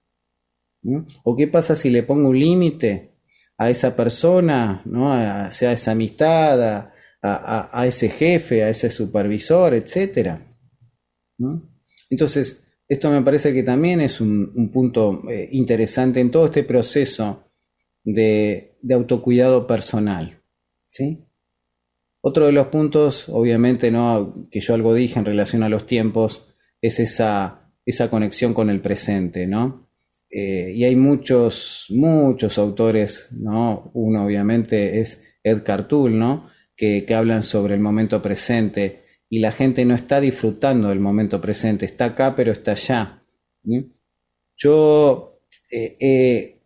¿O 1.24 1.36
qué 1.36 1.48
pasa 1.48 1.76
si 1.76 1.90
le 1.90 2.04
pongo 2.04 2.30
un 2.30 2.40
límite 2.40 3.12
a 3.58 3.70
esa 3.70 3.96
persona, 3.96 4.82
¿no? 4.86 5.14
a, 5.14 5.52
sea 5.52 5.74
esa 5.74 5.92
amistad, 5.92 6.92
a, 7.22 7.86
ese 7.86 8.10
jefe, 8.10 8.64
a 8.64 8.70
ese 8.70 8.90
supervisor, 8.90 9.74
etcétera? 9.74 10.56
Entonces, 12.10 12.66
esto 12.88 13.10
me 13.10 13.22
parece 13.22 13.54
que 13.54 13.64
también 13.64 14.02
es 14.02 14.22
un, 14.22 14.72
punto 14.72 15.30
eh, 15.30 15.50
interesante 15.52 16.20
en 16.20 16.32
todo 16.32 16.46
este 16.46 16.64
proceso 16.64 17.52
de, 18.04 18.78
de 18.82 18.94
autocuidado 18.94 19.68
personal. 19.68 20.42
¿sí? 20.90 21.26
Otro 22.22 22.46
de 22.46 22.52
los 22.52 22.68
puntos, 22.68 23.30
obviamente, 23.30 23.92
¿no? 23.92 24.48
que 24.50 24.60
yo 24.60 24.74
algo 24.74 24.94
dije 24.94 25.20
en 25.20 25.26
relación 25.26 25.64
a 25.64 25.70
los 25.70 25.86
tiempos, 25.86 26.54
es 26.82 27.00
esa, 27.00 27.72
esa 27.86 28.10
conexión 28.10 28.54
con 28.54 28.70
el 28.70 28.82
presente, 28.82 29.48
¿no? 29.48 29.87
Eh, 30.30 30.74
y 30.76 30.84
hay 30.84 30.96
muchos, 30.96 31.88
muchos 31.90 32.58
autores, 32.58 33.30
¿no? 33.32 33.92
Uno 33.94 34.26
obviamente 34.26 35.00
es 35.00 35.24
Ed 35.44 35.64
Cartul, 35.64 36.18
¿no? 36.18 36.50
Que, 36.76 37.06
hablan 37.16 37.44
sobre 37.44 37.74
el 37.74 37.80
momento 37.80 38.22
presente 38.22 39.04
y 39.30 39.40
la 39.40 39.52
gente 39.52 39.86
no 39.86 39.96
está 39.96 40.22
disfrutando 40.22 40.90
del 40.90 41.00
momento 41.00 41.42
presente, 41.42 41.86
está 41.86 42.06
acá 42.06 42.36
pero 42.36 42.52
está 42.52 42.72
allá. 42.72 43.24
Yo 44.56 45.42
eh, 45.72 46.58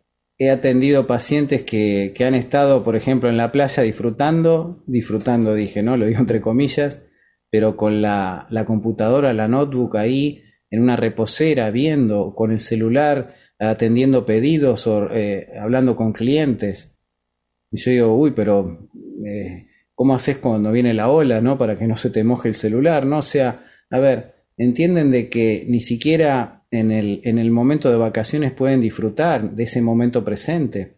he 0.44 0.50
atendido 0.50 1.06
pacientes 1.06 1.62
que, 1.62 2.12
han 2.26 2.34
estado, 2.34 2.82
por 2.82 2.96
ejemplo, 2.96 3.28
en 3.28 3.36
la 3.36 3.52
playa 3.52 3.82
disfrutando, 3.84 4.82
disfrutando 4.88 5.54
dije, 5.54 5.84
¿no? 5.84 5.96
Lo 5.96 6.06
digo 6.06 6.18
entre 6.18 6.40
comillas, 6.40 7.06
pero 7.48 7.76
con 7.76 8.02
la, 8.02 8.48
computadora, 8.66 9.32
la 9.32 9.46
notebook 9.46 9.96
ahí, 9.96 10.42
en 10.68 10.82
una 10.82 10.96
reposera, 10.96 11.70
viendo, 11.70 12.34
con 12.34 12.50
el 12.50 12.58
celular, 12.58 13.36
atendiendo 13.70 14.26
pedidos 14.26 14.86
o 14.86 15.08
eh, 15.12 15.48
hablando 15.58 15.94
con 15.94 16.12
clientes. 16.12 16.96
Y 17.70 17.78
yo 17.78 17.90
digo, 17.90 18.16
uy, 18.16 18.32
pero 18.32 18.88
eh, 19.24 19.68
¿cómo 19.94 20.14
haces 20.14 20.38
cuando 20.38 20.72
viene 20.72 20.92
la 20.94 21.10
ola, 21.10 21.40
no? 21.40 21.56
Para 21.56 21.78
que 21.78 21.86
no 21.86 21.96
se 21.96 22.10
te 22.10 22.24
moje 22.24 22.48
el 22.48 22.54
celular, 22.54 23.06
¿no? 23.06 23.22
Sea, 23.22 23.64
a 23.90 23.98
ver, 23.98 24.34
entienden 24.56 25.10
de 25.10 25.28
que 25.28 25.64
ni 25.68 25.80
siquiera 25.80 26.64
en 26.70 26.90
el, 26.90 27.20
en 27.24 27.38
el 27.38 27.50
momento 27.50 27.90
de 27.90 27.96
vacaciones 27.96 28.52
pueden 28.52 28.80
disfrutar 28.80 29.52
de 29.52 29.62
ese 29.62 29.80
momento 29.80 30.24
presente. 30.24 30.96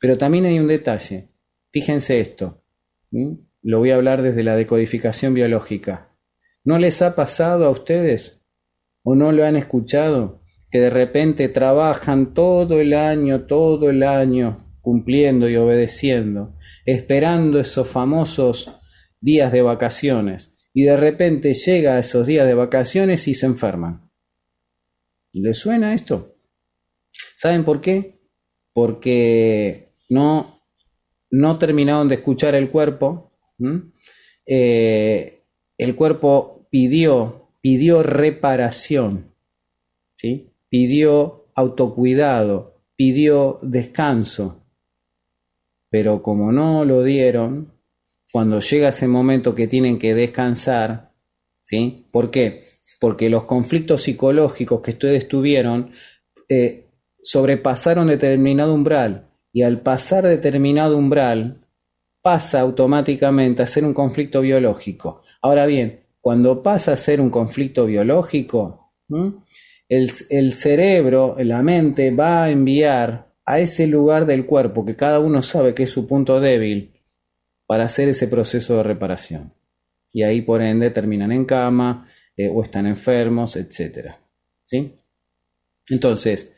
Pero 0.00 0.16
también 0.16 0.46
hay 0.46 0.58
un 0.58 0.68
detalle. 0.68 1.28
Fíjense 1.72 2.20
esto. 2.20 2.62
Lo 3.62 3.78
voy 3.78 3.90
a 3.90 3.96
hablar 3.96 4.22
desde 4.22 4.42
la 4.42 4.56
decodificación 4.56 5.34
biológica. 5.34 6.10
¿No 6.64 6.78
les 6.78 7.02
ha 7.02 7.14
pasado 7.14 7.66
a 7.66 7.70
ustedes 7.70 8.42
o 9.02 9.14
no 9.14 9.32
lo 9.32 9.44
han 9.44 9.56
escuchado 9.56 10.41
que 10.72 10.80
de 10.80 10.88
repente 10.88 11.50
trabajan 11.50 12.32
todo 12.32 12.80
el 12.80 12.94
año, 12.94 13.44
todo 13.44 13.90
el 13.90 14.02
año, 14.02 14.78
cumpliendo 14.80 15.46
y 15.50 15.56
obedeciendo, 15.56 16.56
esperando 16.86 17.60
esos 17.60 17.86
famosos 17.86 18.74
días 19.20 19.52
de 19.52 19.60
vacaciones, 19.60 20.56
y 20.72 20.84
de 20.84 20.96
repente 20.96 21.52
llega 21.52 21.96
a 21.96 21.98
esos 21.98 22.26
días 22.26 22.46
de 22.46 22.54
vacaciones 22.54 23.28
y 23.28 23.34
se 23.34 23.44
enferman? 23.44 24.10
¿Le 25.34 25.52
suena 25.52 25.92
esto? 25.92 26.36
¿Saben 27.36 27.64
por 27.64 27.82
qué? 27.82 28.22
Porque 28.72 29.94
no, 30.08 30.62
no 31.30 31.58
terminaron 31.58 32.08
de 32.08 32.14
escuchar 32.14 32.54
el 32.54 32.70
cuerpo. 32.70 33.38
Eh, 34.46 35.44
el 35.76 35.94
cuerpo 35.94 36.66
pidió, 36.70 37.50
pidió 37.60 38.02
reparación, 38.02 39.34
¿sí? 40.16 40.51
Pidió 40.72 41.44
autocuidado, 41.54 42.80
pidió 42.96 43.58
descanso. 43.60 44.64
Pero 45.90 46.22
como 46.22 46.50
no 46.50 46.86
lo 46.86 47.02
dieron, 47.02 47.74
cuando 48.32 48.60
llega 48.60 48.88
ese 48.88 49.06
momento 49.06 49.54
que 49.54 49.68
tienen 49.68 49.98
que 49.98 50.14
descansar, 50.14 51.12
¿sí? 51.62 52.06
¿Por 52.10 52.30
qué? 52.30 52.72
porque 53.02 53.28
los 53.28 53.46
conflictos 53.46 54.04
psicológicos 54.04 54.80
que 54.80 54.92
ustedes 54.92 55.26
tuvieron 55.26 55.90
eh, 56.48 56.86
sobrepasaron 57.20 58.06
determinado 58.06 58.72
umbral 58.72 59.26
y 59.52 59.62
al 59.62 59.80
pasar 59.80 60.24
determinado 60.24 60.96
umbral 60.96 61.66
pasa 62.22 62.60
automáticamente 62.60 63.60
a 63.60 63.66
ser 63.66 63.84
un 63.84 63.92
conflicto 63.92 64.40
biológico. 64.40 65.24
Ahora 65.40 65.66
bien, 65.66 66.04
cuando 66.20 66.62
pasa 66.62 66.92
a 66.92 66.96
ser 66.96 67.20
un 67.20 67.30
conflicto 67.30 67.86
biológico, 67.86 68.92
el, 69.96 70.10
el 70.30 70.54
cerebro, 70.54 71.36
la 71.38 71.62
mente 71.62 72.10
va 72.10 72.44
a 72.44 72.50
enviar 72.50 73.30
a 73.44 73.60
ese 73.60 73.86
lugar 73.86 74.24
del 74.24 74.46
cuerpo 74.46 74.86
que 74.86 74.96
cada 74.96 75.20
uno 75.20 75.42
sabe 75.42 75.74
que 75.74 75.82
es 75.82 75.90
su 75.90 76.06
punto 76.06 76.40
débil 76.40 76.94
para 77.66 77.84
hacer 77.84 78.08
ese 78.08 78.26
proceso 78.26 78.78
de 78.78 78.84
reparación. 78.84 79.52
Y 80.10 80.22
ahí 80.22 80.40
por 80.40 80.62
ende 80.62 80.88
terminan 80.90 81.30
en 81.30 81.44
cama, 81.44 82.08
eh, 82.38 82.48
o 82.50 82.64
están 82.64 82.86
enfermos, 82.86 83.54
etc. 83.56 84.14
¿sí? 84.64 84.94
Entonces, 85.90 86.54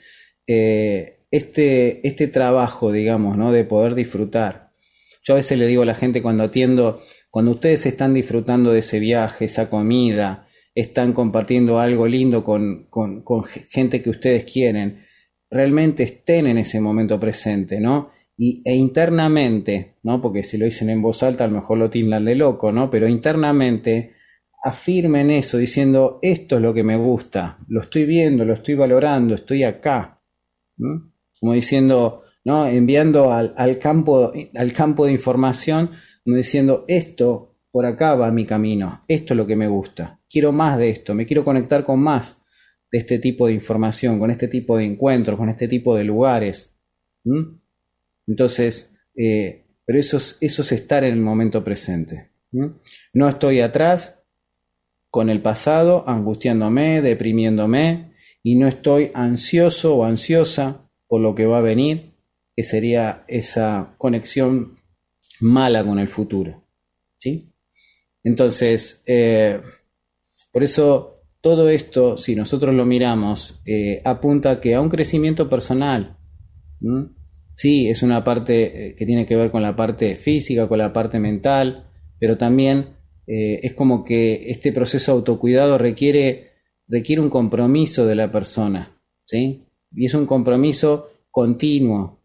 eh, 0.46 1.18
este, 1.32 2.06
este 2.06 2.28
trabajo, 2.28 2.92
digamos, 2.92 3.36
¿no? 3.36 3.50
de 3.50 3.64
poder 3.64 3.96
disfrutar. 3.96 4.70
Yo 5.24 5.34
a 5.34 5.36
veces 5.38 5.58
le 5.58 5.66
digo 5.66 5.82
a 5.82 5.86
la 5.86 5.96
gente 5.96 6.22
cuando 6.22 6.44
atiendo, 6.44 7.02
cuando 7.30 7.50
ustedes 7.50 7.84
están 7.86 8.14
disfrutando 8.14 8.70
de 8.70 8.78
ese 8.78 9.00
viaje, 9.00 9.46
esa 9.46 9.68
comida, 9.68 10.43
están 10.74 11.12
compartiendo 11.12 11.78
algo 11.78 12.06
lindo 12.06 12.42
con, 12.42 12.86
con, 12.90 13.22
con 13.22 13.44
gente 13.44 14.02
que 14.02 14.10
ustedes 14.10 14.44
quieren, 14.44 15.04
realmente 15.50 16.02
estén 16.02 16.46
en 16.46 16.58
ese 16.58 16.80
momento 16.80 17.20
presente, 17.20 17.80
¿no? 17.80 18.10
y, 18.36 18.62
e 18.64 18.74
internamente, 18.74 19.96
¿no? 20.02 20.20
Porque 20.20 20.44
si 20.44 20.58
lo 20.58 20.64
dicen 20.64 20.90
en 20.90 21.02
voz 21.02 21.22
alta 21.22 21.44
a 21.44 21.48
lo 21.48 21.54
mejor 21.54 21.78
lo 21.78 21.90
tildan 21.90 22.24
de 22.24 22.34
loco, 22.34 22.72
¿no? 22.72 22.90
Pero 22.90 23.08
internamente 23.08 24.14
afirmen 24.62 25.30
eso 25.30 25.58
diciendo, 25.58 26.18
esto 26.22 26.56
es 26.56 26.62
lo 26.62 26.72
que 26.72 26.82
me 26.82 26.96
gusta, 26.96 27.58
lo 27.68 27.82
estoy 27.82 28.06
viendo, 28.06 28.44
lo 28.44 28.54
estoy 28.54 28.74
valorando, 28.74 29.34
estoy 29.34 29.62
acá. 29.62 30.20
Como 30.76 31.52
diciendo, 31.52 32.22
¿no? 32.44 32.66
Enviando 32.66 33.30
al, 33.30 33.78
campo, 33.78 34.32
al 34.54 34.72
campo 34.72 35.06
de 35.06 35.12
información, 35.12 35.90
diciendo, 36.24 36.84
esto 36.88 37.56
por 37.70 37.86
acá 37.86 38.14
va 38.14 38.30
mi 38.30 38.46
camino, 38.46 39.04
esto 39.08 39.34
es 39.34 39.36
lo 39.36 39.46
que 39.46 39.56
me 39.56 39.68
gusta, 39.68 40.20
quiero 40.34 40.50
más 40.50 40.76
de 40.78 40.90
esto, 40.90 41.14
me 41.14 41.26
quiero 41.26 41.44
conectar 41.44 41.84
con 41.84 42.00
más 42.00 42.36
de 42.90 42.98
este 42.98 43.20
tipo 43.20 43.46
de 43.46 43.52
información, 43.52 44.18
con 44.18 44.32
este 44.32 44.48
tipo 44.48 44.76
de 44.76 44.84
encuentros, 44.84 45.38
con 45.38 45.48
este 45.48 45.68
tipo 45.68 45.94
de 45.94 46.02
lugares. 46.02 46.76
Entonces, 48.26 48.96
eh, 49.14 49.64
pero 49.86 50.00
eso 50.00 50.16
es, 50.16 50.72
estar 50.72 51.04
en 51.04 51.12
el 51.12 51.20
momento 51.20 51.62
presente. 51.62 52.32
No 53.12 53.28
estoy 53.28 53.60
atrás, 53.60 54.24
con 55.08 55.30
el 55.30 55.40
pasado, 55.40 56.02
angustiándome, 56.08 57.00
deprimiéndome, 57.00 58.12
y 58.42 58.56
no 58.56 58.66
estoy 58.66 59.12
ansioso 59.14 59.94
o 59.96 60.04
ansiosa 60.04 60.90
por 61.06 61.20
lo 61.20 61.36
que 61.36 61.46
va 61.46 61.58
a 61.58 61.62
venir, 61.62 62.16
que 62.56 62.64
sería 62.64 63.24
esa 63.28 63.94
conexión 63.98 64.80
mala 65.38 65.84
con 65.84 66.00
el 66.00 66.08
futuro. 66.08 66.64
¿sí? 67.18 67.52
Entonces, 68.24 69.04
eh, 69.06 69.60
por 70.54 70.62
eso 70.62 71.24
todo 71.40 71.68
esto, 71.68 72.16
si 72.16 72.36
nosotros 72.36 72.72
lo 72.72 72.86
miramos, 72.86 73.60
eh, 73.66 74.00
apunta 74.04 74.60
que 74.60 74.76
a 74.76 74.80
un 74.80 74.88
crecimiento 74.88 75.50
personal, 75.50 76.16
sí, 77.56 77.88
es 77.88 78.04
una 78.04 78.22
parte 78.22 78.90
eh, 78.90 78.94
que 78.94 79.04
tiene 79.04 79.26
que 79.26 79.34
ver 79.34 79.50
con 79.50 79.62
la 79.62 79.74
parte 79.74 80.14
física, 80.14 80.68
con 80.68 80.78
la 80.78 80.92
parte 80.92 81.18
mental, 81.18 81.90
pero 82.20 82.38
también 82.38 82.94
eh, 83.26 83.58
es 83.64 83.74
como 83.74 84.04
que 84.04 84.48
este 84.48 84.72
proceso 84.72 85.10
de 85.10 85.18
autocuidado 85.18 85.76
requiere, 85.76 86.52
requiere 86.86 87.20
un 87.20 87.30
compromiso 87.30 88.06
de 88.06 88.14
la 88.14 88.30
persona, 88.30 89.02
¿sí? 89.24 89.64
Y 89.90 90.06
es 90.06 90.14
un 90.14 90.26
compromiso 90.26 91.10
continuo, 91.32 92.20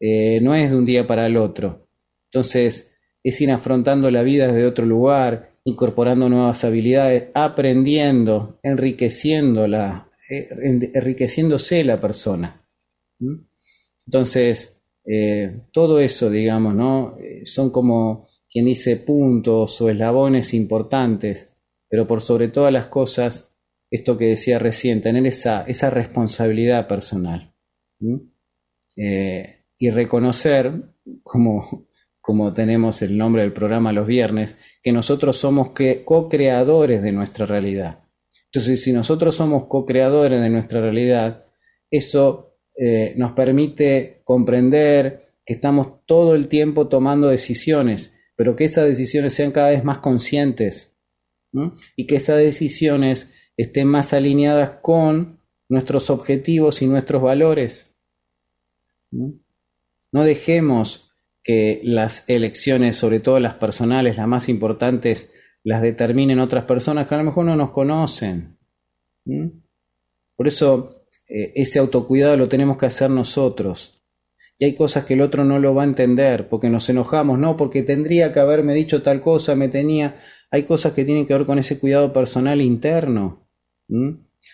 eh, 0.00 0.40
no 0.40 0.54
es 0.54 0.70
de 0.70 0.78
un 0.78 0.86
día 0.86 1.06
para 1.06 1.26
el 1.26 1.36
otro. 1.36 1.88
Entonces, 2.30 2.96
es 3.22 3.40
ir 3.42 3.50
afrontando 3.50 4.10
la 4.10 4.22
vida 4.22 4.46
desde 4.46 4.66
otro 4.66 4.86
lugar, 4.86 5.55
incorporando 5.66 6.28
nuevas 6.28 6.64
habilidades, 6.64 7.28
aprendiendo, 7.34 8.58
enriqueciéndola, 8.62 10.08
eh, 10.30 10.48
enriqueciéndose 10.94 11.84
la 11.84 12.00
persona. 12.00 12.66
Entonces, 14.06 14.82
todo 15.72 16.00
eso, 16.00 16.30
digamos, 16.30 16.74
¿no? 16.74 17.16
son 17.44 17.70
como 17.70 18.26
quien 18.50 18.64
dice 18.64 18.96
puntos 18.96 19.80
o 19.80 19.90
eslabones 19.90 20.54
importantes, 20.54 21.52
pero 21.88 22.06
por 22.06 22.20
sobre 22.20 22.48
todas 22.48 22.72
las 22.72 22.86
cosas, 22.86 23.56
esto 23.90 24.16
que 24.16 24.26
decía 24.26 24.58
recién, 24.58 25.00
tener 25.00 25.26
esa, 25.26 25.62
esa 25.64 25.90
responsabilidad 25.90 26.88
personal 26.88 27.54
eh, 28.96 29.64
y 29.78 29.90
reconocer, 29.90 30.72
como, 31.22 31.85
como 32.26 32.52
tenemos 32.52 33.02
el 33.02 33.16
nombre 33.16 33.42
del 33.42 33.52
programa 33.52 33.92
los 33.92 34.06
viernes, 34.06 34.58
que 34.82 34.90
nosotros 34.90 35.36
somos 35.36 35.70
co-creadores 36.04 37.02
de 37.02 37.12
nuestra 37.12 37.46
realidad. 37.46 38.00
Entonces, 38.46 38.82
si 38.82 38.92
nosotros 38.92 39.36
somos 39.36 39.66
co-creadores 39.66 40.40
de 40.40 40.50
nuestra 40.50 40.80
realidad, 40.80 41.46
eso 41.88 42.58
eh, 42.76 43.14
nos 43.16 43.32
permite 43.32 44.22
comprender 44.24 45.34
que 45.44 45.54
estamos 45.54 46.04
todo 46.04 46.34
el 46.34 46.48
tiempo 46.48 46.88
tomando 46.88 47.28
decisiones 47.28 48.16
pero 48.36 48.54
que 48.54 48.66
esas 48.66 48.86
decisiones 48.86 49.32
sean 49.34 49.50
cada 49.50 49.70
vez 49.70 49.82
más 49.82 49.98
conscientes 49.98 50.94
y 51.96 52.06
que 52.06 52.16
esas 52.16 52.36
decisiones 52.36 53.32
estén 53.56 53.88
más 53.88 54.12
alineadas 54.12 54.78
con 54.82 55.40
nuestros 55.70 56.10
objetivos 56.10 56.82
y 56.82 56.86
nuestros 56.86 57.22
valores. 57.22 57.96
No 59.10 60.22
dejemos 60.22 61.05
que 61.46 61.80
las 61.84 62.28
elecciones, 62.28 62.96
sobre 62.96 63.20
todo 63.20 63.38
las 63.38 63.54
personales, 63.54 64.16
las 64.16 64.26
más 64.26 64.48
importantes, 64.48 65.30
las 65.62 65.80
determinen 65.80 66.40
otras 66.40 66.64
personas 66.64 67.06
que 67.06 67.14
a 67.14 67.18
lo 67.18 67.24
mejor 67.24 67.44
no 67.44 67.54
nos 67.54 67.70
conocen. 67.70 68.58
Por 70.34 70.48
eso 70.48 71.06
eh, 71.28 71.52
ese 71.54 71.78
autocuidado 71.78 72.36
lo 72.36 72.48
tenemos 72.48 72.76
que 72.76 72.86
hacer 72.86 73.10
nosotros 73.10 73.96
y 74.58 74.64
hay 74.64 74.74
cosas 74.74 75.04
que 75.04 75.14
el 75.14 75.20
otro 75.20 75.44
no 75.44 75.58
lo 75.58 75.74
va 75.74 75.82
a 75.82 75.86
entender 75.86 76.48
porque 76.48 76.70
nos 76.70 76.88
enojamos, 76.88 77.38
no, 77.38 77.56
porque 77.56 77.82
tendría 77.82 78.32
que 78.32 78.40
haberme 78.40 78.74
dicho 78.74 79.02
tal 79.02 79.20
cosa, 79.20 79.54
me 79.54 79.68
tenía. 79.68 80.16
Hay 80.50 80.62
cosas 80.62 80.94
que 80.94 81.04
tienen 81.04 81.26
que 81.26 81.34
ver 81.34 81.46
con 81.46 81.58
ese 81.58 81.78
cuidado 81.78 82.12
personal 82.12 82.60
interno. 82.62 83.46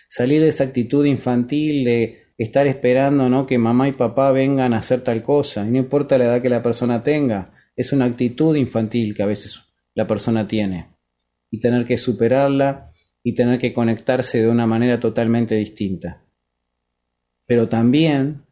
Salir 0.09 0.41
de 0.41 0.49
esa 0.49 0.65
actitud 0.65 1.05
infantil 1.05 1.85
de 1.85 2.22
estar 2.43 2.67
esperando 2.67 3.29
¿no? 3.29 3.45
que 3.45 3.57
mamá 3.57 3.87
y 3.87 3.93
papá 3.93 4.31
vengan 4.31 4.73
a 4.73 4.77
hacer 4.77 5.01
tal 5.01 5.23
cosa, 5.23 5.65
y 5.65 5.71
no 5.71 5.77
importa 5.77 6.17
la 6.17 6.25
edad 6.25 6.41
que 6.41 6.49
la 6.49 6.63
persona 6.63 7.03
tenga, 7.03 7.53
es 7.75 7.91
una 7.91 8.05
actitud 8.05 8.55
infantil 8.55 9.15
que 9.15 9.23
a 9.23 9.27
veces 9.27 9.63
la 9.95 10.07
persona 10.07 10.47
tiene. 10.47 10.89
Y 11.49 11.59
tener 11.59 11.85
que 11.85 11.97
superarla 11.97 12.89
y 13.23 13.35
tener 13.35 13.59
que 13.59 13.73
conectarse 13.73 14.41
de 14.41 14.49
una 14.49 14.67
manera 14.67 14.99
totalmente 14.99 15.55
distinta. 15.55 16.23
Pero 17.45 17.69
también 17.69 18.43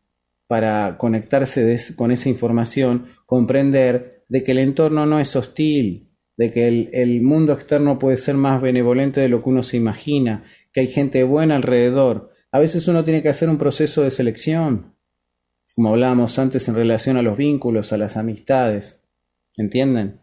para 0.47 0.97
conectarse 0.97 1.77
con 1.95 2.11
esa 2.11 2.27
información, 2.27 3.07
comprender 3.25 4.25
de 4.27 4.43
que 4.43 4.51
el 4.51 4.59
entorno 4.59 5.05
no 5.05 5.19
es 5.19 5.35
hostil, 5.35 6.09
de 6.35 6.51
que 6.51 6.67
el, 6.91 7.21
mundo 7.21 7.53
externo 7.53 7.99
puede 7.99 8.17
ser 8.17 8.35
más 8.35 8.61
benevolente 8.61 9.21
de 9.21 9.29
lo 9.29 9.43
que 9.43 9.49
uno 9.49 9.63
se 9.63 9.77
imagina, 9.77 10.43
que 10.73 10.81
hay 10.81 10.87
gente 10.87 11.23
buena 11.23 11.55
alrededor. 11.55 12.30
A 12.52 12.60
veces 12.60 12.88
uno 12.88 13.04
tiene 13.04 13.22
que 13.22 13.30
hacer 13.30 13.49
un 13.49 13.58
proceso 13.58 14.04
de 14.04 14.12
selección, 14.12 14.95
como 15.76 15.89
hablábamos 15.89 16.38
antes 16.38 16.68
en 16.68 16.76
relación 16.76 17.18
a 17.18 17.22
los 17.22 17.38
vínculos, 17.38 17.93
a 17.93 17.97
las 17.97 18.18
amistades. 18.18 19.02
¿Entienden? 19.56 20.22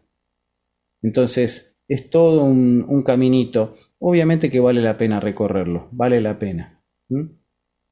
Entonces, 1.01 1.75
es 1.87 2.09
todo 2.09 2.43
un, 2.43 3.03
caminito. 3.03 3.75
Obviamente 3.97 4.51
que 4.51 4.59
vale 4.59 4.81
la 4.81 4.97
pena 4.97 5.19
recorrerlo, 5.19 5.89
vale 5.91 6.21
la 6.21 6.37
pena. 6.37 6.83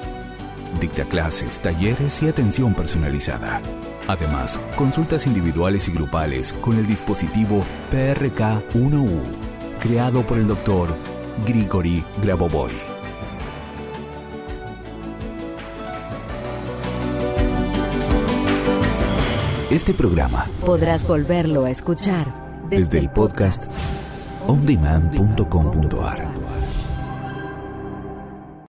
Dicta 0.80 1.04
clases, 1.06 1.60
talleres 1.60 2.22
y 2.24 2.28
atención 2.28 2.74
personalizada. 2.74 3.62
Además, 4.08 4.60
consultas 4.76 5.28
individuales 5.28 5.88
y 5.88 5.92
grupales 5.92 6.54
con 6.54 6.78
el 6.78 6.88
dispositivo 6.88 7.64
PRK-1U, 7.92 9.22
creado 9.82 10.22
por 10.24 10.38
el 10.38 10.48
doctor 10.48 10.90
Grigori 11.46 12.04
Grabovoi. 12.22 12.72
Este 19.70 19.94
programa 19.94 20.48
podrás 20.66 21.06
volverlo 21.06 21.66
a 21.66 21.70
escuchar 21.70 22.34
desde 22.70 23.00
el 23.00 23.10
podcast 23.10 23.72
ondemand.com.ar. 24.48 26.37